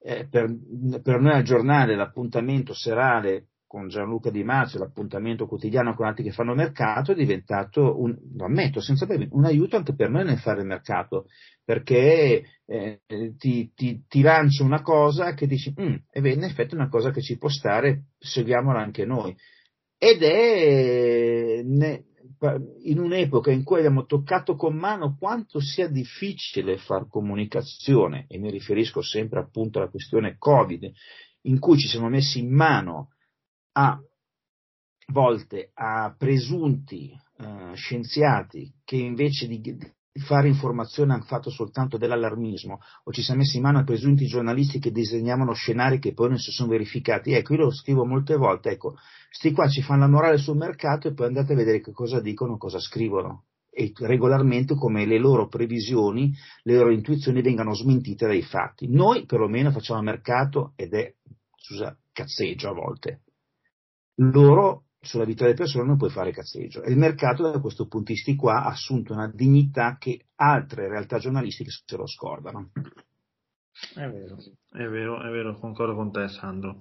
eh, 0.00 0.26
per, 0.30 0.54
per, 1.02 1.20
noi 1.20 1.32
al 1.32 1.42
giornale 1.42 1.96
l'appuntamento 1.96 2.72
serale 2.72 3.48
con 3.66 3.88
Gianluca 3.88 4.30
Di 4.30 4.44
Marzio, 4.44 4.78
l'appuntamento 4.78 5.46
quotidiano 5.46 5.94
con 5.94 6.06
altri 6.06 6.22
che 6.22 6.30
fanno 6.30 6.54
mercato, 6.54 7.12
è 7.12 7.14
diventato, 7.14 8.00
un, 8.00 8.16
lo 8.36 8.44
ammetto 8.44 8.80
senza 8.80 9.06
problemi, 9.06 9.30
un 9.34 9.44
aiuto 9.44 9.76
anche 9.76 9.94
per 9.94 10.08
noi 10.08 10.24
nel 10.24 10.38
fare 10.38 10.62
mercato, 10.62 11.26
perché 11.64 12.44
eh, 12.64 13.00
ti, 13.36 13.72
ti, 13.74 14.04
ti, 14.06 14.22
lancia 14.22 14.62
una 14.62 14.82
cosa 14.82 15.34
che 15.34 15.46
dici, 15.46 15.74
mm, 15.78 15.94
e 16.10 16.20
beh, 16.20 16.32
in 16.32 16.44
effetti 16.44 16.74
è 16.74 16.78
una 16.78 16.88
cosa 16.88 17.10
che 17.10 17.20
ci 17.20 17.38
può 17.38 17.48
stare, 17.48 18.04
seguiamola 18.18 18.80
anche 18.80 19.04
noi. 19.04 19.36
Ed 19.98 20.22
è 20.22 21.62
ne, 21.64 22.04
in 22.84 22.98
un'epoca 22.98 23.50
in 23.50 23.64
cui 23.64 23.78
abbiamo 23.78 24.04
toccato 24.04 24.54
con 24.54 24.76
mano 24.76 25.16
quanto 25.18 25.58
sia 25.58 25.88
difficile 25.88 26.76
far 26.76 27.08
comunicazione, 27.08 28.26
e 28.28 28.38
mi 28.38 28.50
riferisco 28.50 29.02
sempre 29.02 29.40
appunto 29.40 29.78
alla 29.78 29.90
questione 29.90 30.36
Covid, 30.38 30.90
in 31.42 31.58
cui 31.58 31.78
ci 31.78 31.88
siamo 31.88 32.08
messi 32.08 32.38
in 32.38 32.52
mano 32.52 33.10
a 33.78 34.00
volte 35.12 35.70
a 35.74 36.14
presunti 36.16 37.12
uh, 37.38 37.74
scienziati 37.74 38.72
che 38.84 38.96
invece 38.96 39.46
di, 39.46 39.60
di, 39.60 39.78
fare 40.24 40.48
informazione 40.48 41.12
hanno 41.12 41.24
fatto 41.24 41.50
soltanto 41.50 41.98
dell'allarmismo 41.98 42.80
o 43.04 43.12
ci 43.12 43.20
siamo 43.20 43.40
messi 43.40 43.58
in 43.58 43.64
mano 43.64 43.80
a 43.80 43.84
presunti 43.84 44.24
giornalisti 44.24 44.78
che 44.78 44.90
disegnavano 44.90 45.52
scenari 45.52 45.98
che 45.98 46.14
poi 46.14 46.30
non 46.30 46.38
si 46.38 46.50
sono 46.52 46.70
verificati. 46.70 47.32
Ecco, 47.32 47.52
io 47.52 47.64
lo 47.64 47.70
scrivo 47.70 48.06
molte 48.06 48.36
volte, 48.36 48.70
ecco, 48.70 48.96
sti 49.30 49.52
qua 49.52 49.68
ci 49.68 49.82
fanno 49.82 50.00
la 50.00 50.08
morale 50.08 50.38
sul 50.38 50.56
mercato 50.56 51.08
e 51.08 51.12
poi 51.12 51.26
andate 51.26 51.52
a 51.52 51.56
vedere 51.56 51.82
che 51.82 51.92
cosa 51.92 52.18
dicono, 52.20 52.56
cosa 52.56 52.80
scrivono 52.80 53.44
e 53.68 53.92
regolarmente 53.94 54.74
come 54.74 55.04
le 55.04 55.18
loro 55.18 55.48
previsioni, 55.48 56.32
le 56.62 56.76
loro 56.76 56.90
intuizioni 56.90 57.42
vengano 57.42 57.74
smentite 57.74 58.26
dai 58.26 58.42
fatti. 58.42 58.88
Noi 58.88 59.26
perlomeno 59.26 59.70
facciamo 59.70 60.00
mercato 60.00 60.72
ed 60.76 60.94
è, 60.94 61.14
scusa, 61.58 61.94
cazzeggio 62.10 62.70
a 62.70 62.72
volte 62.72 63.20
loro 64.16 64.84
sulla 65.00 65.24
vita 65.24 65.44
delle 65.44 65.56
persone 65.56 65.86
non 65.86 65.96
puoi 65.96 66.10
fare 66.10 66.32
cazzeggio. 66.32 66.82
E 66.82 66.90
il 66.90 66.98
mercato 66.98 67.50
da 67.50 67.60
questo 67.60 67.86
punto 67.86 68.12
di 68.12 68.14
vista 68.14 68.34
qua 68.34 68.64
ha 68.64 68.70
assunto 68.70 69.12
una 69.12 69.30
dignità 69.32 69.96
che 69.98 70.26
altre 70.36 70.88
realtà 70.88 71.18
giornalistiche 71.18 71.70
se 71.70 71.96
lo 71.96 72.06
scordano. 72.06 72.70
È 73.94 74.08
vero, 74.08 74.36
è 74.72 74.86
vero, 74.88 75.22
è 75.22 75.30
vero, 75.30 75.58
concordo 75.58 75.94
con 75.94 76.10
te 76.10 76.28
Sandro. 76.28 76.80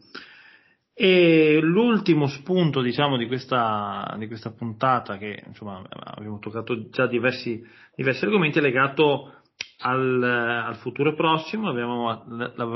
E 0.94 1.60
l'ultimo 1.62 2.28
spunto, 2.28 2.82
diciamo, 2.82 3.18
di 3.18 3.28
questa, 3.28 4.16
di 4.18 4.28
questa 4.28 4.52
puntata, 4.52 5.18
che 5.18 5.44
insomma 5.46 5.84
abbiamo 5.90 6.40
toccato 6.40 6.88
già 6.90 7.06
diversi, 7.06 7.62
diversi 7.96 8.24
argomenti, 8.24 8.60
è 8.60 8.62
legato 8.62 9.42
al, 9.80 10.24
al 10.24 10.76
futuro 10.78 11.14
prossimo, 11.14 11.70
abbiamo, 11.70 12.24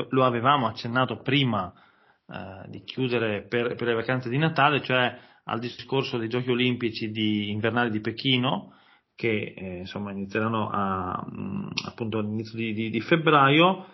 lo 0.10 0.26
avevamo 0.26 0.68
accennato 0.68 1.22
prima 1.22 1.74
eh, 2.32 2.70
di 2.70 2.84
chiudere 2.84 3.48
per, 3.48 3.74
per, 3.74 3.88
le 3.88 3.96
vacanze 3.96 4.30
di 4.30 4.38
Natale, 4.38 4.84
cioè 4.84 5.18
al 5.46 5.60
discorso 5.60 6.20
dei 6.20 6.28
giochi 6.28 6.52
olimpici 6.52 7.10
di, 7.10 7.50
invernali 7.50 7.90
di 7.90 8.02
Pechino, 8.02 8.76
che 9.16 9.54
eh, 9.58 9.78
insomma 9.80 10.12
inizieranno 10.12 10.70
a, 10.72 11.26
mm, 11.28 11.68
appunto 11.88 12.20
all'inizio 12.20 12.56
di, 12.56 12.74
di, 12.74 12.90
di, 12.92 13.02
febbraio. 13.02 13.88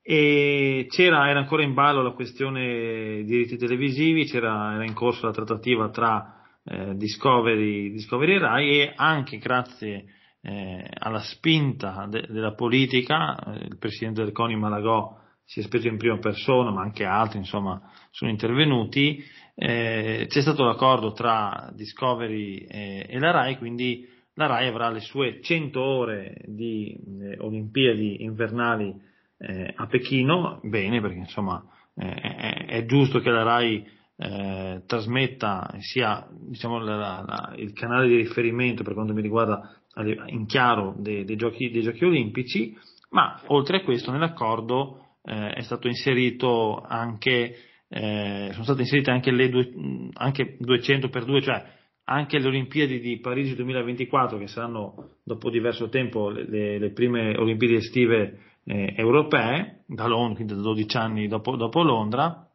E 0.00 0.86
c'era, 0.88 1.28
era 1.28 1.38
ancora 1.38 1.62
in 1.62 1.74
ballo 1.74 2.02
la 2.02 2.12
questione 2.12 3.22
diritti 3.24 3.58
televisivi, 3.58 4.24
c'era, 4.24 4.72
era 4.74 4.84
in 4.84 4.94
corso 4.94 5.26
la 5.26 5.32
trattativa 5.32 5.90
tra 5.90 6.42
eh, 6.64 6.96
Discovery, 6.96 7.92
Discovery 7.92 8.38
Rai 8.38 8.80
e 8.80 8.92
anche 8.96 9.36
grazie 9.36 10.06
eh, 10.40 10.88
alla 10.98 11.20
spinta 11.20 12.06
de- 12.08 12.26
della 12.28 12.54
politica, 12.54 13.36
eh, 13.36 13.66
il 13.66 13.76
presidente 13.78 14.24
del 14.24 14.32
CONI 14.32 14.56
Malagò 14.56 15.20
si 15.52 15.58
è 15.58 15.62
espresso 15.62 15.86
in 15.86 15.98
prima 15.98 16.16
persona, 16.16 16.70
ma 16.70 16.80
anche 16.80 17.04
altri 17.04 17.36
insomma 17.36 17.78
sono 18.10 18.30
intervenuti, 18.30 19.22
eh, 19.54 20.24
c'è 20.26 20.40
stato 20.40 20.64
l'accordo 20.64 21.12
tra 21.12 21.70
Discovery 21.74 22.56
e, 22.60 23.06
e, 23.06 23.18
la 23.18 23.32
RAI, 23.32 23.58
quindi 23.58 24.08
la 24.32 24.46
RAI 24.46 24.68
avrà 24.68 24.88
le 24.88 25.00
sue 25.00 25.42
100 25.42 25.78
ore 25.78 26.36
di 26.46 26.98
eh, 27.20 27.36
Olimpiadi 27.38 28.22
invernali 28.22 28.98
eh, 29.36 29.74
a 29.76 29.86
Pechino, 29.88 30.58
bene 30.62 31.02
perché 31.02 31.18
insomma 31.18 31.62
eh, 31.96 32.14
è, 32.14 32.64
è, 32.68 32.86
giusto 32.86 33.20
che 33.20 33.28
la 33.28 33.42
RAI 33.42 33.86
eh, 34.16 34.82
trasmetta 34.86 35.74
sia 35.80 36.26
diciamo, 36.30 36.78
la, 36.78 36.96
la, 36.96 37.52
il 37.56 37.74
canale 37.74 38.08
di 38.08 38.16
riferimento 38.16 38.82
per 38.82 38.94
quanto 38.94 39.12
mi 39.12 39.20
riguarda 39.20 39.82
in 40.28 40.46
chiaro 40.46 40.94
dei, 40.96 41.24
dei, 41.26 41.36
giochi, 41.36 41.70
dei 41.70 41.82
giochi 41.82 42.06
olimpici, 42.06 42.74
ma 43.10 43.38
oltre 43.48 43.76
a 43.76 43.82
questo 43.82 44.10
nell'accordo 44.10 45.01
eh, 45.24 45.52
è 45.52 45.60
stato 45.62 45.88
inserito 45.88 46.80
anche, 46.80 47.56
eh, 47.88 48.48
sono 48.52 48.64
state 48.64 48.82
inserite 48.82 49.10
anche 49.10 49.30
le 49.30 49.48
due, 49.48 49.70
anche 50.14 50.56
200 50.58 51.08
per 51.08 51.24
2, 51.24 51.42
cioè 51.42 51.64
anche 52.04 52.38
le 52.38 52.48
Olimpiadi 52.48 53.00
di 53.00 53.18
Parigi 53.20 53.54
2024, 53.54 54.38
che 54.38 54.48
saranno 54.48 55.16
dopo 55.22 55.50
diverso 55.50 55.88
tempo 55.88 56.28
le, 56.30 56.78
le 56.78 56.90
prime 56.92 57.36
Olimpiadi 57.36 57.74
estive 57.76 58.38
eh, 58.64 58.94
europee, 58.96 59.84
da 59.86 60.06
Londra, 60.06 60.34
quindi 60.34 60.54
da 60.54 60.60
12 60.60 60.96
anni 60.96 61.28
dopo, 61.28 61.56
dopo 61.56 61.82
Londra, 61.82 62.48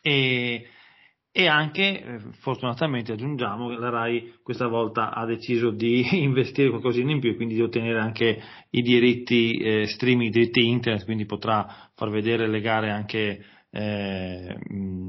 e, 0.00 0.66
e 1.38 1.46
anche, 1.46 2.02
eh, 2.02 2.18
fortunatamente 2.40 3.12
aggiungiamo, 3.12 3.70
la 3.78 3.90
RAI 3.90 4.38
questa 4.42 4.66
volta 4.66 5.14
ha 5.14 5.24
deciso 5.24 5.70
di 5.70 6.04
investire 6.20 6.68
qualcosina 6.68 7.12
in 7.12 7.20
più, 7.20 7.36
quindi 7.36 7.54
di 7.54 7.62
ottenere 7.62 8.00
anche 8.00 8.42
i 8.70 8.82
diritti 8.82 9.56
eh, 9.58 9.86
streaming, 9.86 10.30
i 10.30 10.32
diritti 10.32 10.66
internet, 10.66 11.04
quindi 11.04 11.26
potrà 11.26 11.90
far 11.94 12.10
vedere 12.10 12.48
le 12.48 12.60
gare 12.60 12.90
anche 12.90 13.44
eh, 13.70 14.56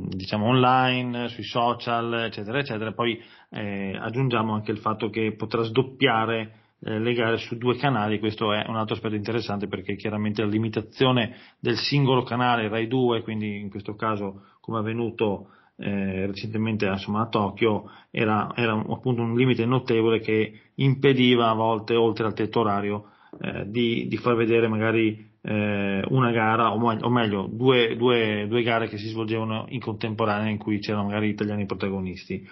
diciamo 0.10 0.46
online, 0.46 1.30
sui 1.30 1.46
social, 1.46 2.26
eccetera, 2.26 2.60
eccetera. 2.60 2.92
Poi 2.92 3.20
eh, 3.50 3.98
aggiungiamo 4.00 4.54
anche 4.54 4.70
il 4.70 4.78
fatto 4.78 5.10
che 5.10 5.34
potrà 5.36 5.64
sdoppiare 5.64 6.76
eh, 6.82 7.00
le 7.00 7.14
gare 7.14 7.38
su 7.38 7.58
due 7.58 7.76
canali, 7.76 8.20
questo 8.20 8.54
è 8.54 8.68
un 8.68 8.76
altro 8.76 8.94
aspetto 8.94 9.16
interessante 9.16 9.68
perché 9.68 9.96
chiaramente 9.96 10.44
la 10.44 10.48
limitazione 10.48 11.36
del 11.60 11.78
singolo 11.78 12.22
canale 12.22 12.68
Rai 12.68 12.86
2, 12.86 13.24
quindi 13.24 13.60
in 13.60 13.72
questo 13.72 13.96
caso 13.96 14.44
come 14.62 14.78
è 14.78 14.82
avvenuto 14.82 15.54
eh, 15.80 16.26
recentemente 16.28 16.86
insomma, 16.86 17.22
a 17.22 17.28
Tokyo 17.28 17.90
era, 18.12 18.52
era 18.56 18.74
un, 18.74 18.86
appunto 18.90 19.22
un 19.22 19.36
limite 19.36 19.66
notevole 19.66 20.20
che 20.20 20.72
impediva 20.76 21.50
a 21.50 21.54
volte 21.54 21.96
oltre 21.96 22.26
al 22.26 22.34
tetto 22.34 22.60
orario 22.60 23.12
eh, 23.42 23.64
di, 23.70 24.08
di, 24.08 24.18
far 24.18 24.36
vedere 24.36 24.68
magari 24.68 25.28
eh, 25.42 26.04
una 26.10 26.32
gara 26.32 26.74
o, 26.74 26.80
o 26.80 27.10
meglio 27.10 27.48
due, 27.50 27.96
due, 27.96 28.46
due, 28.48 28.62
gare 28.62 28.90
che 28.90 28.98
si 28.98 29.08
svolgevano 29.08 29.68
in 29.70 29.80
contemporanea 29.80 30.50
in 30.50 30.58
cui 30.58 30.80
c'erano 30.80 31.06
magari 31.06 31.30
italiani 31.30 31.66
protagonisti. 31.66 32.46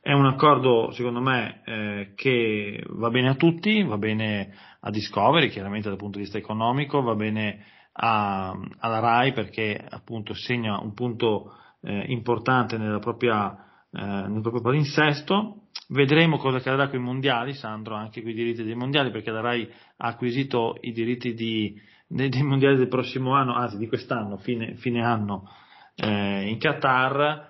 È 0.00 0.12
un 0.12 0.24
accordo 0.24 0.90
secondo 0.92 1.20
me 1.20 1.60
eh, 1.66 2.12
che 2.14 2.82
va 2.88 3.10
bene 3.10 3.28
a 3.28 3.34
tutti, 3.34 3.82
va 3.82 3.98
bene 3.98 4.54
a 4.80 4.90
Discovery 4.90 5.50
chiaramente 5.50 5.88
dal 5.88 5.98
punto 5.98 6.16
di 6.16 6.24
vista 6.24 6.38
economico, 6.38 7.02
va 7.02 7.14
bene 7.14 7.62
a, 7.92 8.58
alla 8.78 8.98
RAI 9.00 9.32
perché 9.32 9.78
appunto 9.86 10.32
segna 10.32 10.80
un 10.80 10.94
punto 10.94 11.56
eh, 11.82 12.04
importante 12.08 12.76
propria, 13.00 13.84
eh, 13.92 14.00
nel 14.28 14.40
proprio 14.40 14.62
palinsesto. 14.62 15.68
Vedremo 15.88 16.36
cosa 16.36 16.58
accadrà 16.58 16.88
con 16.88 17.00
i 17.00 17.02
mondiali, 17.02 17.54
Sandro, 17.54 17.94
anche 17.94 18.20
con 18.22 18.30
i 18.30 18.34
diritti 18.34 18.62
dei 18.62 18.74
mondiali, 18.74 19.10
perché 19.10 19.30
la 19.30 19.40
RAI 19.40 19.68
ha 19.96 20.08
acquisito 20.08 20.76
i 20.80 20.92
diritti 20.92 21.34
di, 21.34 21.80
dei, 22.06 22.28
dei, 22.28 22.42
mondiali 22.42 22.76
del 22.76 22.88
prossimo 22.88 23.34
anno, 23.34 23.54
anzi 23.54 23.76
di 23.76 23.88
quest'anno, 23.88 24.36
fine, 24.36 24.76
fine 24.76 25.04
anno, 25.04 25.48
eh, 25.96 26.48
in 26.48 26.58
Qatar. 26.58 27.48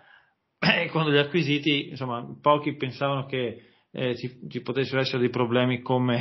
E 0.58 0.88
quando 0.90 1.10
li 1.10 1.18
ha 1.18 1.22
acquisiti, 1.22 1.88
insomma, 1.88 2.22
pochi 2.40 2.76
pensavano 2.76 3.24
che 3.26 3.62
eh, 3.92 4.16
ci, 4.16 4.40
ci, 4.48 4.60
potessero 4.60 5.00
essere 5.00 5.18
dei 5.18 5.30
problemi 5.30 5.80
come, 5.80 6.20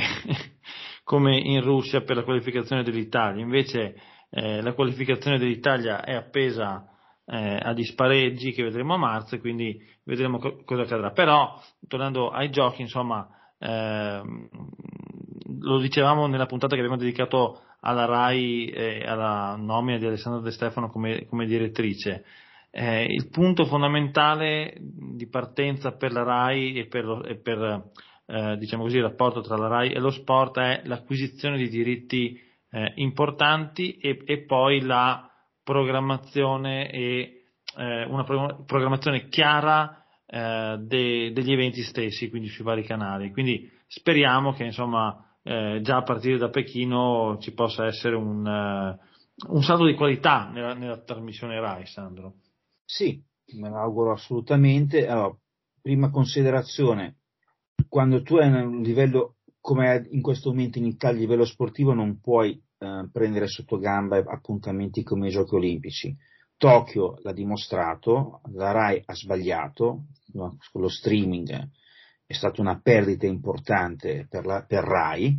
come 1.04 1.38
in 1.38 1.62
Russia 1.62 2.02
per 2.02 2.16
la 2.16 2.24
qualificazione 2.24 2.82
dell'Italia. 2.82 3.42
Invece 3.42 3.94
eh, 4.30 4.62
la 4.62 4.72
qualificazione 4.72 5.38
dell'Italia 5.38 6.04
è 6.04 6.14
appesa 6.14 6.86
eh, 7.30 7.58
a 7.62 7.72
dispareggi 7.72 8.50
che 8.50 8.64
vedremo 8.64 8.94
a 8.94 8.98
marzo 8.98 9.36
e 9.36 9.40
quindi 9.40 9.80
vedremo 10.04 10.38
co- 10.38 10.62
cosa 10.64 10.82
accadrà. 10.82 11.12
Però, 11.12 11.60
tornando 11.86 12.30
ai 12.30 12.50
giochi, 12.50 12.82
insomma, 12.82 13.28
eh, 13.58 14.22
lo 15.60 15.78
dicevamo 15.78 16.26
nella 16.26 16.46
puntata 16.46 16.74
che 16.74 16.80
abbiamo 16.80 16.98
dedicato 16.98 17.60
alla 17.80 18.04
RAI 18.04 18.66
e 18.66 19.04
alla 19.06 19.56
nomina 19.56 19.98
di 19.98 20.06
Alessandro 20.06 20.40
De 20.40 20.50
Stefano 20.50 20.90
come, 20.90 21.26
come 21.26 21.46
direttrice. 21.46 22.24
Eh, 22.72 23.04
il 23.04 23.28
punto 23.30 23.64
fondamentale 23.64 24.74
di 24.78 25.28
partenza 25.28 25.92
per 25.92 26.12
la 26.12 26.22
RAI 26.22 26.74
e 26.74 26.86
per, 26.86 27.22
e 27.26 27.36
per 27.36 27.90
eh, 28.26 28.56
diciamo 28.58 28.82
così, 28.82 28.96
il 28.96 29.02
rapporto 29.02 29.40
tra 29.40 29.56
la 29.56 29.68
RAI 29.68 29.92
e 29.92 29.98
lo 29.98 30.10
sport 30.10 30.58
è 30.58 30.82
l'acquisizione 30.84 31.56
di 31.56 31.68
diritti 31.68 32.40
eh, 32.70 32.92
importanti 32.96 33.96
e, 33.98 34.20
e, 34.24 34.44
poi 34.44 34.80
la 34.80 35.29
programmazione 35.70 36.90
e 36.90 37.44
eh, 37.76 38.04
una 38.04 38.24
programmazione 38.24 39.28
chiara 39.28 40.04
eh, 40.26 40.78
de, 40.80 41.30
degli 41.32 41.52
eventi 41.52 41.82
stessi, 41.82 42.28
quindi 42.28 42.48
sui 42.48 42.64
vari 42.64 42.82
canali. 42.82 43.30
Quindi 43.30 43.70
speriamo 43.86 44.52
che 44.52 44.64
insomma 44.64 45.36
eh, 45.44 45.78
già 45.80 45.98
a 45.98 46.02
partire 46.02 46.38
da 46.38 46.48
Pechino 46.50 47.38
ci 47.40 47.52
possa 47.52 47.86
essere 47.86 48.16
un, 48.16 48.44
uh, 48.44 49.54
un 49.54 49.62
salto 49.62 49.86
di 49.86 49.94
qualità 49.94 50.50
nella, 50.52 50.74
nella, 50.74 51.00
trasmissione 51.02 51.60
RAI, 51.60 51.86
Sandro. 51.86 52.34
Sì, 52.84 53.22
me 53.56 53.70
l'auguro 53.70 54.10
assolutamente. 54.10 55.06
Allora, 55.06 55.32
prima 55.80 56.10
considerazione, 56.10 57.18
quando 57.88 58.22
tu 58.22 58.38
hai 58.38 58.50
un 58.50 58.82
livello 58.82 59.36
come 59.60 60.08
in 60.10 60.20
questo 60.20 60.50
momento 60.50 60.78
in 60.78 60.86
Italia 60.86 61.18
a 61.18 61.20
livello 61.20 61.44
sportivo 61.44 61.92
non 61.92 62.18
puoi 62.18 62.60
eh, 62.80 63.08
prendere 63.12 63.46
sotto 63.46 63.78
gamba 63.78 64.16
appuntamenti 64.16 65.02
come 65.02 65.28
i 65.28 65.30
giochi 65.30 65.54
olimpici. 65.54 66.16
Tokyo 66.56 67.18
l'ha 67.22 67.32
dimostrato, 67.32 68.40
la 68.52 68.72
RAI 68.72 69.02
ha 69.04 69.14
sbagliato, 69.14 70.06
lo 70.32 70.88
streaming 70.88 71.70
è 72.30 72.32
stata 72.32 72.60
una 72.60 72.80
perdita 72.80 73.26
importante 73.26 74.26
per, 74.30 74.46
la, 74.46 74.64
per 74.64 74.84
RAI, 74.84 75.36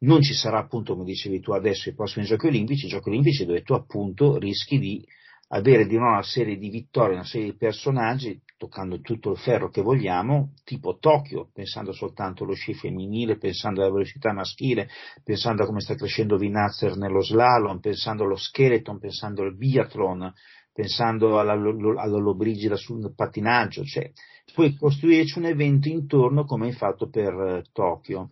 non 0.00 0.20
ci 0.20 0.34
sarà 0.34 0.58
appunto, 0.58 0.92
come 0.92 1.06
dicevi 1.06 1.40
tu 1.40 1.52
adesso, 1.52 1.88
i 1.88 1.94
prossimi 1.94 2.26
giochi 2.26 2.48
olimpici, 2.48 2.84
i 2.84 2.90
giochi 2.90 3.08
olimpici 3.08 3.46
dove 3.46 3.62
tu 3.62 3.72
appunto 3.72 4.36
rischi 4.36 4.78
di 4.78 5.02
avere 5.48 5.86
di 5.86 5.96
nuovo 5.96 6.12
una 6.12 6.22
serie 6.22 6.58
di 6.58 6.68
vittorie, 6.68 7.14
una 7.14 7.24
serie 7.24 7.52
di 7.52 7.56
personaggi, 7.56 8.38
toccando 8.64 9.00
tutto 9.00 9.32
il 9.32 9.38
ferro 9.38 9.68
che 9.68 9.82
vogliamo, 9.82 10.52
tipo 10.64 10.96
Tokyo, 10.96 11.50
pensando 11.52 11.92
soltanto 11.92 12.44
allo 12.44 12.54
sci 12.54 12.72
femminile, 12.72 13.36
pensando 13.36 13.82
alla 13.82 13.92
velocità 13.92 14.32
maschile, 14.32 14.88
pensando 15.22 15.62
a 15.62 15.66
come 15.66 15.80
sta 15.80 15.94
crescendo 15.94 16.38
Vinazzer 16.38 16.96
nello 16.96 17.20
slalom, 17.20 17.78
pensando 17.80 18.24
allo 18.24 18.36
skeleton, 18.36 18.98
pensando 18.98 19.42
al 19.42 19.54
biathlon, 19.54 20.32
pensando 20.72 21.38
alla, 21.38 21.52
alla 21.52 22.76
sul 22.76 23.12
pattinaggio, 23.14 23.84
cioè 23.84 24.10
puoi 24.54 24.74
costruirci 24.76 25.38
un 25.38 25.44
evento 25.44 25.88
intorno 25.88 26.44
come 26.44 26.66
hai 26.66 26.72
fatto 26.72 27.08
per 27.08 27.34
eh, 27.34 27.64
Tokyo. 27.70 28.30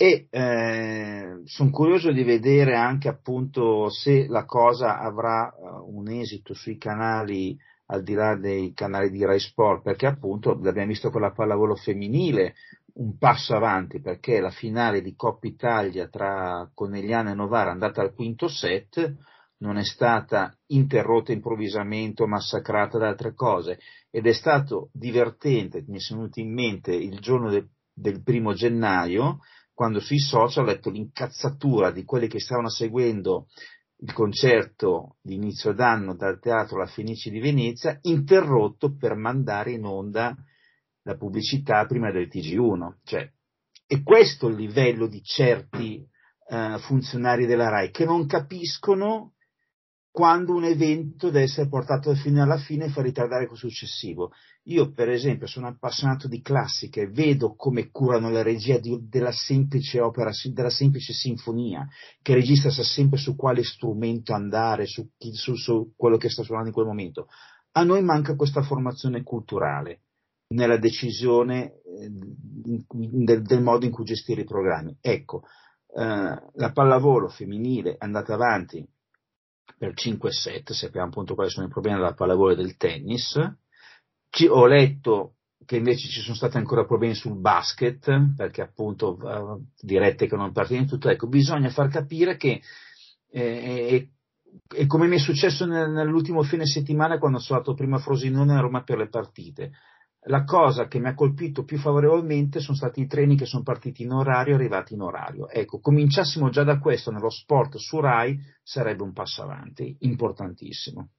E 0.00 0.28
eh, 0.30 1.40
sono 1.44 1.70
curioso 1.70 2.12
di 2.12 2.22
vedere 2.22 2.76
anche 2.76 3.08
appunto 3.08 3.90
se 3.90 4.28
la 4.28 4.44
cosa 4.44 5.00
avrà 5.00 5.52
uh, 5.52 5.92
un 5.92 6.08
esito 6.08 6.54
sui 6.54 6.78
canali 6.78 7.58
al 7.90 8.02
di 8.02 8.14
là 8.14 8.36
dei 8.36 8.72
canali 8.72 9.10
di 9.10 9.24
Rai 9.24 9.40
Sport 9.40 9.82
perché 9.82 10.06
appunto 10.06 10.58
l'abbiamo 10.60 10.88
visto 10.88 11.10
con 11.10 11.20
la 11.20 11.32
pallavolo 11.32 11.74
femminile 11.74 12.54
un 12.94 13.16
passo 13.16 13.54
avanti 13.54 14.00
perché 14.00 14.40
la 14.40 14.50
finale 14.50 15.00
di 15.00 15.14
Coppa 15.14 15.46
Italia 15.46 16.08
tra 16.08 16.68
Conegliano 16.74 17.30
e 17.30 17.34
Novara 17.34 17.70
andata 17.70 18.00
al 18.02 18.12
quinto 18.12 18.48
set 18.48 19.16
non 19.58 19.76
è 19.76 19.84
stata 19.84 20.56
interrotta 20.66 21.32
improvvisamente 21.32 22.22
o 22.22 22.26
massacrata 22.26 22.98
da 22.98 23.08
altre 23.08 23.34
cose. 23.34 23.80
Ed 24.10 24.26
è 24.26 24.32
stato 24.32 24.90
divertente, 24.92 25.84
mi 25.88 25.98
è 25.98 26.00
venuto 26.10 26.40
in 26.40 26.52
mente 26.52 26.94
il 26.94 27.18
giorno 27.18 27.50
de, 27.50 27.68
del 27.92 28.22
primo 28.22 28.52
gennaio 28.52 29.38
quando 29.74 30.00
sui 30.00 30.18
social 30.18 30.64
ho 30.64 30.66
letto 30.66 30.90
l'incazzatura 30.90 31.90
di 31.92 32.04
quelli 32.04 32.26
che 32.26 32.40
stavano 32.40 32.68
seguendo 32.68 33.46
il 34.00 34.12
concerto 34.12 35.16
di 35.20 35.34
inizio 35.34 35.72
d'anno 35.72 36.14
dal 36.14 36.38
teatro 36.38 36.78
La 36.78 36.86
Fenice 36.86 37.30
di 37.30 37.40
Venezia, 37.40 37.98
interrotto 38.02 38.94
per 38.96 39.14
mandare 39.14 39.72
in 39.72 39.84
onda 39.84 40.36
la 41.02 41.16
pubblicità 41.16 41.84
prima 41.86 42.12
del 42.12 42.28
TG1. 42.28 42.98
Cioè, 43.02 43.32
è 43.86 44.02
questo 44.02 44.48
il 44.48 44.56
livello 44.56 45.06
di 45.08 45.22
certi 45.22 46.06
uh, 46.48 46.78
funzionari 46.78 47.46
della 47.46 47.68
RAI 47.68 47.90
che 47.90 48.04
non 48.04 48.26
capiscono 48.26 49.34
quando 50.18 50.52
un 50.52 50.64
evento 50.64 51.26
deve 51.30 51.44
essere 51.44 51.68
portato 51.68 52.12
fino 52.16 52.42
alla 52.42 52.58
fine 52.58 52.86
e 52.86 52.88
fa 52.88 53.02
ritardare 53.02 53.46
quel 53.46 53.56
successivo. 53.56 54.32
Io, 54.64 54.90
per 54.90 55.08
esempio, 55.10 55.46
sono 55.46 55.68
appassionato 55.68 56.26
di 56.26 56.40
classiche, 56.42 57.06
vedo 57.06 57.54
come 57.54 57.92
curano 57.92 58.28
la 58.28 58.42
regia 58.42 58.78
di, 58.78 58.98
della 59.08 59.30
semplice 59.30 60.00
opera, 60.00 60.32
della 60.52 60.70
semplice 60.70 61.12
sinfonia, 61.12 61.86
che 62.20 62.32
il 62.32 62.38
regista 62.38 62.68
sa 62.68 62.82
sempre 62.82 63.16
su 63.16 63.36
quale 63.36 63.62
strumento 63.62 64.32
andare, 64.32 64.86
su, 64.86 65.08
su, 65.34 65.54
su 65.54 65.92
quello 65.94 66.16
che 66.16 66.30
sta 66.30 66.42
suonando 66.42 66.70
in 66.70 66.74
quel 66.74 66.86
momento. 66.86 67.28
A 67.74 67.84
noi 67.84 68.02
manca 68.02 68.34
questa 68.34 68.62
formazione 68.62 69.22
culturale 69.22 70.00
nella 70.48 70.78
decisione 70.78 71.74
eh, 71.74 72.10
del, 72.10 73.42
del, 73.42 73.62
modo 73.62 73.84
in 73.84 73.92
cui 73.92 74.02
gestire 74.02 74.40
i 74.40 74.46
programmi. 74.46 74.96
Ecco, 75.00 75.42
eh, 75.94 76.02
la 76.54 76.72
pallavolo 76.72 77.28
femminile 77.28 77.92
è 77.92 77.96
andata 78.04 78.34
avanti 78.34 78.84
per 79.76 79.94
5 79.94 80.32
set, 80.32 80.72
sappiamo 80.72 81.08
appunto 81.08 81.34
quali 81.34 81.50
sono 81.50 81.66
i 81.66 81.70
problemi 81.70 81.98
della 81.98 82.14
pallavolo 82.14 82.52
e 82.52 82.56
del 82.56 82.76
tennis. 82.76 83.38
Ci, 84.30 84.46
ho 84.46 84.66
letto 84.66 85.34
che 85.64 85.76
invece 85.76 86.08
ci 86.08 86.20
sono 86.20 86.34
stati 86.34 86.56
ancora 86.56 86.86
problemi 86.86 87.14
sul 87.14 87.38
basket, 87.38 88.34
perché 88.36 88.62
appunto 88.62 89.16
uh, 89.20 89.64
dirette 89.80 90.26
che 90.26 90.36
non 90.36 90.52
partono 90.52 90.84
tutto. 90.84 91.08
Ecco, 91.08 91.26
bisogna 91.26 91.68
far 91.70 91.88
capire 91.88 92.36
che 92.36 92.62
eh, 93.30 94.10
e 94.74 94.86
come 94.86 95.06
mi 95.06 95.16
è 95.16 95.18
successo 95.18 95.66
nell'ultimo 95.66 96.42
fine 96.42 96.66
settimana 96.66 97.18
quando 97.18 97.38
sono 97.38 97.58
andato 97.58 97.76
prima 97.76 97.96
a 97.96 98.00
Frosinone 98.00 98.54
a 98.54 98.60
Roma 98.60 98.82
per 98.82 98.98
le 98.98 99.08
partite 99.08 99.72
la 100.22 100.44
cosa 100.44 100.88
che 100.88 100.98
mi 100.98 101.08
ha 101.08 101.14
colpito 101.14 101.64
più 101.64 101.78
favorevolmente 101.78 102.60
sono 102.60 102.76
stati 102.76 103.00
i 103.00 103.06
treni 103.06 103.36
che 103.36 103.46
sono 103.46 103.62
partiti 103.62 104.02
in 104.02 104.12
orario 104.12 104.52
e 104.52 104.56
arrivati 104.56 104.94
in 104.94 105.00
orario. 105.00 105.48
Ecco, 105.48 105.78
cominciassimo 105.78 106.50
già 106.50 106.64
da 106.64 106.78
questo 106.78 107.10
nello 107.10 107.30
sport 107.30 107.76
su 107.76 108.00
RAI, 108.00 108.38
sarebbe 108.62 109.02
un 109.02 109.12
passo 109.12 109.42
avanti, 109.42 109.96
importantissimo. 110.00 111.10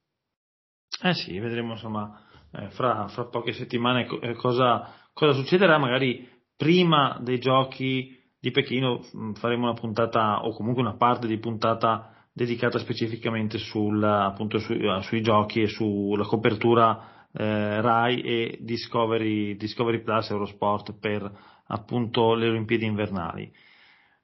Eh 1.02 1.14
sì, 1.14 1.38
vedremo 1.38 1.72
insomma 1.72 2.24
eh, 2.52 2.68
fra, 2.70 3.08
fra, 3.08 3.26
poche 3.26 3.52
settimane 3.52 4.06
eh, 4.20 4.34
cosa, 4.34 4.92
cosa, 5.12 5.32
succederà, 5.32 5.78
magari 5.78 6.28
prima 6.56 7.18
dei 7.22 7.38
giochi 7.38 8.18
di 8.38 8.50
Pechino 8.50 9.00
mh, 9.12 9.32
faremo 9.32 9.64
una 9.64 9.78
puntata 9.80 10.44
o 10.44 10.54
comunque 10.54 10.82
una 10.82 10.96
parte 10.96 11.26
di 11.26 11.38
puntata 11.38 12.28
dedicata 12.32 12.78
specificamente 12.78 13.58
sul, 13.58 14.02
appunto, 14.02 14.58
su, 14.58 14.74
sui 15.02 15.22
giochi 15.22 15.62
e 15.62 15.68
sulla 15.68 16.24
copertura 16.24 17.19
eh, 17.32 17.80
Rai 17.80 18.20
e 18.20 18.58
Discovery, 18.60 19.56
Discovery 19.56 20.00
Plus 20.00 20.30
Eurosport 20.30 20.98
per 20.98 21.30
appunto 21.66 22.34
le 22.34 22.48
Olimpiadi 22.48 22.84
invernali. 22.84 23.52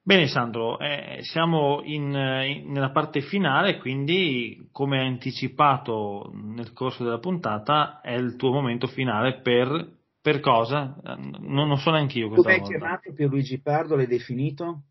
Bene 0.02 0.28
Sandro, 0.28 0.78
eh, 0.78 1.18
siamo 1.22 1.80
in, 1.82 2.12
in, 2.12 2.70
nella 2.70 2.90
parte 2.90 3.22
finale, 3.22 3.78
quindi 3.78 4.68
come 4.70 5.00
anticipato 5.00 6.30
nel 6.32 6.72
corso 6.72 7.02
della 7.02 7.18
puntata 7.18 8.00
è 8.00 8.14
il 8.14 8.36
tuo 8.36 8.52
momento 8.52 8.86
finale 8.86 9.40
per, 9.40 9.94
per 10.20 10.38
cosa? 10.38 10.96
Non, 11.02 11.66
non 11.66 11.76
so 11.78 11.90
neanche 11.90 12.18
io 12.18 12.28
questa 12.28 12.48
Come 12.48 12.62
hai 12.62 12.68
chiamato 12.68 13.12
Pierluigi 13.12 13.60
Pardo, 13.60 13.96
l'hai 13.96 14.06
definito? 14.06 14.82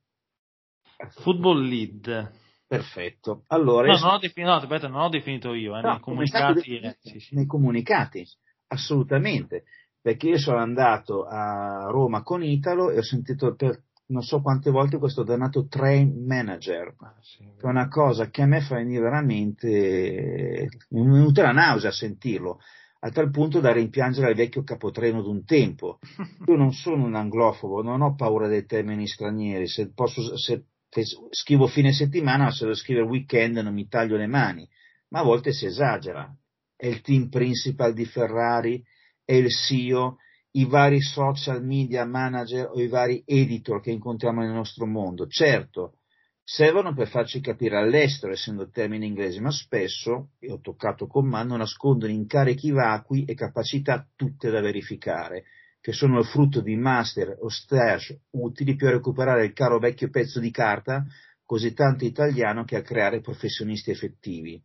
Football 1.21 1.61
Lead. 1.61 2.43
Perfetto. 2.67 3.43
Allora, 3.47 3.87
no, 3.87 3.99
non 3.99 4.13
ho, 4.13 4.17
definito, 4.17 4.51
no, 4.51 4.57
aspetta, 4.57 4.87
non 4.87 5.01
ho 5.01 5.09
definito 5.09 5.53
io, 5.53 5.77
eh, 5.77 5.81
no, 5.81 5.91
nei 5.91 5.99
comunicati. 5.99 6.77
Eh, 6.77 6.97
sì, 6.99 7.19
sì. 7.19 7.35
Nei 7.35 7.45
comunicati, 7.45 8.25
assolutamente. 8.67 9.65
Perché 10.01 10.29
io 10.29 10.37
sono 10.37 10.57
andato 10.57 11.25
a 11.25 11.87
Roma 11.89 12.21
con 12.21 12.43
Italo 12.43 12.91
e 12.91 12.99
ho 12.99 13.03
sentito 13.03 13.55
per 13.55 13.83
non 14.07 14.21
so 14.21 14.41
quante 14.41 14.69
volte 14.69 14.99
questo 14.99 15.23
dannato 15.23 15.67
train 15.67 16.25
manager, 16.27 16.93
ah, 16.99 17.15
sì, 17.21 17.39
che 17.57 17.65
è 17.65 17.69
una 17.69 17.87
cosa 17.87 18.29
che 18.29 18.43
a 18.43 18.45
me 18.45 18.61
fa 18.61 18.75
venire 18.75 19.01
veramente, 19.01 20.67
mi 20.89 21.01
è 21.01 21.09
venuta 21.09 21.41
la 21.41 21.51
nausea 21.51 21.89
a 21.89 21.93
sentirlo, 21.93 22.59
a 22.99 23.09
tal 23.09 23.31
punto 23.31 23.59
da 23.59 23.71
rimpiangere 23.71 24.29
il 24.29 24.35
vecchio 24.35 24.63
capotreno 24.63 25.21
d'un 25.21 25.43
tempo. 25.43 25.99
Io 26.47 26.55
non 26.55 26.71
sono 26.71 27.03
un 27.03 27.15
anglofobo, 27.15 27.81
non 27.81 28.01
ho 28.01 28.13
paura 28.13 28.47
dei 28.47 28.65
termini 28.65 29.07
stranieri, 29.07 29.67
se, 29.67 29.91
posso, 29.91 30.37
se 30.37 30.65
scrivo 31.03 31.67
fine 31.67 31.91
settimana, 31.91 32.45
ma 32.45 32.51
se 32.51 32.65
lo 32.65 32.73
scrivo 32.73 33.01
il 33.01 33.09
weekend 33.09 33.57
non 33.57 33.73
mi 33.73 33.87
taglio 33.87 34.17
le 34.17 34.27
mani, 34.27 34.67
ma 35.09 35.19
a 35.19 35.23
volte 35.23 35.51
si 35.51 35.65
esagera. 35.65 36.33
È 36.75 36.85
il 36.87 37.01
team 37.01 37.29
principal 37.29 37.93
di 37.93 38.05
Ferrari, 38.05 38.83
è 39.23 39.33
il 39.33 39.49
CEO, 39.49 40.17
i 40.51 40.65
vari 40.65 41.01
social 41.01 41.63
media 41.63 42.05
manager 42.05 42.69
o 42.71 42.81
i 42.81 42.87
vari 42.87 43.23
editor 43.25 43.81
che 43.81 43.91
incontriamo 43.91 44.41
nel 44.41 44.51
nostro 44.51 44.85
mondo. 44.85 45.27
Certo, 45.27 45.97
servono 46.43 46.93
per 46.93 47.07
farci 47.07 47.41
capire 47.41 47.77
all'estero, 47.77 48.31
essendo 48.31 48.69
termini 48.69 49.07
inglesi, 49.07 49.41
ma 49.41 49.51
spesso, 49.51 50.31
e 50.39 50.51
ho 50.51 50.59
toccato 50.59 51.07
con 51.07 51.27
mano, 51.27 51.57
nascondono 51.57 52.11
incarichi 52.11 52.71
vacui 52.71 53.25
e 53.25 53.33
capacità 53.33 54.07
tutte 54.15 54.49
da 54.49 54.61
verificare 54.61 55.45
che 55.85 55.93
sono 55.93 56.17
il 56.17 56.25
frutto 56.25 56.61
di 56.61 56.75
master 56.75 57.37
o 57.41 57.47
stage 57.47 58.21
utili 58.31 58.75
più 58.75 58.87
a 58.87 58.93
recuperare 58.93 59.45
il 59.45 59.53
caro 59.53 59.77
vecchio 59.77 60.09
pezzo 60.09 60.39
di 60.39 60.49
carta, 60.49 61.05
così 61.45 61.73
tanto 61.73 62.05
italiano 62.05 62.63
che 62.63 62.75
a 62.75 62.81
creare 62.81 63.21
professionisti 63.21 63.91
effettivi. 63.91 64.59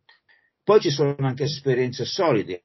Poi 0.63 0.79
ci 0.79 0.89
sono 0.89 1.15
anche 1.19 1.43
esperienze 1.43 2.05
solide. 2.05 2.63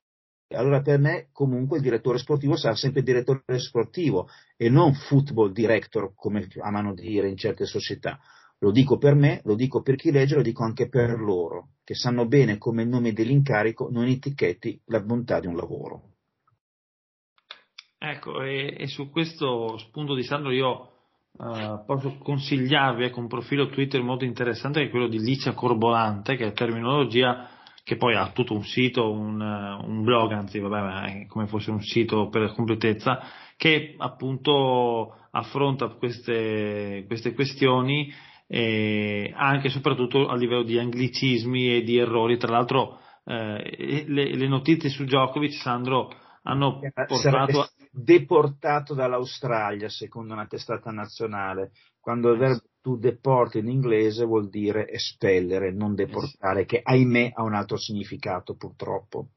Allora 0.54 0.80
per 0.80 0.98
me 0.98 1.28
comunque 1.32 1.76
il 1.76 1.82
direttore 1.82 2.16
sportivo 2.16 2.56
sarà 2.56 2.74
sempre 2.74 3.02
direttore 3.02 3.42
sportivo 3.58 4.26
e 4.56 4.70
non 4.70 4.94
football 4.94 5.52
director 5.52 6.14
come 6.14 6.48
amano 6.62 6.94
dire 6.94 7.28
in 7.28 7.36
certe 7.36 7.66
società. 7.66 8.18
Lo 8.60 8.70
dico 8.70 8.96
per 8.96 9.16
me, 9.16 9.42
lo 9.44 9.54
dico 9.54 9.82
per 9.82 9.96
chi 9.96 10.10
legge, 10.10 10.34
lo 10.34 10.40
dico 10.40 10.64
anche 10.64 10.88
per 10.88 11.10
loro, 11.20 11.72
che 11.84 11.94
sanno 11.94 12.26
bene 12.26 12.56
come 12.56 12.84
il 12.84 12.88
nome 12.88 13.12
dell'incarico 13.12 13.90
non 13.90 14.06
etichetti 14.06 14.80
la 14.86 15.00
bontà 15.00 15.40
di 15.40 15.46
un 15.46 15.56
lavoro. 15.56 16.15
Ecco, 17.98 18.42
e, 18.42 18.74
e, 18.78 18.86
su 18.88 19.10
questo 19.10 19.78
spunto 19.78 20.14
di 20.14 20.22
Sandro 20.22 20.50
io 20.50 20.90
uh, 21.32 21.84
posso 21.86 22.18
consigliarvi 22.18 23.04
ecco, 23.04 23.20
un 23.20 23.26
profilo 23.26 23.68
Twitter 23.68 24.02
molto 24.02 24.24
interessante 24.24 24.80
che 24.80 24.86
è 24.86 24.90
quello 24.90 25.08
di 25.08 25.18
Licia 25.18 25.54
Corbolante, 25.54 26.36
che 26.36 26.46
è 26.46 26.52
terminologia 26.52 27.48
che 27.82 27.96
poi 27.96 28.16
ha 28.16 28.32
tutto 28.32 28.52
un 28.52 28.64
sito, 28.64 29.12
un, 29.12 29.40
un 29.40 30.02
blog, 30.02 30.32
anzi 30.32 30.58
vabbè, 30.58 31.26
come 31.28 31.46
fosse 31.46 31.70
un 31.70 31.80
sito 31.80 32.28
per 32.28 32.52
completezza, 32.52 33.22
che 33.56 33.94
appunto 33.96 35.14
affronta 35.30 35.86
queste, 35.90 37.04
queste 37.06 37.32
questioni 37.32 38.12
eh, 38.48 39.32
anche 39.36 39.68
e 39.68 39.70
soprattutto 39.70 40.26
a 40.26 40.34
livello 40.34 40.64
di 40.64 40.78
anglicismi 40.78 41.76
e 41.76 41.82
di 41.82 41.96
errori. 41.96 42.36
Tra 42.38 42.50
l'altro 42.50 42.98
eh, 43.24 44.04
le, 44.08 44.34
le, 44.34 44.48
notizie 44.48 44.88
su 44.88 45.04
Djokovic, 45.04 45.52
Sandro, 45.52 46.12
hanno 46.46 46.80
portato 47.06 47.60
a 47.60 47.70
deportato 47.90 48.94
dall'Australia, 48.94 49.88
secondo 49.88 50.32
una 50.32 50.46
testata 50.46 50.90
nazionale, 50.90 51.72
quando 52.00 52.32
il 52.32 52.38
verbo 52.38 52.62
to 52.80 52.96
deport 52.96 53.56
in 53.56 53.68
inglese 53.68 54.24
vuol 54.24 54.48
dire 54.48 54.88
espellere, 54.88 55.72
non 55.72 55.94
deportare, 55.94 56.64
che 56.64 56.80
ahimè 56.82 57.32
ha 57.34 57.42
un 57.42 57.54
altro 57.54 57.76
significato 57.76 58.54
purtroppo. 58.54 59.30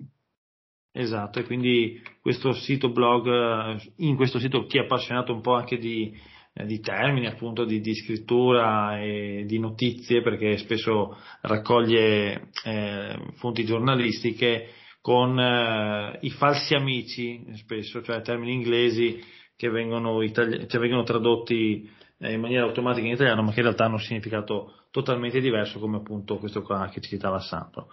Esatto, 0.91 1.39
e 1.39 1.43
quindi 1.45 1.99
questo 2.21 2.53
sito 2.53 2.91
blog, 2.91 3.79
in 3.97 4.15
questo 4.15 4.37
sito 4.37 4.65
chi 4.65 4.77
è 4.77 4.81
appassionato 4.81 5.33
un 5.33 5.41
po' 5.41 5.53
anche 5.53 5.77
di, 5.77 6.15
eh, 6.53 6.65
di 6.65 6.79
termini, 6.79 7.25
appunto 7.25 7.65
di, 7.65 7.79
di, 7.79 7.95
scrittura 7.95 9.01
e 9.01 9.45
di 9.47 9.57
notizie, 9.57 10.21
perché 10.21 10.57
spesso 10.57 11.17
raccoglie 11.41 12.49
eh, 12.63 13.17
fonti 13.35 13.65
giornalistiche, 13.65 14.73
con 15.01 15.39
eh, 15.39 16.17
i 16.21 16.29
falsi 16.31 16.73
amici, 16.73 17.43
spesso, 17.55 18.01
cioè 18.01 18.21
termini 18.21 18.53
inglesi 18.53 19.23
che 19.55 19.69
vengono, 19.69 20.21
itali- 20.21 20.67
cioè 20.67 20.79
vengono 20.79 21.03
tradotti 21.03 21.89
eh, 22.19 22.33
in 22.33 22.41
maniera 22.41 22.65
automatica 22.65 23.05
in 23.05 23.13
italiano, 23.13 23.41
ma 23.41 23.51
che 23.51 23.59
in 23.59 23.65
realtà 23.65 23.85
hanno 23.85 23.95
un 23.95 24.01
significato 24.01 24.85
totalmente 24.91 25.39
diverso, 25.39 25.79
come 25.79 25.97
appunto 25.97 26.37
questo 26.37 26.61
qua 26.61 26.89
che 26.91 27.01
citava 27.01 27.39
Sandro. 27.39 27.87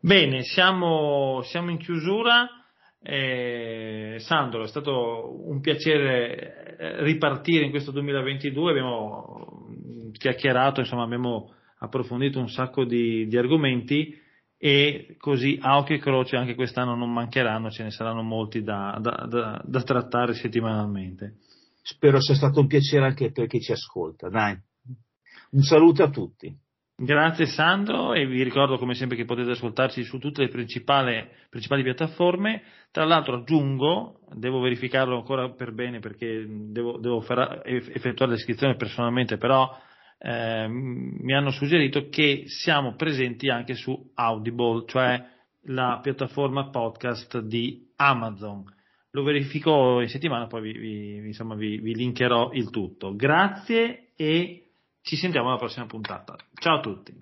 Bene, 0.00 0.42
siamo, 0.42 1.42
siamo 1.44 1.70
in 1.70 1.78
chiusura. 1.78 2.48
Eh, 3.00 4.16
Sandro, 4.18 4.64
è 4.64 4.66
stato 4.66 5.48
un 5.48 5.60
piacere 5.60 6.76
eh, 6.78 7.02
ripartire 7.04 7.64
in 7.64 7.70
questo 7.70 7.90
2022, 7.92 8.70
abbiamo 8.70 9.66
chiacchierato, 10.12 10.80
insomma, 10.80 11.04
abbiamo 11.04 11.52
approfondito 11.78 12.40
un 12.40 12.48
sacco 12.48 12.84
di, 12.84 13.26
di 13.28 13.36
argomenti 13.36 14.26
e 14.58 15.14
così 15.18 15.56
a 15.62 15.78
occhio 15.78 15.94
e 15.94 16.00
croce 16.00 16.36
anche 16.36 16.56
quest'anno 16.56 16.96
non 16.96 17.12
mancheranno, 17.12 17.70
ce 17.70 17.84
ne 17.84 17.90
saranno 17.92 18.22
molti 18.22 18.62
da, 18.62 18.98
da, 19.00 19.26
da, 19.28 19.62
da 19.64 19.82
trattare 19.82 20.34
settimanalmente. 20.34 21.36
Spero 21.80 22.20
sia 22.20 22.34
stato 22.34 22.60
un 22.60 22.66
piacere 22.66 23.06
anche 23.06 23.30
per 23.30 23.46
chi 23.46 23.60
ci 23.60 23.72
ascolta. 23.72 24.28
Dai. 24.28 24.58
Un 25.52 25.62
saluto 25.62 26.02
a 26.02 26.10
tutti. 26.10 26.54
Grazie 27.00 27.46
Sandro 27.46 28.12
e 28.12 28.26
vi 28.26 28.42
ricordo 28.42 28.76
come 28.76 28.94
sempre 28.94 29.16
che 29.16 29.24
potete 29.24 29.52
ascoltarci 29.52 30.02
su 30.02 30.18
tutte 30.18 30.42
le 30.42 30.48
principali, 30.48 31.24
principali, 31.48 31.84
piattaforme. 31.84 32.62
Tra 32.90 33.04
l'altro 33.04 33.36
aggiungo, 33.36 34.18
devo 34.34 34.58
verificarlo 34.58 35.16
ancora 35.16 35.48
per 35.50 35.72
bene 35.72 36.00
perché 36.00 36.44
devo, 36.48 36.98
devo 36.98 37.20
far, 37.20 37.62
effettuare 37.64 38.32
l'iscrizione 38.32 38.74
personalmente, 38.74 39.36
però 39.36 39.70
Ehm, 40.18 41.18
mi 41.20 41.34
hanno 41.34 41.50
suggerito 41.50 42.08
che 42.08 42.44
siamo 42.46 42.94
presenti 42.94 43.48
anche 43.48 43.74
su 43.74 44.10
Audible, 44.14 44.84
cioè 44.86 45.24
la 45.62 46.00
piattaforma 46.02 46.70
podcast 46.70 47.38
di 47.40 47.92
Amazon. 47.96 48.64
Lo 49.12 49.22
verifico 49.22 50.00
in 50.00 50.08
settimana, 50.08 50.46
poi 50.46 50.62
vi, 50.62 50.72
vi, 50.72 51.26
insomma, 51.26 51.54
vi, 51.54 51.78
vi 51.78 51.94
linkerò 51.94 52.50
il 52.52 52.70
tutto. 52.70 53.14
Grazie 53.14 54.12
e 54.16 54.70
ci 55.02 55.16
sentiamo 55.16 55.48
alla 55.48 55.58
prossima 55.58 55.86
puntata. 55.86 56.36
Ciao 56.54 56.76
a 56.76 56.80
tutti. 56.80 57.16